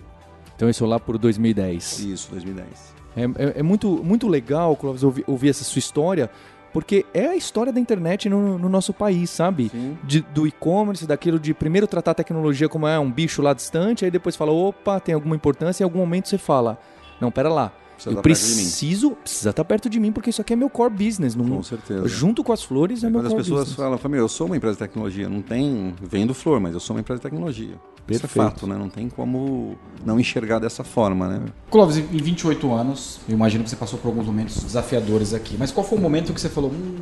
Então 0.55 0.69
isso 0.69 0.85
lá 0.85 0.99
por 0.99 1.17
2010. 1.17 1.99
Isso, 1.99 2.31
2010. 2.31 2.95
É, 3.15 3.21
é- 3.23 3.59
é 3.59 3.63
muito, 3.63 4.03
muito 4.03 4.27
legal, 4.27 4.75
Clóvis, 4.75 5.03
ouvir, 5.03 5.23
ouvir 5.27 5.49
essa 5.49 5.63
sua 5.63 5.79
história, 5.79 6.29
porque 6.73 7.05
é 7.13 7.27
a 7.27 7.35
história 7.35 7.71
da 7.71 7.79
internet 7.79 8.27
no, 8.29 8.57
no 8.57 8.67
nosso 8.69 8.93
país, 8.93 9.29
sabe? 9.29 9.71
De- 10.03 10.21
do 10.21 10.45
e-commerce, 10.47 11.05
daquilo 11.07 11.39
de 11.39 11.53
primeiro 11.53 11.87
tratar 11.87 12.11
a 12.11 12.15
tecnologia 12.15 12.67
como 12.67 12.87
é 12.87 12.97
um 12.99 13.11
bicho 13.11 13.41
lá 13.41 13.53
distante, 13.53 14.03
aí 14.05 14.11
depois 14.11 14.35
fala, 14.35 14.51
opa, 14.51 14.99
tem 14.99 15.13
alguma 15.15 15.35
importância, 15.35 15.81
e 15.81 15.83
em 15.83 15.85
algum 15.85 15.99
momento 15.99 16.27
você 16.27 16.37
fala, 16.37 16.77
não, 17.21 17.31
pera 17.31 17.49
lá, 17.49 17.71
Precisa 17.97 18.09
eu 18.09 18.19
estar 18.19 18.21
perto 18.21 18.39
de 18.39 18.55
mim. 18.55 18.61
preciso, 18.63 19.11
precisa 19.11 19.49
estar 19.49 19.63
perto 19.65 19.89
de 19.89 19.99
mim, 19.99 20.11
porque 20.11 20.29
isso 20.29 20.41
aqui 20.41 20.53
é 20.53 20.55
meu 20.55 20.69
core 20.69 20.93
business. 20.93 21.35
Não, 21.35 21.47
Com 21.47 21.63
certeza. 21.63 22.07
Junto 22.07 22.43
com 22.43 22.53
as 22.53 22.63
flores 22.63 23.03
é, 23.03 23.09
meu 23.09 23.19
Quando 23.19 23.25
as 23.25 23.31
core 23.33 23.43
pessoas 23.43 23.59
business. 23.69 23.75
falam, 23.75 23.99
meu, 24.09 24.19
eu 24.19 24.29
sou 24.29 24.45
uma 24.47 24.55
empresa 24.55 24.73
de 24.75 24.79
tecnologia, 24.79 25.27
não 25.27 25.41
tem. 25.41 25.93
Vendo 26.01 26.33
flor, 26.33 26.59
mas 26.59 26.73
eu 26.73 26.79
sou 26.79 26.95
uma 26.95 26.99
empresa 27.01 27.19
de 27.19 27.23
tecnologia. 27.23 27.75
Isso 28.09 28.19
é 28.19 28.19
Perfeito. 28.19 28.49
fato, 28.51 28.67
né? 28.67 28.77
Não 28.77 28.87
tem 28.89 29.09
como 29.09 29.75
não 30.05 30.17
enxergar 30.19 30.59
dessa 30.59 30.83
forma, 30.83 31.27
né? 31.27 31.41
Clóvis, 31.69 31.97
em 31.97 32.03
28 32.03 32.71
anos, 32.71 33.19
eu 33.27 33.33
imagino 33.35 33.63
que 33.63 33.69
você 33.69 33.75
passou 33.75 33.99
por 33.99 34.07
alguns 34.07 34.25
momentos 34.27 34.63
desafiadores 34.63 35.33
aqui, 35.33 35.57
mas 35.59 35.71
qual 35.71 35.85
foi 35.85 35.97
o 35.97 36.01
momento 36.01 36.33
que 36.33 36.39
você 36.39 36.47
falou, 36.47 36.71
hum, 36.71 36.95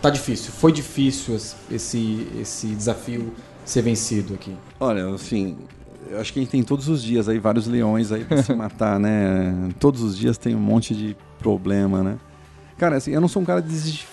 tá 0.00 0.08
difícil, 0.08 0.52
foi 0.52 0.70
difícil 0.70 1.34
esse, 1.70 2.28
esse 2.40 2.68
desafio 2.68 3.32
ser 3.64 3.82
vencido 3.82 4.34
aqui? 4.34 4.54
Olha, 4.78 5.08
assim, 5.14 5.56
eu 6.08 6.20
acho 6.20 6.32
que 6.32 6.38
a 6.38 6.42
gente 6.42 6.50
tem 6.50 6.62
todos 6.62 6.88
os 6.88 7.02
dias 7.02 7.28
aí 7.28 7.38
vários 7.38 7.66
leões 7.66 8.12
aí 8.12 8.24
pra 8.24 8.42
se 8.42 8.52
matar, 8.54 8.98
né? 8.98 9.70
Todos 9.78 10.02
os 10.02 10.16
dias 10.16 10.38
tem 10.38 10.54
um 10.54 10.60
monte 10.60 10.94
de 10.94 11.16
problema, 11.38 12.02
né? 12.02 12.18
Cara, 12.78 12.96
assim, 12.96 13.10
eu 13.10 13.20
não 13.20 13.28
sou 13.28 13.42
um 13.42 13.44
cara 13.44 13.60
de 13.60 13.68
desistir, 13.68 14.08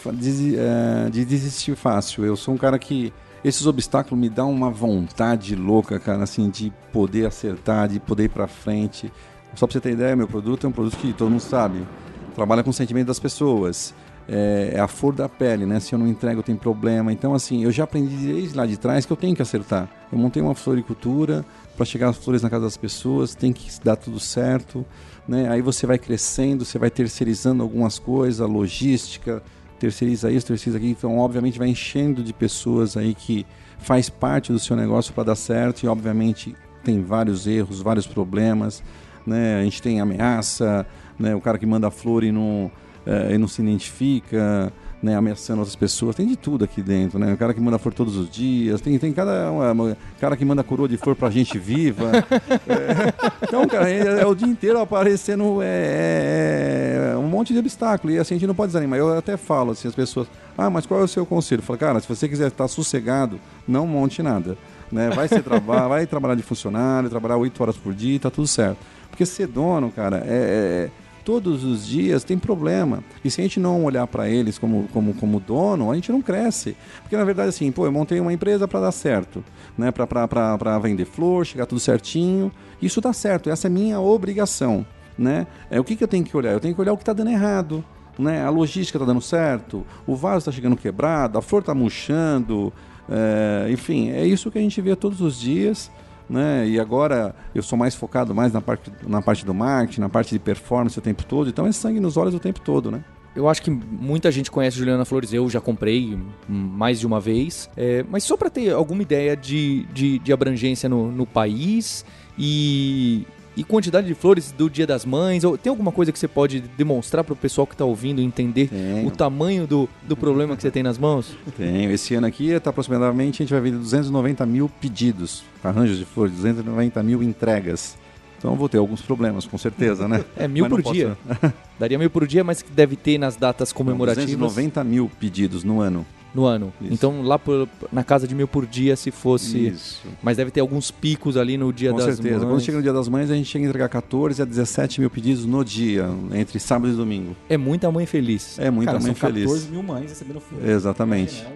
eh, 0.58 1.10
de 1.10 1.24
desistir 1.24 1.75
fácil. 1.75 2.25
Eu 2.25 2.36
sou 2.36 2.53
um 2.53 2.58
cara 2.58 2.77
que 2.77 3.13
esses 3.44 3.65
obstáculos 3.65 4.20
me 4.20 4.29
dão 4.29 4.51
uma 4.51 4.70
vontade 4.70 5.56
louca, 5.56 6.00
cara, 6.00 6.24
assim, 6.24 6.50
de 6.50 6.74
poder 6.91 7.25
acertar, 7.25 7.88
de 7.88 8.00
poder 8.00 8.25
ir 8.25 8.29
pra 8.29 8.48
frente. 8.48 9.12
Só 9.56 9.65
pra 9.65 9.74
você 9.74 9.79
ter 9.79 9.94
ideia, 9.94 10.15
meu 10.15 10.27
produto 10.27 10.65
é 10.65 10.70
um 10.70 10.74
produto 10.74 10.98
que 10.98 11.13
todo 11.13 11.29
mundo 11.29 11.39
sabe. 11.39 11.88
Trabalha 12.36 12.62
com 12.62 12.70
o 12.70 12.74
sentimento 12.74 13.08
das 13.08 13.20
pessoas. 13.20 13.94
É, 14.29 14.72
é 14.74 14.79
a 14.79 14.88
flor 14.88 15.13
da 15.13 15.29
pele, 15.29 15.65
né? 15.65 15.79
Se 15.79 15.93
eu 15.96 16.00
não 16.00 16.07
entrego, 16.07 16.43
tem 16.43 16.55
problema. 16.55 17.13
Então, 17.13 17.34
assim, 17.34 17.63
eu 17.63 17.72
já 17.72 17.86
aprendi 17.86 18.15
desde 18.15 18.57
lá 18.57 18.65
de 18.65 18.77
trás 18.77 19.05
que 19.05 19.12
eu 19.12 19.17
tenho 19.17 19.36
que 19.36 19.41
acertar. 19.41 19.89
Eu 20.12 20.17
montei 20.17 20.41
uma 20.41 20.53
floricultura 20.53 21.46
para 21.77 21.86
chegar 21.86 22.10
as 22.10 22.17
flores 22.17 22.41
na 22.41 22.50
casa 22.50 22.65
das 22.65 22.75
pessoas, 22.75 23.36
tem 23.36 23.53
que 23.53 23.69
dar 23.84 23.96
tudo 23.96 24.19
certo, 24.19 24.86
né? 25.27 25.48
Aí 25.50 25.62
você 25.62 25.86
vai 25.86 25.98
crescendo, 25.98 26.65
você 26.65 26.79
vai 26.79 26.89
terceirizando 26.89 27.62
algumas 27.62 28.00
coisas, 28.00 28.48
logística, 28.50 29.43
terceiriza 29.79 30.31
isso, 30.31 30.48
terceiriza 30.48 30.77
aquilo. 30.77 30.91
Então, 30.98 31.17
obviamente, 31.19 31.60
vai 31.60 31.69
enchendo 31.69 32.24
de 32.24 32.34
pessoas 32.34 32.98
aí 32.98 33.13
que 33.13 33.46
faz 33.77 34.10
parte 34.10 34.51
do 34.51 34.60
seu 34.60 34.75
negócio 34.75 35.13
para 35.13 35.24
dar 35.24 35.36
certo 35.36 35.84
e, 35.84 35.88
obviamente, 35.88 36.55
tem 36.84 37.01
vários 37.01 37.46
erros, 37.48 37.81
vários 37.81 38.07
problemas, 38.07 38.84
né? 39.25 39.60
A 39.60 39.63
gente 39.63 39.81
tem 39.81 40.00
ameaça, 40.00 40.86
né? 41.19 41.36
O 41.36 41.41
cara 41.41 41.57
que 41.57 41.65
manda 41.65 41.91
flor 41.91 42.24
e 42.24 42.31
não, 42.31 42.72
eh, 43.07 43.33
e 43.33 43.37
não 43.37 43.47
se 43.47 43.61
identifica, 43.61 44.71
né? 45.01 45.15
Ameaçando 45.15 45.59
outras 45.59 45.75
pessoas. 45.75 46.15
Tem 46.15 46.27
de 46.27 46.35
tudo 46.35 46.65
aqui 46.65 46.81
dentro, 46.81 47.17
né? 47.17 47.33
O 47.33 47.37
cara 47.37 47.53
que 47.53 47.61
manda 47.61 47.77
flor 47.79 47.93
todos 47.93 48.15
os 48.17 48.29
dias, 48.29 48.81
tem, 48.81 48.97
tem 48.99 49.13
cada 49.13 49.51
uma- 49.51 49.71
uma- 49.71 49.97
cara 50.19 50.35
que 50.35 50.43
manda 50.43 50.63
coroa 50.63 50.87
de 50.89 50.97
flor 50.97 51.15
pra 51.15 51.29
gente 51.29 51.57
viva. 51.57 52.11
É, 52.69 53.45
então, 53.47 53.65
cara, 53.67 53.89
é, 53.89 54.21
é 54.21 54.25
o 54.25 54.35
dia 54.35 54.47
inteiro 54.47 54.79
aparecendo 54.79 55.59
é, 55.61 57.11
é, 57.13 57.17
um 57.17 57.27
monte 57.27 57.53
de 57.53 57.59
obstáculo. 57.59 58.11
E 58.13 58.19
assim, 58.19 58.35
a 58.35 58.37
gente 58.37 58.47
não 58.47 58.55
pode 58.55 58.69
desanimar. 58.69 58.99
Eu 58.99 59.17
até 59.17 59.37
falo 59.37 59.71
assim, 59.71 59.87
as 59.87 59.95
pessoas, 59.95 60.27
ah, 60.57 60.69
mas 60.69 60.85
qual 60.85 60.99
é 60.99 61.03
o 61.03 61.07
seu 61.07 61.25
conselho? 61.25 61.59
Eu 61.59 61.63
falo, 61.63 61.79
cara, 61.79 61.99
se 61.99 62.07
você 62.07 62.27
quiser 62.27 62.47
estar 62.47 62.67
sossegado, 62.67 63.39
não 63.67 63.87
monte 63.87 64.21
nada. 64.21 64.57
Né? 64.91 65.09
Vai, 65.09 65.27
ser 65.27 65.43
traba 65.43 65.87
vai 65.87 66.05
trabalhar 66.05 66.35
de 66.35 66.43
funcionário, 66.43 67.09
trabalhar 67.09 67.37
oito 67.37 67.61
horas 67.61 67.77
por 67.77 67.93
dia, 67.93 68.19
tá 68.19 68.29
tudo 68.29 68.47
certo. 68.47 68.77
Porque 69.09 69.25
ser 69.25 69.47
dono, 69.47 69.91
cara, 69.91 70.23
é, 70.25 70.89
é- 70.89 70.89
todos 71.27 71.65
os 71.65 71.86
dias 71.86 72.24
tem 72.24 72.38
problema. 72.38 73.03
E 73.22 73.29
se 73.29 73.41
a 73.41 73.43
gente 73.43 73.60
não 73.60 73.84
olhar 73.84 74.07
para 74.07 74.29
eles 74.29 74.57
como, 74.57 74.88
como, 74.93 75.13
como 75.13 75.41
dono, 75.41 75.91
a 75.91 75.96
gente 75.96 76.10
não 76.10 76.22
cresce. 76.22 76.74
Porque 77.01 77.17
na 77.17 77.25
verdade, 77.25 77.50
assim, 77.50 77.69
pô, 77.69 77.86
eu 77.86 77.91
montei 77.91 78.17
uma 78.22 78.31
empresa 78.31 78.65
para 78.65 78.79
dar 78.79 78.93
certo, 78.93 79.43
né? 79.77 79.91
Para 79.91 80.79
vender 80.79 81.03
flor, 81.03 81.46
chegar 81.46 81.65
tudo 81.65 81.81
certinho. 81.81 82.50
Isso 82.81 83.01
dá 83.01 83.12
certo, 83.12 83.50
essa 83.50 83.67
é 83.67 83.69
minha 83.69 84.00
obrigação, 84.00 84.86
né? 85.17 85.46
É, 85.69 85.77
o 85.81 85.84
que, 85.84 85.98
que 85.98 86.03
eu 86.05 86.07
tenho 86.07 86.24
que 86.24 86.38
olhar? 86.38 86.53
Eu 86.53 86.62
tenho 86.62 86.74
que 86.74 86.79
olhar 86.79 86.93
o 86.93 86.96
que 86.96 87.03
está 87.03 87.12
dando 87.12 87.29
errado. 87.29 87.84
Né? 88.17 88.41
A 88.46 88.50
logística 88.50 88.98
está 88.98 89.05
dando 89.05 89.19
certo, 89.22 89.86
o 90.07 90.15
vaso 90.15 90.38
está 90.38 90.51
chegando 90.53 90.77
quebrado, 90.77 91.38
a 91.38 91.41
flor 91.41 91.60
está 91.60 91.75
murchando, 91.75 92.72
é, 93.10 93.67
enfim, 93.69 94.12
é 94.12 94.25
isso 94.25 94.50
que 94.50 94.57
a 94.57 94.62
gente 94.62 94.79
vê 94.79 94.96
todos 94.96 95.19
os 95.19 95.38
dias 95.38 95.91
né? 96.29 96.67
E 96.67 96.79
agora 96.79 97.36
eu 97.53 97.63
sou 97.63 97.77
mais 97.77 97.96
focado 97.96 98.34
mais 98.34 98.53
na 98.53 98.62
parte, 98.62 98.91
na 99.05 99.22
parte 99.22 99.46
do 99.46 99.53
marketing, 99.53 100.01
na 100.01 100.10
parte 100.10 100.31
de 100.31 100.39
performance 100.39 100.98
o 100.98 101.01
tempo 101.01 101.24
todo. 101.25 101.50
Então 101.50 101.65
é 101.65 101.72
sangue 101.72 102.00
nos 102.00 102.17
olhos 102.17 102.34
o 102.34 102.39
tempo 102.39 102.60
todo, 102.62 102.91
né? 102.91 103.03
Eu 103.36 103.48
acho 103.48 103.62
que 103.62 103.69
muita 103.69 104.31
gente 104.31 104.50
conhece 104.50 104.77
Juliana 104.77 105.05
Flores, 105.05 105.31
eu 105.31 105.48
já 105.48 105.62
comprei 105.62 106.17
mais 106.50 107.00
de 107.00 107.05
uma 107.05 107.19
vez. 107.19 107.69
É, 107.77 108.03
mas 108.10 108.24
só 108.24 108.36
para 108.36 108.50
ter 108.50 108.72
alguma 108.72 109.03
ideia 109.03 109.38
de, 109.38 109.86
de, 109.93 110.17
de 110.17 110.34
abrangência 110.34 110.89
no, 110.89 111.12
no 111.12 111.25
país 111.25 112.03
e, 112.36 113.27
e 113.57 113.63
quantidade 113.63 114.05
de 114.05 114.13
flores 114.13 114.51
do 114.55 114.69
Dia 114.69 114.85
das 114.85 115.03
Mães, 115.03 115.43
ou 115.43 115.57
tem 115.57 115.71
alguma 115.71 115.91
coisa 115.91 116.11
que 116.11 116.19
você 116.19 116.27
pode 116.27 116.61
demonstrar 116.77 117.23
para 117.23 117.33
o 117.33 117.35
pessoal 117.35 117.65
que 117.65 117.73
está 117.73 117.83
ouvindo 117.83 118.21
entender 118.21 118.67
Tenho. 118.69 119.07
o 119.07 119.11
tamanho 119.11 119.65
do, 119.65 119.89
do 120.07 120.15
problema 120.15 120.55
que 120.55 120.61
você 120.61 120.69
tem 120.69 120.83
nas 120.83 120.99
mãos? 120.99 121.35
Tenho. 121.57 121.91
Esse 121.91 122.13
ano 122.13 122.27
aqui 122.27 122.51
está 122.51 122.69
aproximadamente, 122.69 123.41
a 123.41 123.43
gente 123.43 123.51
vai 123.53 123.61
vender 123.61 123.77
290 123.79 124.45
mil 124.45 124.69
pedidos, 124.79 125.43
arranjos 125.63 125.97
de 125.97 126.05
flores, 126.05 126.35
290 126.35 127.01
mil 127.01 127.23
entregas. 127.23 127.97
Então 128.37 128.51
eu 128.51 128.55
vou 128.57 128.69
ter 128.69 128.77
alguns 128.77 129.01
problemas, 129.01 129.47
com 129.47 129.58
certeza, 129.58 130.08
né? 130.08 130.23
É 130.38 130.47
mil 130.47 130.69
por 130.69 130.84
posso- 130.84 130.93
dia. 130.93 131.17
Daria 131.79 131.97
mil 131.97 132.12
por 132.12 132.27
dia, 132.27 132.43
mas 132.43 132.62
que 132.62 132.69
deve 132.71 132.95
ter 132.95 133.17
nas 133.17 133.36
datas 133.36 133.73
comemorativas 133.73 134.29
290 134.29 134.84
mil 134.84 135.10
pedidos 135.19 135.63
no 135.63 135.82
ano. 135.82 136.05
No 136.38 136.45
ano. 136.45 136.71
Isso. 136.80 136.93
Então 136.93 137.21
lá 137.23 137.39
por- 137.39 137.67
na 137.91 138.04
casa 138.04 138.28
de 138.28 138.36
mil 138.36 138.47
por 138.47 138.65
dia 138.67 138.95
se 138.95 139.10
fosse. 139.10 139.67
Isso. 139.67 140.06
Mas 140.21 140.38
deve 140.38 140.52
ter 140.52 140.60
alguns 140.62 140.91
picos 140.91 141.36
ali 141.36 141.58
no 141.58 141.73
dia 141.73 141.89
Com 141.91 141.97
das 141.97 142.06
certeza. 142.15 142.38
mães. 142.39 142.50
Quando 142.50 142.62
chega 142.62 142.78
no 142.78 142.84
Dia 142.84 142.93
das 142.93 143.10
Mães, 143.10 143.32
a 143.32 143.36
gente 143.36 143.50
chega 143.50 143.65
a 143.65 143.67
entregar 143.67 143.89
14 143.89 144.41
a 144.41 144.45
17 144.45 145.02
mil 145.02 145.10
pedidos 145.10 145.45
no 145.45 145.65
dia, 145.65 146.08
entre 146.34 146.60
sábado 146.60 146.93
e 146.93 146.95
domingo. 146.95 147.36
É 147.50 147.58
muita 147.58 147.91
mãe 147.91 148.06
feliz. 148.06 148.58
É 148.60 148.69
muita 148.69 148.91
Cara, 148.93 149.04
mãe 149.04 149.13
são 149.15 149.30
14 149.30 149.47
feliz. 149.47 149.69
mil 149.69 149.82
mães 149.84 150.10
recebendo 150.10 150.39
flor. 150.39 150.63
Exatamente. 150.69 151.41
É, 151.41 151.43
né? 151.45 151.50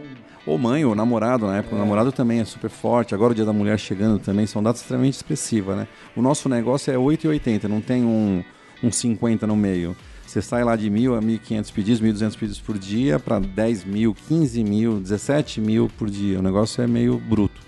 Um- 0.47 0.51
Ou 0.53 0.57
mãe, 0.57 0.83
ou 0.83 0.95
namorado 0.95 1.45
na 1.45 1.57
época. 1.57 1.75
O 1.75 1.77
namorado 1.77 2.11
também 2.11 2.39
é 2.39 2.45
super 2.45 2.71
forte. 2.71 3.13
Agora 3.13 3.31
o 3.31 3.35
Dia 3.35 3.45
da 3.45 3.53
Mulher 3.53 3.77
chegando 3.77 4.17
também. 4.17 4.47
São 4.47 4.63
datas 4.63 4.81
extremamente 4.81 5.13
expressivas, 5.13 5.77
né? 5.77 5.87
O 6.15 6.21
nosso 6.23 6.49
negócio 6.49 6.91
é 6.91 6.97
8,80, 6.97 7.67
não 7.67 7.79
tem 7.79 8.03
um, 8.03 8.43
um 8.83 8.91
50 8.91 9.45
no 9.45 9.55
meio. 9.55 9.95
Você 10.31 10.41
sai 10.41 10.63
lá 10.63 10.77
de 10.77 10.89
mil 10.89 11.13
a 11.13 11.21
1.500 11.21 11.73
pedidos, 11.73 12.01
1.200 12.01 12.37
pedidos 12.37 12.61
por 12.61 12.79
dia 12.79 13.19
para 13.19 13.37
10 13.37 13.83
mil, 13.83 14.15
15 14.15 14.63
mil, 14.63 14.97
17 14.97 15.59
mil 15.59 15.91
por 15.97 16.09
dia. 16.09 16.39
O 16.39 16.41
negócio 16.41 16.81
é 16.81 16.87
meio 16.87 17.19
bruto. 17.19 17.59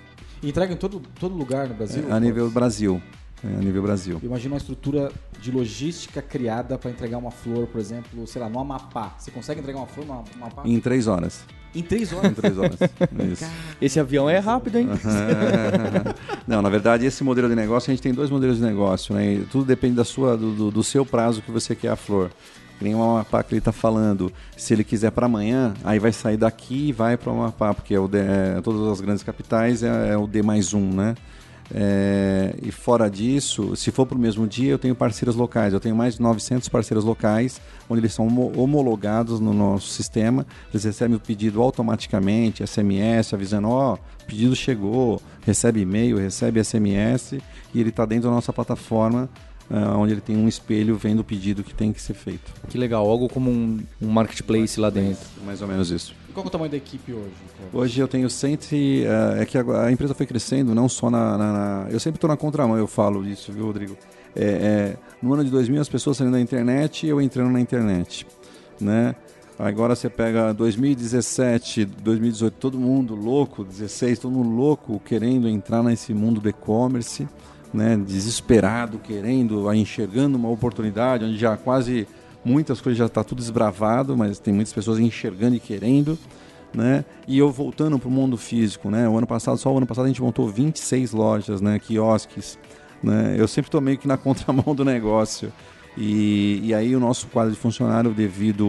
E 0.42 0.48
entrega 0.48 0.72
em 0.74 0.78
todo, 0.78 1.02
todo 1.20 1.36
lugar 1.36 1.68
no 1.68 1.76
Brasil? 1.76 2.06
a 2.10 2.18
nível 2.22 2.50
Brasil. 2.50 3.02
É, 3.44 3.48
a 3.48 3.60
nível 3.60 3.82
Brasil. 3.82 4.18
Imagina 4.24 4.54
uma 4.54 4.60
estrutura 4.60 5.12
de 5.42 5.52
logística 5.52 6.22
criada 6.22 6.78
para 6.78 6.90
entregar 6.90 7.18
uma 7.18 7.32
flor, 7.32 7.68
por 7.68 7.82
exemplo, 7.82 8.26
sei 8.26 8.42
lá, 8.42 8.48
no 8.48 8.58
Amapá. 8.58 9.14
Você 9.18 9.30
consegue 9.30 9.60
entregar 9.60 9.82
uma 9.82 9.88
flor 9.88 10.06
no 10.06 10.24
Amapá? 10.38 10.62
Em 10.64 10.80
três 10.80 11.06
horas. 11.06 11.44
Em 11.76 11.82
três 11.82 12.12
Em 12.12 12.16
horas. 12.16 12.34
três 12.36 12.58
horas. 12.58 12.78
Isso. 13.32 13.46
Esse 13.82 14.00
avião 14.00 14.30
é 14.30 14.38
rápido, 14.40 14.78
hein? 14.78 14.88
Não, 16.48 16.62
na 16.62 16.70
verdade, 16.70 17.06
esse 17.06 17.24
modelo 17.24 17.50
de 17.50 17.56
negócio, 17.56 17.90
a 17.92 17.94
gente 17.94 18.02
tem 18.04 18.14
dois 18.14 18.30
modelos 18.30 18.58
de 18.58 18.64
negócio, 18.64 19.14
né? 19.16 19.34
E 19.34 19.40
tudo 19.52 19.66
depende 19.66 19.96
da 19.96 20.04
sua, 20.04 20.38
do, 20.38 20.52
do- 20.54 20.72
do 20.72 20.84
seu 20.84 21.06
prazo 21.06 21.42
que 21.42 21.52
você 21.52 21.76
quer 21.76 21.90
a 21.90 21.96
flor. 21.96 22.30
Que 22.78 22.84
nem 22.84 22.96
o 22.96 23.02
Amapá 23.04 23.44
que 23.44 23.54
ele 23.54 23.60
está 23.60 23.72
falando. 23.72 24.32
Se 24.58 24.74
ele 24.74 24.84
quiser 24.84 25.12
para 25.12 25.26
amanhã, 25.26 25.74
aí 25.84 26.00
vai 26.00 26.12
sair 26.12 26.38
daqui 26.38 26.90
e 26.90 26.92
vai 26.92 27.18
para 27.18 27.32
o 27.32 27.36
Amapá, 27.36 27.74
porque 27.74 27.94
é 27.94 28.00
o 28.00 28.08
D- 28.08 28.20
é, 28.20 28.60
todas 28.64 28.88
as 28.92 29.00
grandes 29.02 29.24
capitais 29.24 29.84
é, 29.84 30.10
é 30.12 30.18
o 30.18 30.28
D 30.28 30.42
mais 30.42 30.74
um, 30.74 30.90
né? 30.92 31.16
É, 31.74 32.56
e 32.62 32.72
fora 32.72 33.10
disso, 33.10 33.76
se 33.76 33.92
for 33.92 34.06
para 34.06 34.18
o 34.18 34.20
mesmo 34.20 34.48
dia, 34.48 34.72
eu 34.72 34.80
tenho 34.80 34.96
parceiros 34.96 35.36
locais. 35.36 35.74
Eu 35.74 35.80
tenho 35.80 35.96
mais 35.96 36.16
de 36.16 36.22
900 36.22 36.68
parceiros 36.70 37.04
locais, 37.04 37.62
onde 37.90 38.02
eles 38.02 38.14
são 38.14 38.28
homo- 38.28 38.52
homologados 38.56 39.40
no 39.40 39.54
nosso 39.54 39.88
sistema. 39.90 40.46
Eles 40.72 40.84
recebem 40.84 41.16
o 41.16 41.20
pedido 41.20 41.62
automaticamente, 41.62 42.64
SMS, 42.66 43.34
avisando: 43.34 43.70
ó, 43.70 43.94
o 43.96 44.26
pedido 44.26 44.56
chegou, 44.56 45.22
recebe 45.42 45.82
e-mail, 45.82 46.18
recebe 46.18 46.60
SMS, 46.64 47.34
e 47.74 47.80
ele 47.80 47.90
está 47.90 48.06
dentro 48.06 48.30
da 48.30 48.36
nossa 48.36 48.52
plataforma, 48.54 49.30
ah, 49.70 49.98
onde 49.98 50.14
ele 50.14 50.22
tem 50.22 50.36
um 50.38 50.48
espelho 50.48 50.96
vendo 50.96 51.20
o 51.20 51.24
pedido 51.24 51.64
que 51.64 51.74
tem 51.74 51.92
que 51.94 52.02
ser 52.02 52.14
feito. 52.14 52.52
Que 52.70 52.78
legal, 52.78 53.10
algo 53.10 53.28
como 53.30 53.50
um, 53.50 53.80
um 54.02 54.10
marketplace 54.10 54.80
lá 54.80 54.90
dentro. 54.90 55.24
Mais 55.46 55.62
ou 55.62 55.68
menos 55.68 55.90
isso. 55.90 56.14
Qual 56.34 56.44
é 56.44 56.48
o 56.48 56.50
tamanho 56.50 56.72
da 56.72 56.78
equipe 56.78 57.14
hoje? 57.14 57.32
Hoje 57.72 58.00
eu 58.00 58.08
tenho 58.08 58.30
100. 58.30 58.58
e, 58.72 59.04
eh, 59.06 59.42
é 59.42 59.46
que 59.46 59.58
agora 59.58 59.88
a 59.88 59.92
empresa 59.92 60.14
foi 60.14 60.26
crescendo, 60.26 60.74
não 60.74 60.90
só 60.90 61.10
na. 61.10 61.38
na- 61.38 61.54
na- 61.54 61.88
eu 61.92 62.00
sempre 62.00 62.18
estou 62.18 62.28
na 62.28 62.36
contramão, 62.38 62.78
eu 62.78 62.88
falo 62.88 63.24
disso, 63.24 63.52
viu, 63.52 63.66
Rodrigo? 63.66 63.96
É, 64.36 64.44
é, 64.44 64.98
no 65.22 65.34
ano 65.34 65.44
de 65.46 65.52
2000, 65.52 65.80
as 65.80 65.88
pessoas 65.90 66.18
saindo 66.18 66.32
da 66.34 66.42
internet 66.42 67.06
e 67.06 67.10
eu 67.10 67.22
entrando 67.22 67.52
na 67.52 67.60
internet. 67.60 68.26
Né? 68.82 69.16
Agora 69.60 69.96
você 69.96 70.10
pega 70.10 70.52
2017, 70.54 71.86
2018, 71.86 72.56
todo 72.60 72.80
mundo 72.80 73.14
louco, 73.14 73.64
16, 73.64 74.18
todo 74.18 74.32
mundo 74.32 74.50
louco 74.50 75.00
querendo 75.06 75.48
entrar 75.48 75.84
nesse 75.84 76.12
mundo 76.16 76.42
do 76.42 76.50
e-commerce, 76.50 77.28
né? 77.72 77.96
desesperado, 77.96 78.98
querendo, 78.98 79.72
enxergando 79.74 80.36
uma 80.38 80.50
oportunidade, 80.50 81.24
onde 81.26 81.38
já 81.38 81.56
quase 81.56 82.08
muitas 82.44 82.82
coisas 82.82 82.98
já 82.98 83.06
está 83.06 83.24
tudo 83.24 83.40
desbravado, 83.40 84.16
mas 84.18 84.40
tem 84.40 84.54
muitas 84.54 84.74
pessoas 84.74 85.00
enxergando 85.00 85.56
e 85.56 85.60
querendo 85.60 86.18
né? 86.74 87.06
E 87.28 87.38
eu 87.38 87.52
voltando 87.52 88.00
para 88.00 88.10
o 88.10 88.12
mundo 88.12 88.36
físico, 88.38 88.90
né? 88.90 89.08
O 89.08 89.18
ano 89.18 89.28
passado, 89.28 89.58
só 89.58 89.72
o 89.72 89.78
ano 89.78 89.86
passado 89.86 90.06
a 90.06 90.08
gente 90.08 90.22
montou 90.22 90.48
26 90.50 91.12
lojas, 91.12 91.62
né? 91.62 91.80
Quiosques, 91.80 92.58
né? 93.02 93.36
Eu 93.38 93.48
sempre 93.48 93.68
estou 93.68 93.80
meio 93.80 93.98
que 93.98 94.08
na 94.08 94.18
contramão 94.18 94.74
do 94.76 94.84
negócio. 94.84 95.52
E, 95.96 96.60
e 96.64 96.74
aí 96.74 96.96
o 96.96 97.00
nosso 97.00 97.28
quadro 97.28 97.54
de 97.54 97.60
funcionário, 97.60 98.12
devido 98.12 98.68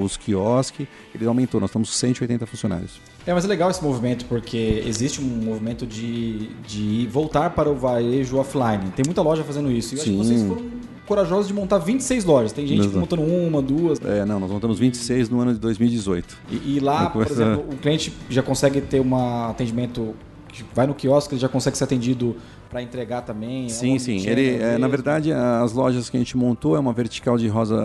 aos 0.00 0.16
quiosques, 0.16 0.88
ele 1.14 1.24
aumentou. 1.24 1.60
Nós 1.60 1.70
estamos 1.70 1.88
com 1.88 1.94
180 1.94 2.44
funcionários. 2.44 3.00
É, 3.24 3.32
mas 3.32 3.44
é 3.44 3.48
legal 3.48 3.70
esse 3.70 3.82
movimento 3.82 4.24
porque 4.24 4.82
existe 4.84 5.20
um 5.20 5.24
movimento 5.24 5.86
de, 5.86 6.48
de 6.66 7.06
voltar 7.06 7.50
para 7.50 7.70
o 7.70 7.76
varejo 7.76 8.36
offline. 8.36 8.90
Tem 8.96 9.04
muita 9.04 9.22
loja 9.22 9.44
fazendo 9.44 9.70
isso. 9.70 9.94
E 9.94 9.98
eu 9.98 10.02
acho 10.02 10.10
que 10.10 10.16
Sim. 10.16 10.24
vocês 10.24 10.42
foram 10.42 10.75
corajosos 11.06 11.48
de 11.48 11.54
montar 11.54 11.78
26 11.78 12.24
lojas. 12.24 12.52
Tem 12.52 12.66
gente 12.66 12.80
Exato. 12.80 12.98
montando 12.98 13.22
uma, 13.22 13.62
duas. 13.62 14.00
É, 14.04 14.24
não, 14.24 14.40
nós 14.40 14.50
montamos 14.50 14.78
26 14.78 15.28
no 15.28 15.40
ano 15.40 15.54
de 15.54 15.60
2018. 15.60 16.36
E, 16.50 16.76
e 16.76 16.80
lá, 16.80 17.08
por 17.10 17.26
exemplo, 17.26 17.64
o 17.72 17.76
cliente 17.76 18.12
já 18.28 18.42
consegue 18.42 18.80
ter 18.80 19.00
um 19.00 19.16
atendimento 19.48 20.14
vai 20.74 20.86
no 20.86 20.94
quiosque, 20.94 21.34
ele 21.34 21.40
já 21.40 21.48
consegue 21.48 21.76
ser 21.76 21.84
atendido 21.84 22.36
para 22.68 22.82
entregar 22.82 23.22
também. 23.22 23.66
É 23.66 23.68
Sim, 23.68 23.96
um 23.96 23.98
sim. 23.98 24.26
Ele, 24.26 24.56
é, 24.56 24.78
na 24.78 24.88
verdade, 24.88 25.32
as 25.32 25.72
lojas 25.72 26.08
que 26.08 26.16
a 26.16 26.20
gente 26.20 26.36
montou 26.36 26.76
é 26.76 26.78
uma 26.78 26.92
vertical 26.92 27.36
de 27.36 27.48
rosa, 27.48 27.76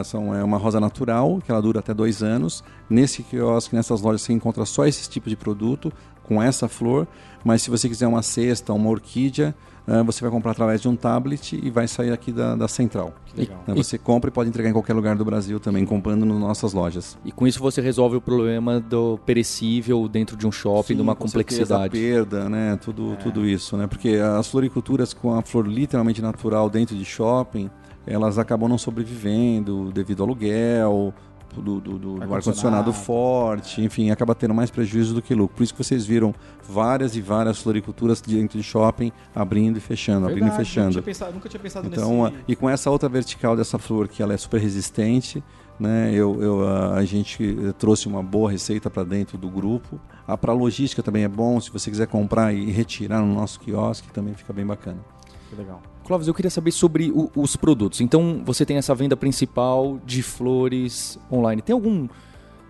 é, 0.00 0.04
são, 0.04 0.34
é 0.34 0.42
uma 0.42 0.58
rosa 0.58 0.80
natural, 0.80 1.40
que 1.44 1.50
ela 1.50 1.60
dura 1.60 1.80
até 1.80 1.94
dois 1.94 2.22
anos. 2.22 2.62
Nesse 2.88 3.22
quiosque, 3.22 3.74
nessas 3.74 4.00
lojas, 4.00 4.22
você 4.22 4.32
encontra 4.32 4.64
só 4.64 4.86
esse 4.86 5.08
tipo 5.08 5.28
de 5.28 5.36
produto, 5.36 5.92
com 6.22 6.42
essa 6.42 6.68
flor. 6.68 7.06
Mas 7.44 7.62
se 7.62 7.70
você 7.70 7.88
quiser 7.88 8.06
uma 8.06 8.22
cesta, 8.22 8.72
uma 8.72 8.90
orquídea, 8.90 9.54
é, 9.86 10.02
você 10.02 10.20
vai 10.20 10.30
comprar 10.30 10.52
através 10.52 10.80
de 10.80 10.88
um 10.88 10.96
tablet 10.96 11.58
e 11.62 11.70
vai 11.70 11.86
sair 11.86 12.12
aqui 12.12 12.32
da, 12.32 12.56
da 12.56 12.66
central. 12.66 13.14
Né, 13.36 13.46
Você 13.74 13.96
compra 13.96 14.28
e 14.28 14.32
pode 14.32 14.48
entregar 14.48 14.68
em 14.68 14.72
qualquer 14.72 14.94
lugar 14.94 15.14
do 15.16 15.24
Brasil 15.24 15.60
também, 15.60 15.84
comprando 15.84 16.24
nas 16.24 16.38
nossas 16.38 16.72
lojas. 16.72 17.16
E 17.24 17.30
com 17.30 17.46
isso 17.46 17.60
você 17.60 17.80
resolve 17.80 18.16
o 18.16 18.20
problema 18.20 18.80
do 18.80 19.18
perecível 19.24 20.08
dentro 20.08 20.36
de 20.36 20.46
um 20.46 20.52
shopping, 20.52 20.96
de 20.96 21.02
uma 21.02 21.14
com 21.14 21.28
certeza, 21.28 21.76
complexidade. 21.76 21.86
A 21.86 21.90
perda, 21.90 22.48
né? 22.48 22.78
Tudo, 22.82 23.16
tudo 23.22 23.46
isso, 23.46 23.76
né? 23.76 23.86
Porque 23.86 24.16
as 24.16 24.48
floriculturas 24.48 25.14
com 25.14 25.34
a 25.34 25.42
flor 25.42 25.66
literalmente 25.66 26.20
natural 26.20 26.68
dentro 26.68 26.96
de 26.96 27.04
shopping, 27.04 27.70
elas 28.06 28.38
acabam 28.38 28.68
não 28.68 28.78
sobrevivendo 28.78 29.90
devido 29.92 30.22
ao 30.22 30.28
aluguel, 30.28 31.14
do, 31.62 31.80
do, 31.80 31.90
do- 31.92 31.98
do 31.98 32.08
Ar-condicionado. 32.22 32.34
ar-condicionado 32.34 32.92
forte, 32.92 33.82
enfim, 33.82 34.10
acaba 34.10 34.34
tendo 34.34 34.54
mais 34.54 34.70
prejuízo 34.70 35.14
do 35.14 35.22
que 35.22 35.34
lucro. 35.34 35.56
Por 35.56 35.62
isso 35.62 35.74
que 35.74 35.82
vocês 35.82 36.04
viram 36.06 36.34
várias 36.68 37.16
e 37.16 37.20
várias 37.20 37.58
floriculturas 37.58 38.20
dentro 38.20 38.58
de 38.58 38.64
shopping 38.64 39.12
abrindo 39.34 39.76
e 39.76 39.80
fechando, 39.80 40.26
abrindo 40.26 40.38
e 40.38 40.48
Verdade, 40.50 40.64
fechando. 40.64 40.86
Nunca 40.88 40.92
tinha 41.02 41.02
pensado, 41.02 41.32
nunca 41.34 41.48
tinha 41.48 41.60
pensado 41.60 41.86
Então, 41.88 42.24
nesse... 42.24 42.36
e 42.48 42.56
com 42.56 42.68
essa 42.70 42.90
outra 42.90 43.08
vertical 43.08 43.56
dessa 43.56 43.78
flor 43.78 44.08
que 44.08 44.22
ela 44.22 44.32
é 44.34 44.36
super 44.36 44.60
resistente, 44.60 45.42
né? 45.78 46.10
Eu, 46.14 46.42
eu, 46.42 46.66
a, 46.68 46.94
a 46.94 47.04
gente 47.04 47.42
eh, 47.68 47.72
trouxe 47.78 48.08
uma 48.08 48.22
boa 48.22 48.50
receita 48.50 48.88
para 48.88 49.04
dentro 49.04 49.36
do 49.36 49.48
grupo. 49.50 50.00
A 50.26 50.36
para 50.36 50.52
logística 50.52 51.02
também 51.02 51.22
é 51.24 51.28
bom, 51.28 51.60
se 51.60 51.70
você 51.70 51.90
quiser 51.90 52.06
comprar 52.06 52.52
e 52.54 52.70
retirar 52.70 53.20
no 53.20 53.34
nosso 53.34 53.60
quiosque 53.60 54.08
também 54.10 54.32
fica 54.34 54.52
bem 54.54 54.64
bacana. 54.66 54.98
Que 55.50 55.54
legal. 55.56 55.82
Clóvis, 56.06 56.28
eu 56.28 56.34
queria 56.34 56.50
saber 56.50 56.70
sobre 56.70 57.10
o- 57.10 57.28
os 57.34 57.56
produtos. 57.56 58.00
Então, 58.00 58.40
você 58.44 58.64
tem 58.64 58.76
essa 58.76 58.94
venda 58.94 59.16
principal 59.16 59.98
de 60.06 60.22
flores 60.22 61.18
online. 61.32 61.60
Tem 61.60 61.74
algum. 61.74 62.06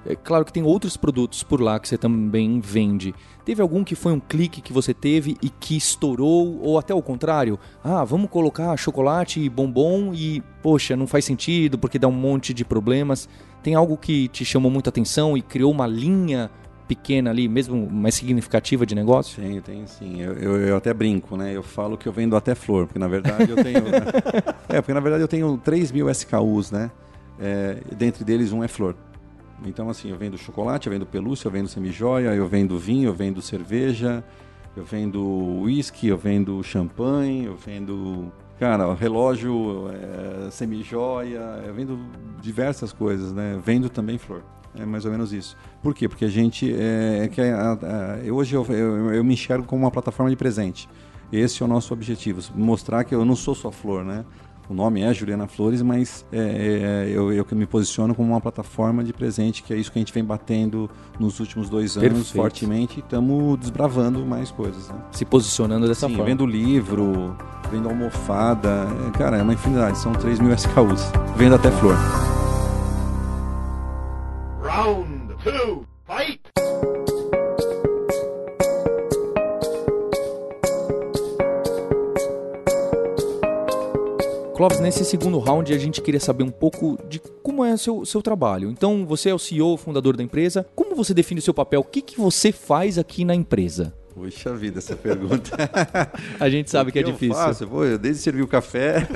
É 0.07 0.15
claro 0.15 0.43
que 0.43 0.53
tem 0.53 0.63
outros 0.63 0.97
produtos 0.97 1.43
por 1.43 1.61
lá 1.61 1.79
que 1.79 1.87
você 1.87 1.99
também 1.99 2.61
vende. 2.61 3.15
Teve 3.45 3.61
algum 3.61 3.85
que 3.85 3.95
foi 3.95 4.13
um 4.13 4.21
clique 4.21 4.63
que 4.63 4.73
você 4.73 4.95
teve 4.95 5.37
e 5.43 5.51
que 5.51 5.77
estourou, 5.77 6.61
ou 6.63 6.79
até 6.79 6.95
o 6.95 7.03
contrário? 7.03 7.59
Ah, 7.85 8.05
vamos 8.05 8.31
colocar 8.31 8.75
chocolate 8.79 9.39
e 9.41 9.51
bombom 9.51 10.15
e, 10.15 10.43
poxa, 10.63 10.97
não 10.97 11.07
faz 11.07 11.27
sentido 11.27 11.77
porque 11.77 11.99
dá 11.99 12.09
um 12.09 12.13
monte 12.13 12.55
de 12.55 12.65
problemas. 12.65 13.29
Tem 13.63 13.75
algo 13.75 13.99
que 13.99 14.29
te 14.29 14.47
chamou 14.47 14.71
muita 14.71 14.89
atenção 14.89 15.37
e 15.37 15.43
criou 15.43 15.73
uma 15.73 15.87
linha 15.87 16.51
pequena 16.87 17.31
ali, 17.31 17.49
mesmo 17.49 17.89
mais 17.91 18.15
significativa 18.15 18.87
de 18.87 18.95
negócio? 18.95 19.43
Tem, 19.43 19.61
tem 19.61 19.87
sim. 19.87 20.21
Eu, 20.21 20.35
eu, 20.35 20.57
eu 20.69 20.77
até 20.77 20.95
brinco, 20.95 21.37
né? 21.37 21.55
Eu 21.55 21.63
falo 21.63 21.97
que 21.97 22.09
eu 22.09 22.13
vendo 22.13 22.37
até 22.37 22.55
flor, 22.55 22.87
porque 22.87 22.99
na 22.99 23.09
verdade 23.09 23.51
eu 23.51 23.57
tenho. 23.57 23.85
é, 24.69 24.81
porque 24.81 24.95
na 24.95 25.01
verdade 25.01 25.23
eu 25.23 25.29
tenho 25.29 25.57
3 25.59 25.93
mil 25.93 26.09
SKUs, 26.11 26.71
né? 26.71 26.91
É, 27.39 27.79
dentre 27.97 28.25
deles 28.25 28.53
um 28.53 28.63
é 28.63 28.69
flor. 28.69 28.97
Então, 29.65 29.89
assim, 29.89 30.11
eu 30.11 30.17
vendo 30.17 30.37
chocolate, 30.37 30.87
eu 30.87 30.93
vendo 30.93 31.07
pelúcia, 31.07 31.49
eu 31.49 31.53
vendo 31.53 31.69
semijoia, 31.69 32.35
eu 32.35 32.47
vendo 32.47 32.79
vinho, 32.79 33.09
eu 33.09 33.15
vendo 33.15 33.41
cerveja, 33.41 34.23
eu 34.77 34.85
vendo 34.85 35.23
whisky, 35.63 36.09
eu 36.09 36.19
vendo 36.19 36.63
champanhe, 36.63 37.47
eu 37.47 37.57
vendo, 37.57 38.31
cara, 38.61 38.93
relógio, 38.95 39.89
é, 39.91 40.51
semijoia, 40.51 41.63
eu 41.67 41.73
vendo 41.73 41.99
diversas 42.41 42.93
coisas, 42.93 43.33
né? 43.33 43.59
Vendo 43.65 43.89
também 43.89 44.19
flor. 44.19 44.43
É 44.79 44.85
mais 44.87 45.05
ou 45.05 45.11
menos 45.11 45.33
isso. 45.33 45.57
Por 45.83 45.95
quê? 45.95 46.09
Porque 46.09 46.25
a 46.25 46.29
gente. 46.29 46.75
É, 46.77 47.25
é 47.25 47.29
que 47.29 47.41
a- 47.41 47.73
a- 47.73 48.33
hoje 48.33 48.55
eu, 48.55 48.65
eu, 48.69 49.15
eu 49.15 49.25
me 49.25 49.35
enxergo 49.35 49.67
como 49.67 49.83
uma 49.85 49.91
plataforma 49.91 50.31
de 50.31 50.37
presente. 50.37 50.89
Esse 51.33 51.63
é 51.63 51.67
o 51.67 51.69
nosso 51.69 51.93
objetivo. 51.93 52.41
Mostrar 52.55 53.03
que 53.05 53.15
eu 53.15 53.25
não 53.25 53.35
sou 53.37 53.55
só 53.55 53.71
flor, 53.73 54.05
né? 54.05 54.25
O 54.69 54.75
nome 54.75 55.01
é 55.01 55.15
Juliana 55.15 55.47
Flores, 55.47 55.81
mas 55.81 56.27
é, 56.33 57.05
é, 57.07 57.11
eu, 57.17 57.33
eu 57.33 57.45
que 57.45 57.55
me 57.55 57.67
posiciono 57.67 58.17
como 58.17 58.31
uma 58.33 58.41
plataforma 58.41 59.05
de 59.05 59.13
presente, 59.13 59.63
que 59.63 59.73
é 59.73 59.77
isso 59.77 59.93
que 59.93 59.99
a 59.99 60.01
gente 60.01 60.13
vem 60.13 60.25
batendo 60.25 60.91
nos 61.21 61.39
últimos 61.39 61.69
dois 61.71 61.97
anos 61.97 62.09
Perfeito. 62.11 62.33
fortemente 62.35 62.97
e 62.97 62.99
estamos 63.01 63.57
desbravando 63.61 64.27
mais 64.27 64.51
coisas. 64.51 64.89
Né? 64.89 64.97
Se 65.13 65.25
posicionando 65.25 65.87
dessa 65.87 66.09
Sim, 66.09 66.15
forma. 66.17 66.29
vendo 66.29 66.45
livro, 66.45 67.37
vendo 67.71 67.89
almofada, 67.89 68.89
é, 69.07 69.11
cara, 69.17 69.37
é 69.37 69.43
uma 69.43 69.55
infinidade, 69.55 69.99
são 69.99 70.13
3 70.13 70.41
mil 70.41 70.53
SKUs. 70.53 71.13
Vendo 71.37 71.55
até 71.55 71.71
flor. 71.71 71.95
Round 74.77 75.33
two, 75.43 75.87
fight! 76.07 76.39
Clóvis, 84.55 84.81
nesse 84.81 85.05
segundo 85.05 85.39
round 85.39 85.73
a 85.73 85.79
gente 85.79 86.01
queria 86.01 86.21
saber 86.21 86.43
um 86.43 86.51
pouco 86.51 86.99
de 87.09 87.21
como 87.43 87.63
é 87.65 87.75
o 87.75 87.79
seu, 87.79 88.05
seu 88.07 88.23
trabalho. 88.23 88.71
Então, 88.71 89.05
você 89.07 89.29
é 89.29 89.35
o 89.35 89.39
CEO, 89.39 89.77
fundador 89.77 90.17
da 90.17 90.23
empresa. 90.23 90.67
Como 90.75 90.95
você 90.97 91.13
define 91.13 91.41
o 91.41 91.43
seu 91.43 91.53
papel? 91.53 91.81
O 91.81 91.85
que, 91.85 92.01
que 92.01 92.19
você 92.19 92.51
faz 92.53 92.99
aqui 92.99 93.23
na 93.25 93.35
empresa? 93.35 93.93
Puxa 94.15 94.55
vida, 94.55 94.79
essa 94.79 94.97
pergunta. 94.97 95.51
A 96.41 96.49
gente 96.49 96.71
sabe 96.71 96.89
O 96.89 96.93
que 96.93 96.99
é 96.99 97.03
eu 97.03 97.13
difícil. 97.13 97.35
faço? 97.35 97.65
Eu 97.65 97.69
vou, 97.69 97.85
eu 97.85 97.99
desde 97.99 98.23
servir 98.23 98.41
o 98.43 98.49
café. 98.49 99.07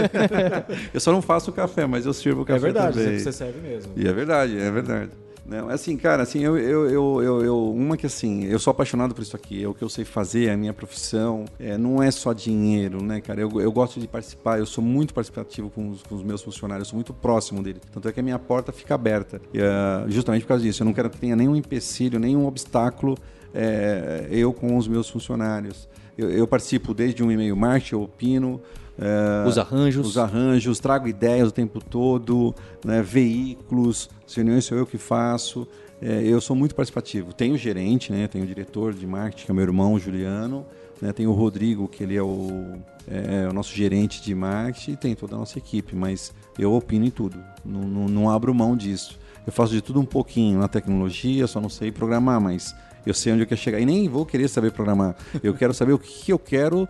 eu 0.93 1.01
só 1.01 1.11
não 1.11 1.23
faço 1.23 1.51
o 1.51 1.55
café, 1.55 1.87
mas 1.87 2.05
eu 2.05 2.13
sirvo 2.13 2.43
o 2.43 2.45
café 2.45 2.59
É 2.59 2.61
verdade, 2.61 2.99
também. 2.99 3.19
você 3.19 3.33
serve 3.33 3.61
mesmo. 3.67 3.93
E 3.97 4.07
é 4.07 4.13
verdade, 4.13 4.59
é 4.59 4.71
verdade. 4.71 5.11
Não, 5.47 5.69
assim, 5.69 5.97
cara, 5.97 6.23
assim, 6.23 6.41
eu, 6.41 6.57
eu, 6.57 6.91
eu, 7.21 7.45
eu, 7.45 7.73
uma 7.73 7.97
que 7.97 8.07
assim, 8.07 8.45
eu 8.45 8.59
sou 8.59 8.71
apaixonado 8.71 9.15
por 9.15 9.23
isso 9.23 9.35
aqui, 9.35 9.65
é 9.65 9.67
o 9.67 9.75
que 9.75 9.83
eu 9.83 9.89
sei 9.89 10.05
fazer, 10.05 10.47
é 10.47 10.53
a 10.53 10.57
minha 10.57 10.73
profissão, 10.73 11.45
é, 11.59 11.77
não 11.77 12.01
é 12.03 12.11
só 12.11 12.33
dinheiro, 12.33 13.03
né, 13.03 13.21
cara? 13.21 13.41
Eu, 13.41 13.61
eu 13.61 13.73
gosto 13.73 13.99
de 13.99 14.07
participar, 14.07 14.59
eu 14.59 14.67
sou 14.67 14.85
muito 14.85 15.13
participativo 15.13 15.69
com 15.71 15.91
os, 15.91 16.03
com 16.03 16.15
os 16.15 16.23
meus 16.23 16.41
funcionários, 16.43 16.87
eu 16.87 16.91
sou 16.91 16.97
muito 16.97 17.13
próximo 17.13 17.63
dele. 17.63 17.81
Tanto 17.93 18.07
é 18.09 18.13
que 18.13 18.21
a 18.21 18.23
minha 18.23 18.39
porta 18.39 18.71
fica 18.71 18.95
aberta, 18.95 19.41
E, 19.53 19.61
ah, 19.61 20.05
justamente 20.09 20.43
por 20.43 20.49
causa 20.49 20.63
disso. 20.63 20.83
Eu 20.83 20.85
não 20.85 20.93
quero 20.93 21.11
que 21.11 21.19
tenha 21.19 21.35
nenhum 21.35 21.57
empecilho, 21.57 22.19
nenhum 22.21 22.47
obstáculo 22.47 23.17
é, 23.53 24.29
eu 24.31 24.53
com 24.53 24.77
os 24.77 24.87
meus 24.87 25.09
funcionários. 25.09 25.89
Eu, 26.17 26.31
eu 26.31 26.47
participo 26.47 26.95
desde 26.95 27.25
um 27.25 27.31
e-mail 27.33 27.57
marketing, 27.57 27.95
eu 27.95 28.03
opino. 28.03 28.61
é, 28.99 29.49
Os 29.49 29.59
arranjos. 29.59 30.07
os 30.07 30.19
arranjos, 30.19 30.79
trago 30.79 31.09
ideias 31.09 31.49
o 31.49 31.53
tempo 31.53 31.83
todo, 31.83 32.55
né, 32.85 33.03
veículos, 33.03 34.09
as 34.31 34.37
reuniões 34.37 34.65
sou 34.65 34.79
eu 34.79 34.87
que 34.87 34.97
faço. 34.97 35.67
É, 36.01 36.23
eu 36.23 36.41
sou 36.41 36.55
muito 36.55 36.75
participativo. 36.75 37.33
Tenho 37.33 37.55
o 37.55 37.59
gerente, 37.59 38.13
né, 38.13 38.29
tenho 38.29 38.45
o 38.45 38.47
diretor 38.47 38.95
de 38.95 39.05
marketing, 39.05 39.45
que 39.45 39.51
é 39.51 39.55
meu 39.55 39.65
irmão, 39.65 39.99
Juliano. 39.99 40.65
Né, 41.03 41.13
tem 41.13 41.27
o 41.27 41.33
Rodrigo, 41.33 41.89
que 41.89 42.05
ele 42.05 42.17
é 42.17 42.23
o, 42.23 42.79
é, 43.09 43.49
o 43.49 43.53
nosso 43.53 43.75
gerente 43.75 44.23
de 44.23 44.35
marketing, 44.35 44.93
e 44.93 44.97
tem 44.97 45.15
toda 45.17 45.35
a 45.35 45.39
nossa 45.39 45.59
equipe, 45.59 45.97
mas 45.97 46.33
eu 46.59 46.73
opino 46.73 47.05
em 47.05 47.11
tudo. 47.11 47.43
Não, 47.65 47.81
não, 47.81 48.07
não 48.07 48.31
abro 48.31 48.55
mão 48.55 48.77
disso. 48.77 49.19
Eu 49.45 49.53
faço 49.53 49.73
de 49.73 49.81
tudo 49.81 49.99
um 49.99 50.05
pouquinho 50.05 50.61
na 50.61 50.69
tecnologia, 50.69 51.47
só 51.49 51.61
não 51.61 51.69
sei 51.69 51.91
programar, 51.91 52.41
mas 52.41 52.75
eu 53.05 53.13
sei 53.13 53.33
onde 53.33 53.43
eu 53.43 53.47
quero 53.47 53.61
chegar. 53.61 53.81
E 53.81 53.87
nem 53.87 54.09
vou 54.09 54.25
querer 54.25 54.47
saber 54.47 54.71
programar. 54.71 55.17
Eu 55.43 55.55
quero 55.55 55.75
saber 55.75 55.93
o 55.93 55.99
que 55.99 56.33
eu 56.33 56.39
quero 56.39 56.89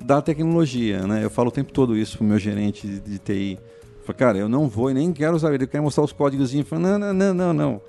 da 0.00 0.20
tecnologia, 0.20 1.06
né? 1.06 1.22
Eu 1.22 1.30
falo 1.30 1.48
o 1.48 1.52
tempo 1.52 1.72
todo 1.72 1.96
isso 1.96 2.18
pro 2.18 2.26
meu 2.26 2.38
gerente 2.38 2.88
de, 2.88 2.98
de 2.98 3.18
TI. 3.18 3.58
Falo, 4.04 4.18
cara, 4.18 4.38
eu 4.38 4.48
não 4.48 4.68
vou 4.68 4.90
e 4.90 4.94
nem 4.94 5.12
quero 5.12 5.38
saber. 5.38 5.56
Ele 5.56 5.66
quer 5.66 5.80
mostrar 5.80 6.04
os 6.04 6.12
códigos 6.12 6.52
fala, 6.64 6.82
não, 6.82 6.98
não, 6.98 7.12
não, 7.14 7.34
não, 7.34 7.52
não. 7.52 7.80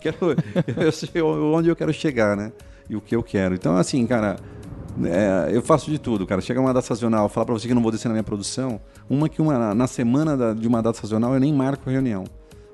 Quero, 0.00 0.16
eu 0.76 0.92
sei 0.92 1.20
onde 1.22 1.68
eu 1.68 1.76
quero 1.76 1.92
chegar, 1.92 2.36
né? 2.36 2.52
E 2.88 2.96
o 2.96 3.00
que 3.00 3.14
eu 3.14 3.22
quero. 3.22 3.54
Então, 3.54 3.76
assim, 3.76 4.06
cara, 4.06 4.36
é, 5.04 5.50
eu 5.52 5.60
faço 5.62 5.90
de 5.90 5.98
tudo, 5.98 6.26
cara. 6.26 6.40
Chega 6.40 6.60
uma 6.60 6.72
data 6.72 6.86
sazonal, 6.86 7.28
falar 7.28 7.44
pra 7.46 7.54
você 7.54 7.68
que 7.68 7.74
não 7.74 7.82
vou 7.82 7.92
descer 7.92 8.08
na 8.08 8.14
minha 8.14 8.24
produção. 8.24 8.80
Uma 9.10 9.28
que 9.28 9.42
uma, 9.42 9.74
na 9.74 9.86
semana 9.86 10.36
da- 10.36 10.54
de 10.54 10.66
uma 10.66 10.82
data 10.82 10.98
sazonal 10.98 11.34
eu 11.34 11.40
nem 11.40 11.52
marco 11.52 11.90
reunião. 11.90 12.24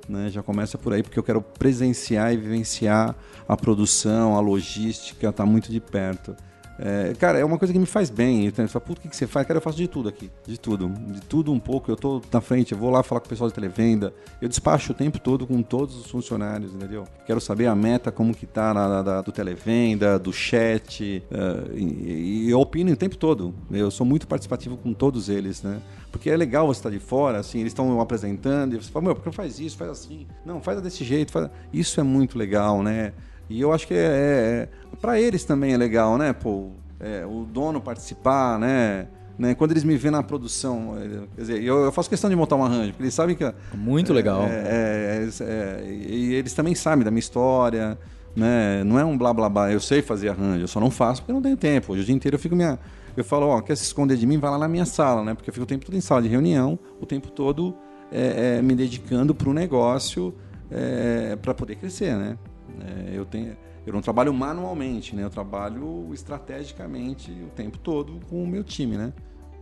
Né? 0.09 0.29
Já 0.31 0.43
começa 0.43 0.77
por 0.79 0.93
aí, 0.93 1.03
porque 1.03 1.19
eu 1.19 1.23
quero 1.23 1.41
presenciar 1.41 2.33
e 2.33 2.37
vivenciar 2.37 3.15
a 3.49 3.57
produção, 3.57 4.37
a 4.37 4.41
logística, 4.41 5.33
tá 5.33 5.45
muito 5.45 5.73
de 5.73 5.81
perto. 5.81 6.37
É, 6.79 7.13
cara, 7.19 7.39
é 7.39 7.45
uma 7.45 7.57
coisa 7.57 7.73
que 7.73 7.79
me 7.79 7.87
faz 7.87 8.11
bem. 8.11 8.47
Então, 8.47 8.67
fala, 8.67 8.85
puta, 8.85 8.99
o 8.99 9.03
que, 9.03 9.09
que 9.09 9.17
você 9.17 9.27
faz? 9.27 9.47
Cara, 9.47 9.59
eu 9.59 9.63
faço 9.63 9.77
de 9.77 9.87
tudo 9.87 10.09
aqui. 10.09 10.31
De 10.47 10.59
tudo. 10.59 10.89
De 10.89 11.21
tudo 11.21 11.53
um 11.53 11.59
pouco. 11.61 11.91
Eu 11.91 11.97
tô 11.97 12.21
na 12.33 12.41
frente, 12.41 12.73
eu 12.73 12.79
vou 12.79 12.91
lá 12.91 13.03
falar 13.03 13.21
com 13.21 13.27
o 13.27 13.29
pessoal 13.29 13.49
de 13.49 13.55
televenda. 13.55 14.13
Eu 14.41 14.49
despacho 14.49 14.93
o 14.93 14.95
tempo 14.95 15.19
todo 15.21 15.47
com 15.47 15.63
todos 15.63 15.97
os 15.97 16.11
funcionários, 16.11 16.75
entendeu? 16.75 17.05
Quero 17.27 17.41
saber 17.41 17.67
a 17.67 17.75
meta, 17.77 18.11
como 18.11 18.35
que 18.35 18.47
tá 18.47 18.75
na, 18.75 19.03
na- 19.03 19.21
do 19.21 19.31
televenda, 19.31 20.19
do 20.19 20.33
chat. 20.33 21.23
é, 21.31 21.77
e, 21.77 22.47
e 22.47 22.51
eu 22.51 22.59
opino 22.61 22.91
o 22.93 22.97
tempo 22.97 23.17
todo. 23.17 23.55
Eu 23.71 23.91
sou 23.91 24.05
muito 24.05 24.27
participativo 24.27 24.77
com 24.77 24.93
todos 24.93 25.29
eles, 25.29 25.63
né? 25.63 25.81
Porque 26.11 26.31
é 26.31 26.37
legal 26.37 26.67
você 26.67 26.79
estar 26.81 26.91
de 26.91 27.01
fora, 27.01 27.39
assim, 27.39 27.59
eles 27.61 27.71
estão 27.73 28.01
apresentando 28.01 28.75
e 28.75 28.77
você 28.83 28.91
fala, 28.91 29.07
meu, 29.07 29.15
por 29.17 29.25
que 29.25 29.33
faz 29.33 29.59
isso? 29.59 29.77
Faz 29.77 29.91
assim. 29.91 30.27
Não, 30.45 30.61
faz 30.61 30.81
desse 30.81 31.03
jeito. 31.05 31.33
Faz... 31.33 31.51
Isso 31.73 32.01
é 32.01 32.05
muito 32.05 32.39
legal, 32.39 32.83
né? 32.83 33.13
E 33.49 33.61
eu 33.61 33.73
acho 33.73 33.87
que 33.87 33.95
é, 33.95 33.99
é, 33.99 34.69
para 35.01 35.21
eles 35.21 35.45
também 35.45 35.73
é 35.75 35.77
legal, 35.77 36.17
né? 36.17 36.33
Pô, 36.33 36.71
é, 37.01 37.25
o 37.27 37.45
dono 37.45 37.81
participar, 37.81 38.59
né? 38.59 39.07
né? 39.39 39.55
Quando 39.55 39.73
eles 39.73 39.85
me 39.85 39.97
vêem 39.97 40.13
na 40.13 40.23
produção, 40.23 40.97
é, 40.97 41.27
quer 41.35 41.41
dizer, 41.41 41.63
eu, 41.63 41.85
eu 41.85 41.93
faço 41.93 42.09
questão 42.09 42.31
de 42.31 42.37
montar 42.37 42.57
um 42.57 42.65
arranjo, 42.65 42.93
porque 42.93 43.03
eles 43.03 43.15
sabem 43.15 43.37
que 43.37 43.45
Muito 43.75 44.13
legal. 44.13 44.43
é, 44.43 44.47
é, 44.47 45.29
é, 45.41 45.45
é, 45.45 45.93
e 45.93 46.35
eles 46.35 46.53
também 46.53 46.75
sabem 46.75 47.05
da 47.05 47.11
minha 47.11 47.21
história, 47.21 47.99
Né? 48.35 48.83
Não 48.85 48.99
é 48.99 49.05
um 49.05 49.17
blá 49.17 49.33
blá 49.33 49.49
blá, 49.49 49.73
eu 49.73 49.81
sei 49.81 50.03
fazer 50.03 50.31
arranjo, 50.31 50.65
eu 50.65 50.69
só 50.69 50.81
não 50.81 50.91
faço 50.91 51.23
porque 51.23 51.33
eu 51.33 51.35
não 51.35 51.43
tenho 51.43 51.57
tempo. 51.57 51.93
Hoje 51.93 52.03
o 52.03 52.05
dia 52.05 52.15
inteiro 52.15 52.37
eu 52.37 52.41
fico 52.41 52.57
minha. 52.57 52.79
Eu 53.17 53.23
falo, 53.23 53.47
ó, 53.47 53.61
quer 53.61 53.77
se 53.77 53.85
esconder 53.85 54.17
de 54.17 54.27
mim, 54.27 54.39
vai 54.39 54.51
lá 54.51 54.59
na 54.59 54.67
minha 54.67 54.85
sala, 54.85 55.23
né? 55.23 55.35
Porque 55.35 55.51
eu 55.51 55.55
fico 55.55 55.63
o 55.63 55.69
tempo 55.69 55.85
todo 55.87 55.95
em 55.95 56.01
sala 56.01 56.21
de 56.21 56.29
reunião, 56.29 56.77
o 57.01 57.07
tempo 57.07 57.31
todo 57.31 57.77
é, 58.11 58.57
é, 58.59 58.63
me 58.63 58.75
dedicando 58.75 59.35
para 59.35 59.49
o 59.49 59.53
negócio 59.53 60.35
é, 60.71 61.37
para 61.37 61.55
poder 61.55 61.77
crescer, 61.77 62.17
né? 62.17 62.37
É, 62.83 63.17
eu 63.17 63.25
tenho. 63.25 63.57
Eu 63.87 63.93
não 63.93 64.01
trabalho 64.01 64.33
manualmente, 64.33 65.15
né? 65.15 65.23
Eu 65.25 65.31
trabalho 65.31 66.09
estrategicamente 66.15 67.31
o 67.31 67.49
tempo 67.51 67.79
todo 67.79 68.19
com 68.29 68.43
o 68.43 68.47
meu 68.47 68.65
time, 68.65 68.97
né? 68.97 69.13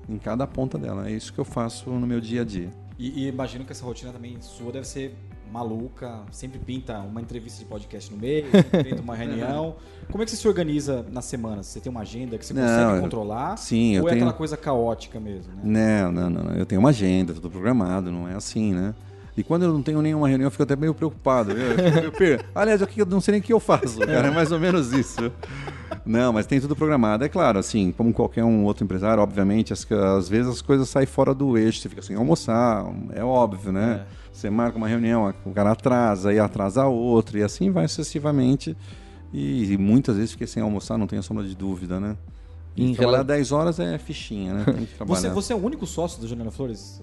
Em 0.09 0.19
cada 0.19 0.47
ponta 0.47 0.79
dela. 0.79 1.09
É 1.09 1.13
isso 1.13 1.33
que 1.33 1.39
eu 1.39 1.45
faço 1.45 1.91
no 1.91 2.07
meu 2.07 2.21
dia 2.21 2.43
a 2.43 2.45
dia. 2.45 2.71
E, 2.99 3.25
e 3.25 3.29
imagino 3.29 3.65
que 3.65 3.73
essa 3.73 3.85
rotina 3.85 4.13
também 4.13 4.37
sua 4.41 4.71
deve 4.73 4.87
ser 4.87 5.17
maluca, 5.51 6.23
sempre 6.31 6.59
pinta 6.59 6.99
uma 7.01 7.21
entrevista 7.21 7.59
de 7.63 7.67
podcast 7.67 8.11
no 8.11 8.17
meio, 8.19 8.51
sempre 8.51 8.85
pinta 8.91 9.03
uma 9.03 9.15
reunião. 9.15 9.77
Como 10.11 10.23
é 10.23 10.25
que 10.25 10.31
você 10.31 10.37
se 10.37 10.49
organiza 10.49 11.05
na 11.11 11.21
semana? 11.21 11.63
Você 11.63 11.79
tem 11.81 11.91
uma 11.91 12.01
agenda 12.01 12.39
que 12.39 12.47
você 12.47 12.55
Não, 12.55 12.63
consegue 12.63 12.97
eu- 12.97 13.01
controlar? 13.03 13.57
sim, 13.59 13.95
eu 13.97 14.03
Ou 14.03 14.09
é 14.09 14.13
tenho- 14.13 14.25
aquela 14.25 14.37
coisa 14.37 14.57
caótica 14.57 15.21
mesmo, 15.21 15.53
né? 15.63 15.63
Não, 16.03 16.13
não, 16.13 16.31
não, 16.31 16.45
não. 16.45 16.53
Eu 16.55 16.65
tenho 16.65 16.81
uma 16.81 16.89
agenda, 16.91 17.35
tudo 17.35 17.51
programado, 17.51 18.11
não 18.11 18.27
é 18.29 18.35
assim, 18.35 18.73
né? 18.73 18.95
E 19.37 19.43
quando 19.43 19.63
eu 19.65 19.73
não 19.73 19.83
tenho 19.83 20.03
nenhuma 20.03 20.29
reunião, 20.29 20.47
eu 20.47 20.51
fico 20.51 20.63
até 20.63 20.77
meio 20.77 20.93
preocupado. 20.95 21.53
Eu 21.53 21.93
meio 22.01 22.13
per- 22.13 22.45
Aliás, 22.55 22.81
eu 22.83 22.89
eu 22.97 23.07
não 23.07 23.21
sei 23.21 23.33
nem 23.33 23.41
o 23.41 23.45
que 23.45 23.53
eu 23.53 23.59
faço, 23.61 23.99
cara. 24.01 24.29
É 24.29 24.31
mais 24.31 24.53
ou 24.53 24.59
menos 24.59 24.93
isso. 24.93 25.33
Não, 26.05 26.33
mas 26.33 26.47
tem 26.47 26.61
tudo 26.61 26.77
programado. 26.77 27.25
É 27.25 27.29
claro, 27.29 27.59
assim, 27.59 27.93
como 27.93 28.13
qualquer 28.13 28.45
um 28.45 28.65
outro 28.65 28.85
empresário, 28.85 29.23
obviamente, 29.23 29.73
as- 29.73 29.91
às 29.91 30.29
vezes 30.29 30.51
as 30.53 30.61
coisas 30.63 30.89
saem 30.89 31.07
fora 31.07 31.33
do 31.35 31.57
eixo, 31.57 31.81
você 31.81 31.89
fica 31.89 32.03
sem 32.03 32.15
almoçar, 32.17 32.85
é 33.15 33.25
óbvio, 33.25 33.73
né? 33.73 34.05
Você 34.33 34.51
marca 34.51 34.77
uma 34.77 34.89
reunião, 34.89 35.33
o 35.45 35.53
cara 35.53 35.71
atrasa, 35.73 36.31
aí 36.31 36.39
atrasa 36.39 36.85
outro, 36.87 37.39
e 37.39 37.43
assim 37.43 37.71
vai 37.71 37.87
sucessivamente. 37.89 38.77
E, 39.33 39.73
e 39.73 39.79
muitas 39.79 40.17
vezes 40.17 40.33
fiquei 40.33 40.47
sem 40.47 40.63
almoçar, 40.63 40.99
não 40.99 41.07
tenho 41.07 41.23
sombra 41.23 41.45
de 41.45 41.55
dúvida, 41.57 41.99
né? 41.99 42.17
E 42.75 42.85
Em 42.85 42.95
trabalhar 42.95 43.19
rela- 43.19 43.25
10 43.25 43.53
horas 43.53 43.79
é 43.79 43.99
fichinha, 43.99 44.55
né? 44.55 44.65
Você, 45.05 45.29
você 45.29 45.53
é 45.53 45.57
o 45.57 45.63
único 45.63 45.87
sócio 45.87 46.23
da 46.23 46.27
Juliana 46.27 46.51
Flores? 46.51 47.03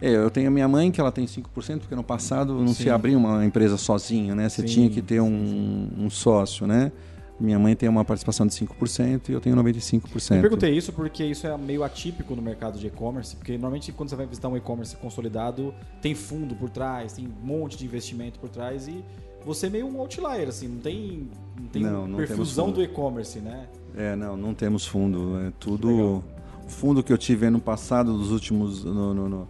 É, 0.00 0.10
eu 0.10 0.28
tenho 0.30 0.48
a 0.48 0.50
minha 0.50 0.66
mãe 0.66 0.90
que 0.90 1.00
ela 1.00 1.12
tem 1.12 1.24
5%, 1.24 1.78
porque 1.80 1.94
no 1.94 2.02
passado 2.02 2.54
não 2.54 2.68
se 2.74 2.84
Sim. 2.84 2.88
abria 2.90 3.16
uma 3.16 3.44
empresa 3.44 3.76
sozinho, 3.76 4.34
né? 4.34 4.48
Você 4.48 4.62
Sim, 4.62 4.68
tinha 4.74 4.90
que 4.90 5.00
ter 5.00 5.20
um, 5.20 5.88
um 5.98 6.10
sócio, 6.10 6.66
né? 6.66 6.90
Minha 7.38 7.58
mãe 7.58 7.74
tem 7.74 7.88
uma 7.88 8.04
participação 8.04 8.46
de 8.46 8.54
5% 8.54 9.28
e 9.28 9.32
eu 9.32 9.40
tenho 9.40 9.56
95%. 9.56 10.36
Eu 10.36 10.40
perguntei 10.40 10.76
isso 10.76 10.92
porque 10.92 11.24
isso 11.24 11.46
é 11.46 11.56
meio 11.58 11.82
atípico 11.84 12.34
no 12.34 12.42
mercado 12.42 12.78
de 12.78 12.86
e-commerce, 12.86 13.34
porque 13.36 13.52
normalmente 13.52 13.92
quando 13.92 14.08
você 14.08 14.16
vai 14.16 14.26
visitar 14.26 14.48
um 14.48 14.56
e-commerce 14.56 14.96
consolidado, 14.96 15.74
tem 16.00 16.14
fundo 16.14 16.54
por 16.54 16.70
trás, 16.70 17.12
tem 17.12 17.26
um 17.26 17.46
monte 17.46 17.76
de 17.76 17.84
investimento 17.84 18.38
por 18.38 18.48
trás 18.48 18.86
e 18.88 19.04
você 19.44 19.66
é 19.66 19.70
meio 19.70 19.86
um 19.86 19.98
outlier, 20.00 20.48
assim, 20.48 20.68
não 20.68 20.78
tem, 20.78 21.28
não 21.60 21.66
tem 21.68 21.82
Não, 21.82 22.06
não 22.06 22.16
perfusão 22.16 22.70
do 22.70 22.82
e-commerce, 22.82 23.40
né? 23.40 23.66
É, 23.96 24.16
não, 24.16 24.36
não 24.36 24.54
temos 24.54 24.86
fundo. 24.86 25.34
É 25.34 25.38
legal. 25.38 25.52
tudo. 25.58 26.24
O 26.66 26.68
fundo 26.68 27.02
que 27.02 27.12
eu 27.12 27.18
tive 27.18 27.46
ano 27.46 27.60
passado, 27.60 28.16
dos 28.16 28.30
últimos. 28.30 28.84
no- 28.84 29.14
no- 29.14 29.28
no- 29.28 29.48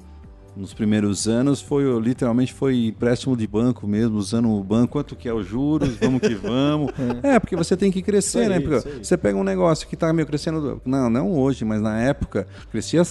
nos 0.56 0.72
primeiros 0.72 1.26
anos, 1.26 1.60
foi 1.60 1.82
literalmente 2.00 2.52
foi 2.52 2.86
empréstimo 2.86 3.36
de 3.36 3.44
banco 3.44 3.88
mesmo, 3.88 4.16
usando 4.16 4.48
o 4.48 4.62
banco, 4.62 4.92
quanto 4.92 5.16
que 5.16 5.28
é 5.28 5.34
os 5.34 5.44
juros, 5.44 5.96
vamos 5.96 6.20
que 6.20 6.32
vamos. 6.36 6.92
é, 7.24 7.40
porque 7.40 7.56
você 7.56 7.76
tem 7.76 7.90
que 7.90 8.00
crescer, 8.00 8.42
Isso 8.42 8.48
né? 8.50 8.56
aí, 8.58 8.62
Porque 8.62 8.88
aí. 8.88 9.04
você 9.04 9.16
pega 9.16 9.36
um 9.36 9.42
negócio 9.42 9.88
que 9.88 9.94
está 9.96 10.12
meio 10.12 10.26
crescendo. 10.28 10.80
Não, 10.84 11.10
não 11.10 11.32
hoje, 11.32 11.64
mas 11.64 11.80
na 11.82 11.98
época, 12.00 12.46
crescia. 12.70 13.02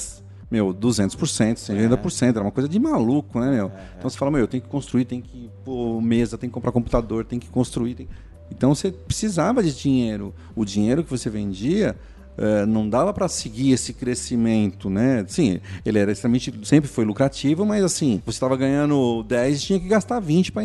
Meu, 0.49 0.71
200%, 0.71 1.57
180%, 1.57 2.35
era 2.37 2.41
uma 2.45 2.51
coisa 2.51 2.69
de 2.69 2.79
maluco, 2.79 3.39
né, 3.39 3.49
meu? 3.51 3.71
Então 3.97 4.07
você 4.09 4.15
fala, 4.17 4.29
meu, 4.31 4.41
eu 4.41 4.47
tenho 4.47 4.61
que 4.63 4.69
construir, 4.69 5.03
tem 5.03 5.19
que 5.19 5.49
pôr 5.65 5.99
mesa, 5.99 6.37
tem 6.37 6.47
que 6.49 6.53
comprar 6.53 6.71
computador, 6.71 7.25
tem 7.25 7.39
que 7.39 7.49
construir. 7.49 7.95
tem- 7.95 8.07
Então 8.55 8.73
você 8.73 8.91
precisava 8.91 9.61
de 9.63 9.75
dinheiro. 9.75 10.33
O 10.55 10.63
dinheiro 10.63 11.03
que 11.03 11.09
você 11.09 11.29
vendia 11.29 11.95
eh, 12.37 12.65
não 12.65 12.89
dava 12.89 13.13
para 13.13 13.27
seguir 13.27 13.71
esse 13.71 13.93
crescimento, 13.93 14.89
né? 14.89 15.23
Sim, 15.27 15.59
ele 15.85 15.99
era 15.99 16.11
extremamente, 16.11 16.51
sempre 16.63 16.89
foi 16.89 17.05
lucrativo, 17.05 17.65
mas 17.65 17.83
assim, 17.83 18.21
você 18.25 18.35
estava 18.35 18.57
ganhando 18.57 19.23
10 19.23 19.57
e 19.57 19.61
tinha 19.61 19.79
que 19.79 19.87
gastar 19.87 20.19
20 20.19 20.51
para 20.51 20.63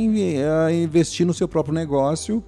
investir 0.72 1.26
no 1.26 1.34
seu 1.34 1.46
próprio 1.46 1.74
negócio 1.74 2.42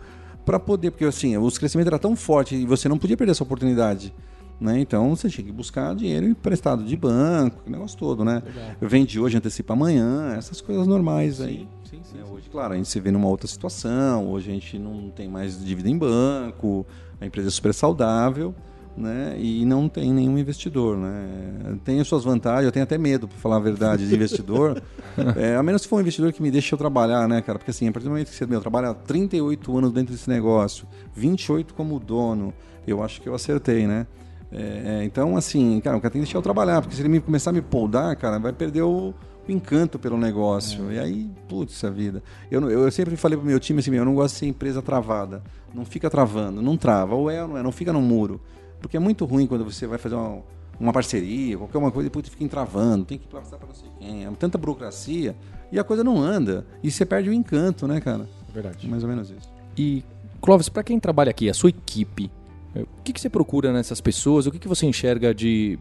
para 0.45 0.59
poder, 0.59 0.91
porque 0.91 1.05
assim, 1.05 1.37
os 1.37 1.59
crescimentos 1.59 1.89
eram 1.89 1.99
tão 1.99 2.17
fortes 2.17 2.59
e 2.59 2.65
você 2.65 2.89
não 2.89 2.97
podia 2.97 3.17
perder 3.17 3.33
essa 3.33 3.43
oportunidade. 3.43 4.13
Né? 4.61 4.79
Então 4.79 5.17
você 5.17 5.31
tinha 5.31 5.45
que 5.45 5.53
buscar 5.53 5.95
dinheiro 5.95 6.27
emprestado 6.27 6.85
de 6.85 6.95
banco, 6.95 7.63
o 7.67 7.71
negócio 7.71 7.99
todo, 7.99 8.23
né? 8.25 8.43
Vende 8.79 9.19
hoje, 9.19 9.39
antecipa 9.39 9.73
amanhã, 9.73 10.35
essas 10.37 10.61
coisas 10.61 10.87
normais 10.87 11.41
aí. 11.41 11.67
sim, 11.85 12.01
sim. 12.03 12.19
É, 12.21 12.25
hoje, 12.25 12.51
claro, 12.51 12.75
a 12.75 12.77
gente 12.77 12.89
se 12.89 13.01
vê 13.01 13.11
numa 13.11 13.27
outra 13.27 13.49
situação, 13.49 14.29
hoje 14.29 14.51
a 14.51 14.55
gente 14.55 14.79
não 14.79 15.09
tem 15.11 15.29
mais 15.29 15.65
dívida 15.65 15.89
em 15.89 15.97
banco, 15.97 16.87
a 17.19 17.25
empresa 17.25 17.49
é 17.49 17.51
super 17.51 17.73
saudável, 17.73 18.55
né? 18.95 19.35
E 19.39 19.65
não 19.65 19.89
tem 19.89 20.13
nenhum 20.13 20.37
investidor, 20.37 20.97
né? 20.99 21.79
Tem 21.83 21.99
as 21.99 22.07
suas 22.07 22.23
vantagens, 22.23 22.67
eu 22.67 22.73
tenho 22.73 22.85
até 22.85 22.99
medo, 22.99 23.27
para 23.27 23.39
falar 23.39 23.57
a 23.57 23.61
verdade, 23.61 24.07
de 24.07 24.15
investidor. 24.15 24.81
É, 25.37 25.57
a 25.57 25.63
menos 25.63 25.83
que 25.83 25.89
for 25.89 25.97
um 25.97 26.01
investidor 26.01 26.33
que 26.33 26.41
me 26.41 26.51
deixe 26.53 26.73
eu 26.73 26.79
trabalhar, 26.79 27.29
né, 27.29 27.43
cara? 27.43 27.59
Porque 27.59 27.73
assim, 27.73 27.89
a 27.89 27.93
partir 27.93 28.05
do 28.05 28.11
momento 28.11 28.31
que 28.31 28.35
você 28.35 28.47
meu, 28.47 28.61
trabalha 28.61 28.95
38 28.95 29.77
anos 29.77 29.93
dentro 29.93 30.15
desse 30.15 30.31
negócio, 30.31 30.87
28 31.15 31.75
como 31.75 31.99
dono, 31.99 32.55
eu 32.87 33.03
acho 33.03 33.21
que 33.21 33.29
eu 33.29 33.35
acertei, 33.35 33.89
né? 33.89 34.07
É, 34.53 35.01
é, 35.01 35.05
então, 35.05 35.37
assim, 35.37 35.81
cara, 35.81 35.97
o 35.97 36.01
cara 36.01 36.11
tem 36.13 36.21
que 36.21 36.27
deixar 36.27 36.39
eu 36.39 36.43
trabalhar, 36.43 36.81
porque 36.81 36.97
se 36.97 37.03
ele 37.03 37.09
me 37.09 37.21
começar 37.21 37.51
a 37.51 37.53
me 37.53 37.63
poldar, 37.63 38.15
cara, 38.17 38.39
vai 38.39 38.53
perder 38.53 38.83
o, 38.83 39.15
o 39.49 39.53
encanto 39.53 39.99
pelo 39.99 40.17
negócio. 40.17 40.91
E 40.93 40.99
aí, 40.99 41.31
putz, 41.49 41.83
a 41.85 41.91
vida. 41.91 42.23
Eu, 42.51 42.61
não- 42.61 42.69
eu 42.71 42.91
sempre 42.91 43.17
falei 43.17 43.37
pro 43.39 43.47
meu 43.47 43.61
time 43.61 43.79
assim, 43.81 43.95
eu 43.95 44.05
não 44.05 44.15
gosto 44.15 44.35
de 44.35 44.41
ser 44.41 44.47
empresa 44.47 44.83
travada. 44.83 45.43
Não 45.73 45.85
fica 45.85 46.11
travando, 46.11 46.61
não 46.61 46.77
trava. 46.77 47.15
Ou 47.15 47.31
é 47.31 47.41
ou 47.43 47.49
não 47.49 47.57
é, 47.59 47.63
não 47.63 47.71
fica 47.73 47.93
no 47.93 48.01
muro. 48.03 48.41
Porque 48.81 48.97
é 48.97 49.01
muito 49.01 49.25
ruim 49.25 49.47
quando 49.47 49.65
você 49.65 49.87
vai 49.87 49.99
fazer 49.99 50.17
uma, 50.17 50.43
uma 50.81 50.93
parceria, 50.93 51.57
qualquer 51.57 51.79
uma 51.79 51.93
coisa, 51.93 52.09
e 52.09 52.11
putz, 52.11 52.29
fica 52.31 52.43
entravando, 52.43 53.05
tem 53.05 53.19
que 53.19 53.29
passar 53.29 53.57
para 53.57 53.69
não 53.69 53.75
sei 53.75 53.89
quem. 54.01 54.25
É 54.27 54.31
tanta 54.39 54.59
burocracia 54.59 55.37
e 55.71 55.79
a 55.79 55.85
coisa 55.85 56.03
não 56.03 56.21
anda. 56.21 56.67
E 56.83 56.91
você 56.91 57.07
perde 57.07 57.31
o 57.31 57.33
encanto, 57.33 57.87
né, 57.87 58.01
cara? 58.01 58.29
É 58.49 58.53
verdade. 58.53 58.89
Mais 58.89 59.05
ou 59.05 59.09
menos 59.09 59.31
isso. 59.31 59.49
E, 59.79 60.03
Clóvis, 60.41 60.69
para 60.69 60.83
quem 60.83 60.99
trabalha 60.99 61.31
aqui, 61.31 61.49
a 61.49 61.55
sua 61.55 61.69
equipe, 61.69 62.31
o 62.77 63.03
que, 63.03 63.13
que 63.13 63.21
você 63.21 63.29
procura 63.29 63.73
nessas 63.73 64.01
pessoas? 64.01 64.47
O 64.47 64.51
que, 64.51 64.59
que 64.59 64.69
você 64.69 64.87
enxerga 64.87 65.35
de, 65.35 65.79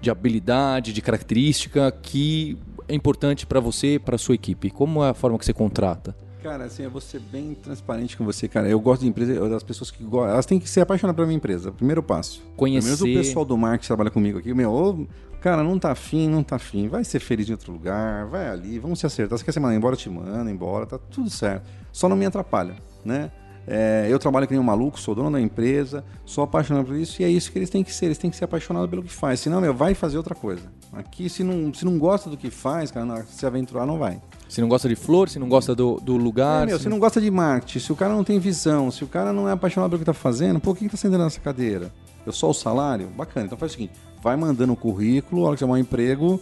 de 0.00 0.10
habilidade, 0.10 0.92
de 0.92 1.00
característica 1.00 1.90
que 1.92 2.58
é 2.88 2.94
importante 2.94 3.46
para 3.46 3.60
você 3.60 3.94
e 3.94 3.98
para 3.98 4.18
sua 4.18 4.34
equipe? 4.34 4.70
Como 4.70 5.02
é 5.04 5.10
a 5.10 5.14
forma 5.14 5.38
que 5.38 5.44
você 5.44 5.52
contrata? 5.52 6.16
Cara, 6.42 6.64
assim, 6.64 6.82
eu 6.82 6.90
vou 6.90 7.00
ser 7.00 7.20
bem 7.20 7.54
transparente 7.54 8.16
com 8.18 8.24
você, 8.24 8.46
cara. 8.46 8.68
Eu 8.68 8.78
gosto 8.78 9.00
de 9.02 9.08
empresa, 9.08 9.32
eu- 9.32 9.48
das 9.48 9.62
pessoas 9.62 9.90
que 9.90 10.04
gostam, 10.04 10.32
elas 10.34 10.44
têm 10.44 10.58
que 10.58 10.68
ser 10.68 10.82
apaixonadas 10.82 11.16
pela 11.16 11.26
minha 11.26 11.36
empresa. 11.38 11.72
Primeiro 11.72 12.02
passo. 12.02 12.42
Conhecer- 12.56 12.90
Pelo 12.98 13.06
menos 13.08 13.16
o 13.16 13.26
pessoal 13.26 13.44
do 13.46 13.56
marketing 13.56 13.80
que 13.80 13.86
trabalha 13.86 14.10
comigo 14.10 14.38
aqui, 14.38 14.52
meu, 14.52 14.70
ô, 14.70 15.06
cara, 15.40 15.62
não 15.64 15.78
tá 15.78 15.92
afim, 15.92 16.28
não 16.28 16.42
tá 16.42 16.56
afim. 16.56 16.86
Vai 16.86 17.02
ser 17.02 17.18
feliz 17.20 17.48
em 17.48 17.52
outro 17.52 17.72
lugar, 17.72 18.26
vai 18.26 18.46
ali, 18.46 18.78
vamos 18.78 18.98
se 18.98 19.06
acertar. 19.06 19.38
Se 19.38 19.44
quer 19.44 19.52
ser 19.52 19.60
mandado 19.60 19.78
embora, 19.78 19.94
eu 19.94 19.98
te 19.98 20.10
manda 20.10 20.50
embora, 20.50 20.84
tá 20.84 20.98
tudo 20.98 21.30
certo. 21.30 21.64
Só 21.90 22.10
não 22.10 22.16
me 22.16 22.26
atrapalha, 22.26 22.74
né? 23.02 23.30
É, 23.66 24.06
eu 24.10 24.18
trabalho 24.18 24.46
que 24.46 24.52
nem 24.52 24.60
um 24.60 24.64
maluco, 24.64 25.00
sou 25.00 25.14
dono 25.14 25.30
da 25.30 25.40
empresa, 25.40 26.04
sou 26.24 26.44
apaixonado 26.44 26.84
por 26.86 26.96
isso 26.96 27.22
e 27.22 27.24
é 27.24 27.28
isso 27.28 27.50
que 27.50 27.58
eles 27.58 27.70
têm 27.70 27.82
que 27.82 27.92
ser. 27.92 28.06
Eles 28.06 28.18
têm 28.18 28.30
que 28.30 28.36
ser 28.36 28.44
apaixonados 28.44 28.90
pelo 28.90 29.02
que 29.02 29.10
faz. 29.12 29.40
Senão, 29.40 29.60
meu, 29.60 29.72
vai 29.72 29.94
fazer 29.94 30.16
outra 30.18 30.34
coisa. 30.34 30.62
Aqui, 30.92 31.28
se 31.28 31.42
não, 31.42 31.72
se 31.72 31.84
não 31.84 31.98
gosta 31.98 32.28
do 32.28 32.36
que 32.36 32.50
faz, 32.50 32.90
cara, 32.90 33.06
na- 33.06 33.24
se 33.24 33.44
aventurar, 33.46 33.86
não 33.86 33.98
vai. 33.98 34.20
Se 34.48 34.60
não 34.60 34.68
gosta 34.68 34.88
de 34.88 34.94
flor, 34.94 35.28
se 35.28 35.38
não 35.38 35.48
gosta 35.48 35.74
do, 35.74 35.98
do 36.00 36.16
lugar. 36.16 36.64
É, 36.64 36.66
meu, 36.66 36.76
se 36.76 36.84
se 36.84 36.88
não 36.88 36.98
gosta 36.98 37.20
de 37.20 37.30
marketing, 37.30 37.78
se 37.78 37.90
o 37.92 37.96
cara 37.96 38.12
não 38.14 38.22
tem 38.22 38.38
visão, 38.38 38.90
se 38.90 39.02
o 39.02 39.06
cara 39.06 39.32
não 39.32 39.48
é 39.48 39.52
apaixonado 39.52 39.90
pelo 39.90 39.98
que 40.00 40.04
tá 40.06 40.12
fazendo, 40.14 40.60
por 40.60 40.76
que, 40.76 40.84
que 40.84 40.90
tá 40.90 40.96
sentando 40.96 41.24
nessa 41.24 41.40
cadeira? 41.40 41.90
Eu 42.26 42.32
só 42.32 42.50
o 42.50 42.54
salário? 42.54 43.08
Bacana. 43.08 43.46
Então 43.46 43.58
faz 43.58 43.72
o 43.72 43.74
seguinte: 43.74 43.94
vai 44.22 44.36
mandando 44.36 44.72
o 44.72 44.76
currículo, 44.76 45.42
a 45.44 45.48
hora 45.48 45.56
que 45.56 45.60
chamar 45.60 45.74
um 45.74 45.78
emprego, 45.78 46.40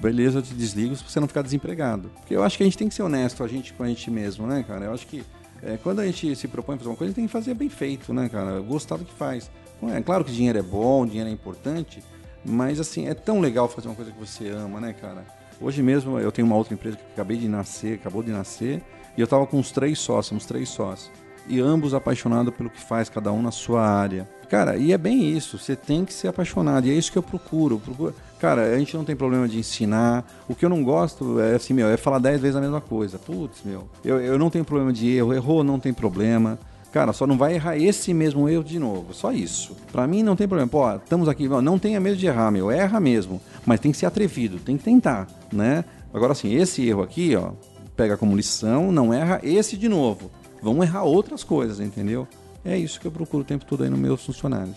beleza, 0.00 0.38
eu 0.38 0.42
te 0.42 0.54
desligo 0.54 0.94
pra 0.96 1.04
você 1.06 1.20
não 1.20 1.28
ficar 1.28 1.42
desempregado. 1.42 2.10
Porque 2.20 2.34
eu 2.34 2.42
acho 2.42 2.56
que 2.56 2.62
a 2.62 2.66
gente 2.66 2.78
tem 2.78 2.88
que 2.88 2.94
ser 2.94 3.02
honesto 3.02 3.44
a 3.44 3.48
gente 3.48 3.72
com 3.74 3.82
a 3.82 3.88
gente 3.88 4.10
mesmo, 4.10 4.46
né, 4.46 4.64
cara? 4.66 4.86
Eu 4.86 4.94
acho 4.94 5.06
que 5.06 5.22
é, 5.62 5.76
quando 5.82 6.00
a 6.00 6.06
gente 6.06 6.34
se 6.36 6.48
propõe 6.48 6.74
a 6.74 6.78
fazer 6.78 6.90
uma 6.90 6.96
coisa, 6.96 7.08
a 7.08 7.10
gente 7.10 7.16
tem 7.16 7.26
que 7.26 7.32
fazer 7.32 7.54
bem 7.54 7.68
feito, 7.68 8.12
né, 8.14 8.28
cara? 8.28 8.60
Gostar 8.60 8.96
do 8.96 9.04
que 9.04 9.12
faz. 9.14 9.50
É 9.82 10.00
claro 10.00 10.24
que 10.24 10.32
dinheiro 10.32 10.58
é 10.58 10.62
bom, 10.62 11.06
dinheiro 11.06 11.28
é 11.28 11.32
importante, 11.32 12.02
mas 12.44 12.78
assim, 12.80 13.08
é 13.08 13.14
tão 13.14 13.40
legal 13.40 13.68
fazer 13.68 13.88
uma 13.88 13.94
coisa 13.94 14.10
que 14.10 14.18
você 14.18 14.48
ama, 14.48 14.80
né, 14.80 14.92
cara? 14.92 15.24
Hoje 15.60 15.82
mesmo 15.82 16.18
eu 16.18 16.32
tenho 16.32 16.46
uma 16.46 16.56
outra 16.56 16.72
empresa 16.74 16.96
que 16.96 17.02
acabei 17.12 17.36
de 17.36 17.48
nascer, 17.48 17.94
acabou 17.94 18.22
de 18.22 18.30
nascer, 18.30 18.82
e 19.16 19.20
eu 19.20 19.26
tava 19.26 19.46
com 19.46 19.58
uns 19.58 19.70
três 19.70 19.98
sócios, 19.98 20.32
uns 20.36 20.46
três 20.46 20.68
sócios. 20.68 21.10
E 21.48 21.60
ambos 21.60 21.94
apaixonados 21.94 22.54
pelo 22.54 22.70
que 22.70 22.80
faz, 22.80 23.08
cada 23.08 23.32
um 23.32 23.42
na 23.42 23.50
sua 23.50 23.86
área. 23.86 24.28
Cara, 24.48 24.76
e 24.76 24.92
é 24.92 24.98
bem 24.98 25.30
isso, 25.30 25.58
você 25.58 25.74
tem 25.74 26.04
que 26.04 26.12
ser 26.12 26.28
apaixonado, 26.28 26.86
e 26.86 26.90
é 26.90 26.94
isso 26.94 27.10
que 27.10 27.18
eu 27.18 27.22
procuro. 27.22 27.76
eu 27.76 27.80
procuro- 27.80 28.14
Cara, 28.40 28.74
a 28.74 28.78
gente 28.78 28.96
não 28.96 29.04
tem 29.04 29.14
problema 29.14 29.46
de 29.46 29.58
ensinar. 29.58 30.24
O 30.48 30.54
que 30.54 30.64
eu 30.64 30.70
não 30.70 30.82
gosto 30.82 31.38
é 31.38 31.56
assim, 31.56 31.74
meu, 31.74 31.88
é 31.88 31.98
falar 31.98 32.18
dez 32.18 32.40
vezes 32.40 32.56
a 32.56 32.60
mesma 32.60 32.80
coisa. 32.80 33.18
Putz, 33.18 33.62
meu, 33.62 33.86
eu, 34.02 34.18
eu 34.18 34.38
não 34.38 34.48
tenho 34.48 34.64
problema 34.64 34.92
de 34.92 35.10
erro, 35.10 35.34
errou, 35.34 35.62
não 35.62 35.78
tem 35.78 35.92
problema. 35.92 36.58
Cara, 36.90 37.12
só 37.12 37.26
não 37.26 37.36
vai 37.36 37.54
errar 37.54 37.76
esse 37.76 38.14
mesmo 38.14 38.48
erro 38.48 38.64
de 38.64 38.78
novo. 38.78 39.12
Só 39.12 39.30
isso. 39.30 39.76
Pra 39.92 40.06
mim 40.06 40.22
não 40.22 40.34
tem 40.34 40.48
problema. 40.48 40.70
Pô, 40.70 40.90
estamos 40.96 41.28
aqui, 41.28 41.46
não, 41.48 41.78
tenha 41.78 42.00
medo 42.00 42.16
de 42.16 42.26
errar, 42.26 42.50
meu. 42.50 42.70
Erra 42.70 42.98
mesmo. 42.98 43.40
Mas 43.66 43.78
tem 43.78 43.92
que 43.92 43.98
ser 43.98 44.06
atrevido, 44.06 44.58
tem 44.58 44.78
que 44.78 44.84
tentar, 44.84 45.28
né? 45.52 45.84
Agora 46.12 46.32
assim, 46.32 46.54
esse 46.54 46.88
erro 46.88 47.02
aqui, 47.02 47.36
ó, 47.36 47.52
pega 47.94 48.16
como 48.16 48.34
lição, 48.34 48.90
não 48.90 49.12
erra 49.12 49.38
esse 49.42 49.76
de 49.76 49.88
novo. 49.88 50.30
vão 50.62 50.82
errar 50.82 51.02
outras 51.02 51.44
coisas, 51.44 51.78
entendeu? 51.78 52.26
É 52.64 52.76
isso 52.76 52.98
que 52.98 53.06
eu 53.06 53.12
procuro 53.12 53.42
o 53.42 53.46
tempo 53.46 53.66
todo 53.66 53.84
aí 53.84 53.90
nos 53.90 53.98
meus 53.98 54.24
funcionários. 54.24 54.76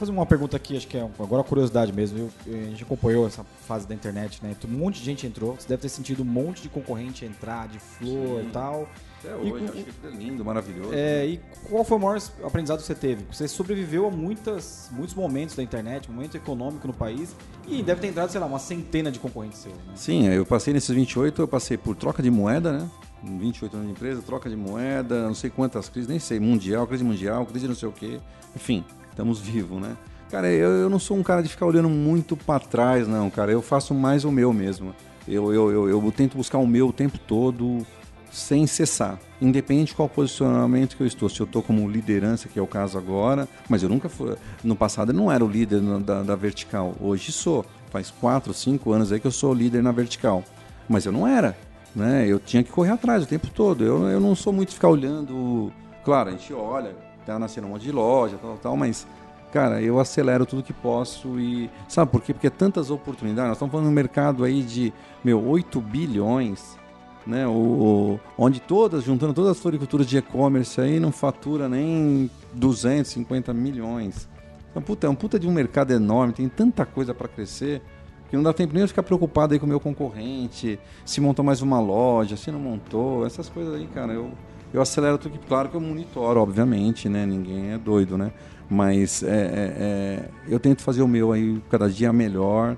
Vou 0.00 0.06
fazer 0.06 0.12
uma 0.12 0.24
pergunta 0.24 0.56
aqui, 0.56 0.78
acho 0.78 0.88
que 0.88 0.96
é 0.96 1.02
agora 1.02 1.42
uma 1.42 1.44
curiosidade 1.44 1.92
mesmo. 1.92 2.18
Eu, 2.18 2.30
a 2.46 2.70
gente 2.70 2.82
acompanhou 2.82 3.26
essa 3.26 3.44
fase 3.68 3.86
da 3.86 3.94
internet, 3.94 4.42
né? 4.42 4.56
Um 4.66 4.68
monte 4.72 4.98
de 4.98 5.04
gente 5.04 5.26
entrou. 5.26 5.56
Você 5.56 5.68
deve 5.68 5.82
ter 5.82 5.90
sentido 5.90 6.22
um 6.22 6.24
monte 6.24 6.62
de 6.62 6.70
concorrente 6.70 7.22
entrar, 7.26 7.68
de 7.68 7.78
flor 7.78 8.42
e 8.42 8.46
tal. 8.46 8.88
Até 9.18 9.28
E 9.28 9.52
hoje, 9.52 9.66
com- 9.66 9.72
acho 9.74 9.84
que 9.84 10.06
é 10.06 10.10
lindo, 10.10 10.42
maravilhoso. 10.42 10.94
É, 10.94 11.26
e 11.26 11.40
qual 11.68 11.84
foi 11.84 11.98
o 11.98 12.00
maior 12.00 12.18
aprendizado 12.42 12.78
que 12.80 12.86
você 12.86 12.94
teve? 12.94 13.26
Você 13.30 13.46
sobreviveu 13.46 14.06
a 14.06 14.10
muitas, 14.10 14.88
muitos 14.90 15.14
momentos 15.14 15.54
da 15.54 15.62
internet, 15.62 16.10
momento 16.10 16.34
econômico 16.34 16.86
no 16.86 16.94
país, 16.94 17.36
e 17.68 17.82
deve 17.82 18.00
ter 18.00 18.06
entrado, 18.06 18.30
sei 18.30 18.40
lá, 18.40 18.46
uma 18.46 18.58
centena 18.58 19.12
de 19.12 19.18
concorrentes 19.18 19.58
seus, 19.58 19.74
né? 19.74 19.92
Sim, 19.96 20.26
eu 20.28 20.46
passei 20.46 20.72
nesses 20.72 20.88
28, 20.96 21.42
eu 21.42 21.46
passei 21.46 21.76
por 21.76 21.94
troca 21.94 22.22
de 22.22 22.30
moeda, 22.30 22.72
né? 22.72 22.88
28 23.22 23.74
anos 23.76 23.86
de 23.88 23.92
empresa, 23.92 24.22
troca 24.22 24.48
de 24.48 24.56
moeda, 24.56 25.26
não 25.26 25.34
sei 25.34 25.50
quantas 25.50 25.90
crises, 25.90 26.08
nem 26.08 26.18
sei, 26.18 26.40
mundial, 26.40 26.86
crise 26.86 27.04
mundial, 27.04 27.44
crise 27.44 27.68
não 27.68 27.74
sei 27.74 27.86
o 27.86 27.92
quê. 27.92 28.18
Enfim, 28.56 28.82
estamos 29.10 29.40
vivos, 29.40 29.80
né? 29.80 29.96
Cara, 30.30 30.48
eu, 30.48 30.70
eu 30.70 30.88
não 30.88 30.98
sou 30.98 31.16
um 31.16 31.22
cara 31.22 31.42
de 31.42 31.48
ficar 31.48 31.66
olhando 31.66 31.88
muito 31.88 32.36
para 32.36 32.60
trás, 32.60 33.08
não, 33.08 33.28
cara. 33.28 33.50
Eu 33.50 33.60
faço 33.60 33.92
mais 33.92 34.24
o 34.24 34.30
meu 34.30 34.52
mesmo. 34.52 34.94
Eu, 35.26 35.52
eu, 35.52 35.70
eu, 35.70 35.88
eu 35.88 36.12
tento 36.12 36.36
buscar 36.36 36.58
o 36.58 36.66
meu 36.66 36.88
o 36.88 36.92
tempo 36.92 37.18
todo, 37.18 37.84
sem 38.30 38.66
cessar. 38.66 39.18
Independente 39.40 39.88
de 39.88 39.94
qual 39.94 40.08
posicionamento 40.08 40.96
que 40.96 41.02
eu 41.02 41.06
estou. 41.06 41.28
Se 41.28 41.40
eu 41.40 41.46
estou 41.46 41.62
como 41.62 41.88
liderança, 41.88 42.48
que 42.48 42.58
é 42.58 42.62
o 42.62 42.66
caso 42.66 42.96
agora, 42.96 43.48
mas 43.68 43.82
eu 43.82 43.88
nunca 43.88 44.08
fui. 44.08 44.36
No 44.62 44.76
passado 44.76 45.10
eu 45.10 45.16
não 45.16 45.30
era 45.32 45.44
o 45.44 45.48
líder 45.48 45.80
da, 46.00 46.22
da 46.22 46.36
vertical. 46.36 46.94
Hoje 47.00 47.32
sou. 47.32 47.64
Faz 47.90 48.10
4, 48.10 48.54
5 48.54 48.92
anos 48.92 49.10
aí 49.10 49.18
que 49.18 49.26
eu 49.26 49.32
sou 49.32 49.52
líder 49.52 49.82
na 49.82 49.90
vertical. 49.90 50.44
Mas 50.88 51.06
eu 51.06 51.12
não 51.12 51.26
era. 51.26 51.56
Né? 51.94 52.24
Eu 52.28 52.38
tinha 52.38 52.62
que 52.62 52.70
correr 52.70 52.90
atrás 52.90 53.24
o 53.24 53.26
tempo 53.26 53.48
todo. 53.48 53.84
Eu, 53.84 54.08
eu 54.08 54.20
não 54.20 54.36
sou 54.36 54.52
muito 54.52 54.72
ficar 54.72 54.88
olhando. 54.88 55.72
Claro, 56.04 56.28
a 56.28 56.32
gente 56.32 56.52
olha, 56.52 56.94
tá 57.34 57.38
nascendo 57.38 57.66
um 57.66 57.70
monte 57.70 57.82
de 57.82 57.92
loja, 57.92 58.36
tal, 58.40 58.56
tal, 58.58 58.76
mas. 58.76 59.06
Cara, 59.52 59.82
eu 59.82 59.98
acelero 59.98 60.46
tudo 60.46 60.62
que 60.62 60.72
posso 60.72 61.40
e. 61.40 61.68
Sabe 61.88 62.10
por 62.12 62.20
quê? 62.22 62.32
Porque 62.32 62.46
é 62.46 62.50
tantas 62.50 62.88
oportunidades. 62.88 63.48
Nós 63.48 63.56
estamos 63.56 63.72
falando 63.72 63.86
de 63.86 63.90
um 63.92 63.94
mercado 63.94 64.44
aí 64.44 64.62
de, 64.62 64.92
meu, 65.24 65.44
8 65.44 65.80
bilhões 65.80 66.78
né? 67.26 67.46
O, 67.46 67.50
o- 67.50 68.20
onde 68.38 68.60
todas, 68.60 69.04
juntando 69.04 69.34
todas 69.34 69.50
as 69.50 69.58
floriculturas 69.60 70.06
de 70.06 70.16
e-commerce 70.16 70.80
aí, 70.80 70.98
não 70.98 71.12
fatura 71.12 71.68
nem 71.68 72.30
250 72.54 73.52
milhões. 73.52 74.28
Então, 74.70 74.80
puta, 74.80 75.06
é 75.06 75.10
um 75.10 75.14
puta 75.14 75.38
de 75.38 75.46
um 75.46 75.52
mercado 75.52 75.92
enorme, 75.92 76.32
tem 76.32 76.48
tanta 76.48 76.86
coisa 76.86 77.12
para 77.12 77.28
crescer 77.28 77.82
que 78.30 78.36
não 78.36 78.42
dá 78.44 78.52
tempo 78.52 78.72
nem 78.72 78.82
de 78.84 78.88
ficar 78.88 79.02
preocupado 79.02 79.52
aí 79.52 79.58
com 79.58 79.66
o 79.66 79.68
meu 79.68 79.80
concorrente, 79.80 80.78
se 81.04 81.20
montou 81.20 81.44
mais 81.44 81.60
uma 81.60 81.80
loja, 81.80 82.36
se 82.36 82.50
não 82.52 82.60
montou, 82.60 83.26
essas 83.26 83.48
coisas 83.48 83.74
aí, 83.74 83.86
cara, 83.92 84.12
eu, 84.12 84.30
eu 84.72 84.80
acelero 84.80 85.18
tudo 85.18 85.38
claro 85.48 85.68
que 85.68 85.76
eu 85.76 85.80
monitoro, 85.80 86.40
obviamente, 86.40 87.08
né? 87.08 87.24
Ninguém 87.26 87.72
é 87.72 87.78
doido, 87.78 88.16
né? 88.16 88.32
Mas 88.68 89.22
é, 89.22 89.26
é, 89.28 89.32
é, 89.36 90.28
eu 90.48 90.60
tento 90.60 90.82
fazer 90.82 91.02
o 91.02 91.08
meu 91.08 91.32
aí 91.32 91.60
cada 91.68 91.88
dia 91.90 92.12
melhor 92.12 92.76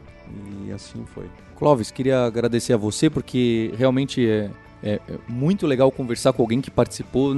e 0.66 0.72
assim 0.72 1.05
foi. 1.14 1.26
Clóvis, 1.57 1.90
queria 1.90 2.24
agradecer 2.24 2.72
a 2.72 2.76
você 2.76 3.11
porque 3.11 3.72
realmente 3.76 4.26
é, 4.28 4.50
é- 4.83 5.00
é 5.09 5.18
muito 5.28 5.66
legal 5.66 5.90
conversar 5.92 6.33
com 6.33 6.42
alguém 6.42 6.61
que 6.61 6.70
participou 6.70 7.35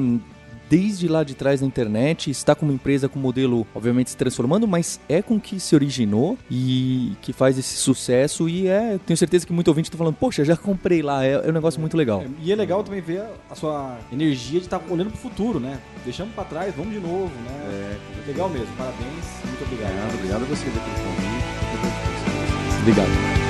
desde 0.74 1.06
lá 1.06 1.22
de 1.22 1.36
trás 1.36 1.60
da 1.60 1.66
internet, 1.66 2.32
está 2.32 2.52
com 2.52 2.66
uma 2.66 2.74
empresa 2.74 3.08
com 3.08 3.16
modelo, 3.16 3.64
obviamente, 3.72 4.10
se 4.10 4.16
transformando, 4.16 4.66
mas 4.66 4.98
é 5.08 5.22
com 5.22 5.38
que 5.38 5.60
se 5.60 5.72
originou 5.72 6.36
e 6.50 7.12
que 7.22 7.32
faz 7.32 7.56
esse 7.56 7.76
sucesso 7.76 8.48
e 8.48 8.66
é, 8.66 8.98
tenho 9.06 9.16
certeza 9.16 9.46
que 9.46 9.52
muito 9.52 9.68
ouvinte 9.68 9.88
está 9.88 9.96
falando, 9.96 10.16
poxa, 10.16 10.44
já 10.44 10.56
comprei 10.56 11.00
lá, 11.00 11.24
é, 11.24 11.34
é 11.34 11.48
um 11.48 11.52
negócio 11.52 11.80
muito 11.80 11.96
legal. 11.96 12.22
É, 12.22 12.26
E 12.42 12.50
é 12.50 12.56
legal 12.56 12.82
também 12.82 13.00
ver 13.00 13.20
a, 13.20 13.30
a 13.50 13.54
sua 13.54 13.96
energia 14.10 14.58
de 14.58 14.66
estar 14.66 14.82
olhando 14.90 15.10
pro 15.10 15.18
futuro, 15.18 15.60
né? 15.60 15.78
Deixando 16.04 16.34
pra 16.34 16.42
trás, 16.42 16.74
vamos 16.74 16.92
de 16.92 16.98
novo, 16.98 17.30
né? 17.44 17.96
É, 18.00 18.14
Legal 18.26 18.48
mesmo, 18.48 18.74
parabéns, 18.76 19.24
muito 19.44 19.62
obrigado. 19.64 19.90
Obrigado, 19.92 20.14
obrigado 20.14 20.42
a 20.42 20.46
vocês 20.46 20.76
aqui 20.76 20.90
pelo 20.90 21.06
convite. 21.06 22.80
Obrigado. 22.80 23.43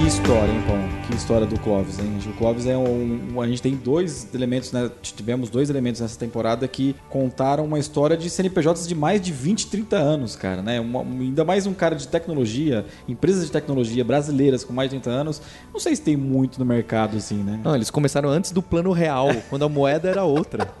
Que 0.00 0.06
história, 0.06 0.50
hein, 0.52 0.62
Paulo? 0.66 0.82
Que 1.06 1.14
história 1.14 1.46
do 1.46 1.60
Clóvis, 1.60 1.98
hein? 1.98 2.18
O 2.26 2.32
Clóvis 2.32 2.66
é 2.66 2.76
um, 2.76 3.34
um- 3.34 3.40
A 3.40 3.46
gente 3.46 3.60
tem 3.60 3.74
dois 3.76 4.26
elementos, 4.34 4.72
né? 4.72 4.90
Tivemos 5.02 5.50
dois 5.50 5.68
elementos 5.68 6.00
nessa 6.00 6.18
temporada 6.18 6.66
que 6.66 6.96
contaram 7.10 7.64
uma 7.66 7.78
história 7.78 8.16
de 8.16 8.28
CNPJs 8.30 8.88
de 8.88 8.94
mais 8.94 9.20
de 9.20 9.30
20, 9.30 9.66
30 9.66 9.96
anos, 9.96 10.34
cara, 10.34 10.62
né? 10.62 10.80
Uma- 10.80 11.00
um- 11.00 11.20
ainda 11.20 11.44
mais 11.44 11.66
um 11.66 11.74
cara 11.74 11.94
de 11.94 12.08
tecnologia, 12.08 12.86
empresas 13.06 13.44
de 13.44 13.52
tecnologia 13.52 14.02
brasileiras 14.02 14.64
com 14.64 14.72
mais 14.72 14.88
de 14.90 14.96
30 14.98 15.10
anos. 15.10 15.40
Não 15.72 15.78
sei 15.78 15.94
se 15.94 16.02
tem 16.02 16.16
muito 16.16 16.58
no 16.58 16.64
mercado, 16.64 17.16
assim, 17.18 17.36
né? 17.42 17.60
Não, 17.62 17.74
eles 17.76 17.90
começaram 17.90 18.30
antes 18.30 18.52
do 18.52 18.62
plano 18.62 18.92
real, 18.92 19.28
quando 19.50 19.64
a 19.64 19.68
moeda 19.68 20.08
era 20.08 20.24
outra. 20.24 20.72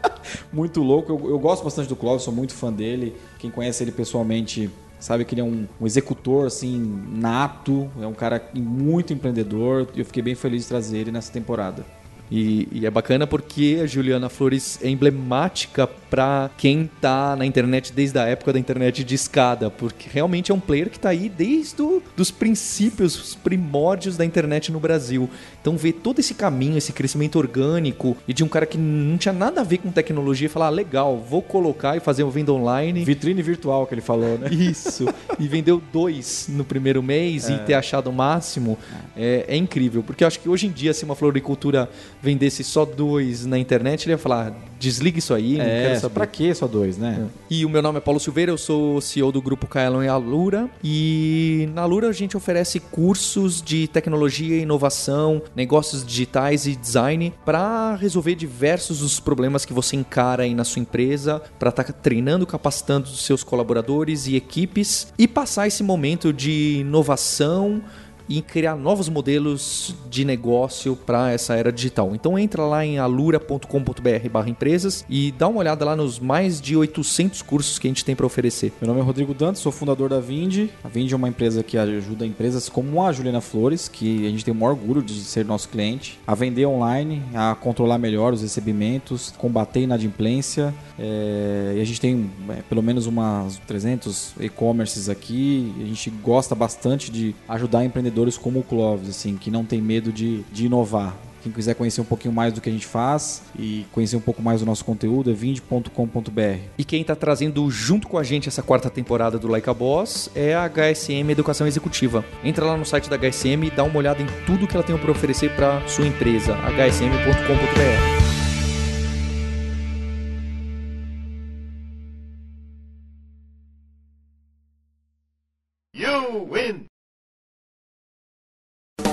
muito 0.52 0.82
louco. 0.82 1.12
Eu, 1.12 1.30
eu 1.30 1.38
gosto 1.38 1.62
bastante 1.62 1.88
do 1.88 1.96
Clóvis, 1.96 2.22
sou 2.22 2.32
muito 2.32 2.54
fã 2.54 2.72
dele. 2.72 3.14
Quem 3.38 3.50
conhece 3.50 3.84
ele 3.84 3.92
pessoalmente 3.92 4.70
sabe 5.00 5.24
que 5.24 5.34
ele 5.34 5.40
é 5.40 5.44
um, 5.44 5.66
um 5.80 5.86
executor 5.86 6.46
assim 6.46 7.02
nato, 7.12 7.90
é 8.00 8.06
um 8.06 8.14
cara 8.14 8.40
muito 8.54 9.12
empreendedor. 9.12 9.88
E 9.94 10.00
eu 10.00 10.04
fiquei 10.04 10.22
bem 10.22 10.34
feliz 10.34 10.62
de 10.62 10.68
trazer 10.68 10.98
ele 10.98 11.10
nessa 11.10 11.32
temporada. 11.32 11.84
E, 12.30 12.68
e 12.70 12.86
é 12.86 12.90
bacana 12.90 13.26
porque 13.26 13.80
a 13.82 13.86
Juliana 13.86 14.28
Flores 14.28 14.78
é 14.82 14.88
emblemática 14.88 15.86
pra 15.86 16.50
quem 16.56 16.90
tá 17.00 17.36
na 17.36 17.46
internet 17.46 17.92
desde 17.92 18.18
a 18.18 18.24
época 18.24 18.52
da 18.52 18.58
internet 18.58 19.04
de 19.04 19.14
escada, 19.14 19.70
porque 19.70 20.08
realmente 20.10 20.50
é 20.50 20.54
um 20.54 20.60
player 20.60 20.90
que 20.90 20.98
tá 20.98 21.10
aí 21.10 21.28
desde 21.28 21.80
o, 21.80 22.02
dos 22.16 22.30
princípios, 22.30 23.16
os 23.20 23.34
primórdios 23.34 24.16
da 24.16 24.24
internet 24.24 24.72
no 24.72 24.80
Brasil. 24.80 25.30
Então 25.60 25.76
ver 25.76 25.92
todo 25.92 26.18
esse 26.18 26.34
caminho, 26.34 26.76
esse 26.78 26.92
crescimento 26.92 27.36
orgânico 27.36 28.16
e 28.26 28.32
de 28.32 28.42
um 28.42 28.48
cara 28.48 28.66
que 28.66 28.78
não 28.78 29.16
tinha 29.16 29.32
nada 29.32 29.60
a 29.60 29.64
ver 29.64 29.78
com 29.78 29.90
tecnologia 29.90 30.46
e 30.46 30.48
falar, 30.48 30.66
ah, 30.66 30.70
legal, 30.70 31.16
vou 31.18 31.42
colocar 31.42 31.96
e 31.96 32.00
fazer 32.00 32.22
uma 32.22 32.32
venda 32.32 32.52
online. 32.52 33.04
Vitrine 33.04 33.42
virtual 33.42 33.86
que 33.86 33.94
ele 33.94 34.00
falou, 34.00 34.38
né? 34.38 34.48
Isso. 34.50 35.06
E 35.38 35.46
vendeu 35.46 35.82
dois 35.92 36.46
no 36.48 36.64
primeiro 36.64 37.02
mês 37.02 37.48
e 37.48 37.58
ter 37.58 37.74
achado 37.74 38.10
o 38.10 38.12
máximo 38.12 38.78
é, 39.16 39.44
é 39.48 39.56
incrível. 39.56 40.02
Porque 40.02 40.24
eu 40.24 40.28
acho 40.28 40.40
que 40.40 40.48
hoje 40.48 40.66
em 40.66 40.70
dia, 40.70 40.92
se 40.92 41.04
uma 41.04 41.14
floricultura 41.14 41.88
vendesse 42.22 42.62
só 42.64 42.84
dois 42.84 43.46
na 43.46 43.58
internet, 43.58 44.04
ele 44.04 44.12
ia 44.12 44.18
falar: 44.18 44.52
desliga 44.78 45.18
isso 45.18 45.32
aí, 45.34 45.56
não 45.58 45.64
É, 45.64 45.82
quero 45.88 46.00
saber. 46.00 46.14
pra 46.14 46.26
que 46.26 46.54
só 46.54 46.66
dois, 46.66 46.96
né? 46.98 47.26
E 47.48 47.64
o 47.64 47.68
meu 47.68 47.82
nome 47.82 47.98
é 47.98 48.00
Paulo 48.00 48.20
Silveira, 48.20 48.50
eu 48.50 48.58
sou 48.58 49.00
CEO 49.00 49.30
do 49.32 49.40
grupo 49.42 49.66
Kaelon 49.66 50.02
e 50.02 50.08
Alura. 50.08 50.68
E 50.82 51.68
na 51.74 51.82
Alura 51.82 52.08
a 52.08 52.12
gente 52.12 52.36
oferece 52.36 52.80
cursos 52.80 53.62
de 53.62 53.88
tecnologia 53.88 54.56
inovação, 54.58 55.42
negócios 55.54 56.04
digitais 56.04 56.66
e 56.66 56.74
design 56.76 57.32
para 57.44 57.94
resolver 57.96 58.34
diversos 58.34 59.02
os 59.02 59.18
problemas 59.20 59.64
que 59.64 59.72
você 59.72 59.96
encara 59.96 60.42
aí 60.44 60.54
na 60.54 60.64
sua 60.64 60.80
empresa, 60.80 61.42
para 61.58 61.70
estar 61.70 61.84
treinando, 61.84 62.46
capacitando 62.46 63.06
os 63.06 63.24
seus 63.24 63.42
colaboradores 63.42 64.26
e 64.26 64.36
equipes 64.36 65.08
e 65.18 65.26
passar 65.28 65.66
esse 65.66 65.82
momento 65.82 66.32
de 66.32 66.78
inovação 66.80 67.82
e 68.30 68.40
criar 68.40 68.76
novos 68.76 69.08
modelos 69.08 69.92
de 70.08 70.24
negócio 70.24 70.94
para 70.94 71.32
essa 71.32 71.56
era 71.56 71.72
digital. 71.72 72.14
Então 72.14 72.38
entra 72.38 72.62
lá 72.62 72.86
em 72.86 72.98
alura.com.br/empresas 72.98 75.04
e 75.10 75.32
dá 75.32 75.48
uma 75.48 75.58
olhada 75.58 75.84
lá 75.84 75.96
nos 75.96 76.20
mais 76.20 76.60
de 76.60 76.76
800 76.76 77.42
cursos 77.42 77.80
que 77.80 77.88
a 77.88 77.90
gente 77.90 78.04
tem 78.04 78.14
para 78.14 78.24
oferecer. 78.24 78.72
Meu 78.80 78.86
nome 78.86 79.00
é 79.00 79.02
Rodrigo 79.02 79.34
Dantas, 79.34 79.58
sou 79.58 79.72
fundador 79.72 80.08
da 80.08 80.20
Vindi. 80.20 80.70
A 80.84 80.88
Vindi 80.88 81.12
é 81.12 81.16
uma 81.16 81.28
empresa 81.28 81.64
que 81.64 81.76
ajuda 81.76 82.24
empresas 82.24 82.68
como 82.68 83.02
a 83.02 83.10
Juliana 83.10 83.40
Flores, 83.40 83.88
que 83.88 84.24
a 84.24 84.30
gente 84.30 84.44
tem 84.44 84.54
o 84.54 84.56
maior 84.56 84.74
orgulho 84.74 85.02
de 85.02 85.14
ser 85.14 85.44
nosso 85.44 85.68
cliente, 85.68 86.16
a 86.24 86.36
vender 86.36 86.66
online, 86.66 87.20
a 87.34 87.56
controlar 87.56 87.98
melhor 87.98 88.32
os 88.32 88.42
recebimentos, 88.42 89.34
combater 89.36 89.80
inadimplência. 89.80 90.72
É, 90.96 91.74
e 91.76 91.80
a 91.80 91.84
gente 91.84 92.00
tem 92.00 92.30
é, 92.48 92.62
pelo 92.68 92.82
menos 92.82 93.06
umas 93.06 93.56
300 93.66 94.34
e-commerces 94.38 95.08
aqui. 95.08 95.74
A 95.80 95.84
gente 95.84 96.10
gosta 96.10 96.54
bastante 96.54 97.10
de 97.10 97.34
ajudar 97.48 97.84
empreendedores 97.84 98.19
como 98.38 98.60
o 98.60 98.62
Clóvis, 98.62 99.08
assim, 99.08 99.36
que 99.36 99.50
não 99.50 99.64
tem 99.64 99.80
medo 99.80 100.12
de, 100.12 100.42
de 100.52 100.66
inovar. 100.66 101.16
Quem 101.42 101.50
quiser 101.50 101.74
conhecer 101.74 102.00
um 102.00 102.04
pouquinho 102.04 102.34
mais 102.34 102.52
do 102.52 102.60
que 102.60 102.68
a 102.68 102.72
gente 102.72 102.86
faz 102.86 103.42
e 103.58 103.86
conhecer 103.92 104.16
um 104.16 104.20
pouco 104.20 104.42
mais 104.42 104.60
do 104.60 104.66
nosso 104.66 104.84
conteúdo 104.84 105.30
é 105.30 105.32
vindi.com.br. 105.32 106.58
E 106.76 106.84
quem 106.84 107.00
está 107.00 107.16
trazendo 107.16 107.70
junto 107.70 108.08
com 108.08 108.18
a 108.18 108.22
gente 108.22 108.48
essa 108.48 108.62
quarta 108.62 108.90
temporada 108.90 109.38
do 109.38 109.48
Like 109.48 109.68
a 109.68 109.74
Boss 109.74 110.30
é 110.34 110.54
a 110.54 110.68
HSM 110.68 111.30
Educação 111.30 111.66
Executiva. 111.66 112.24
Entra 112.44 112.66
lá 112.66 112.76
no 112.76 112.84
site 112.84 113.08
da 113.08 113.16
HSM 113.16 113.64
e 113.64 113.70
dá 113.70 113.82
uma 113.82 113.96
olhada 113.96 114.22
em 114.22 114.26
tudo 114.44 114.66
que 114.66 114.76
ela 114.76 114.84
tem 114.84 114.96
para 114.98 115.10
oferecer 115.10 115.54
para 115.56 115.86
sua 115.88 116.06
empresa, 116.06 116.54
hsm.com.br. 116.54 118.19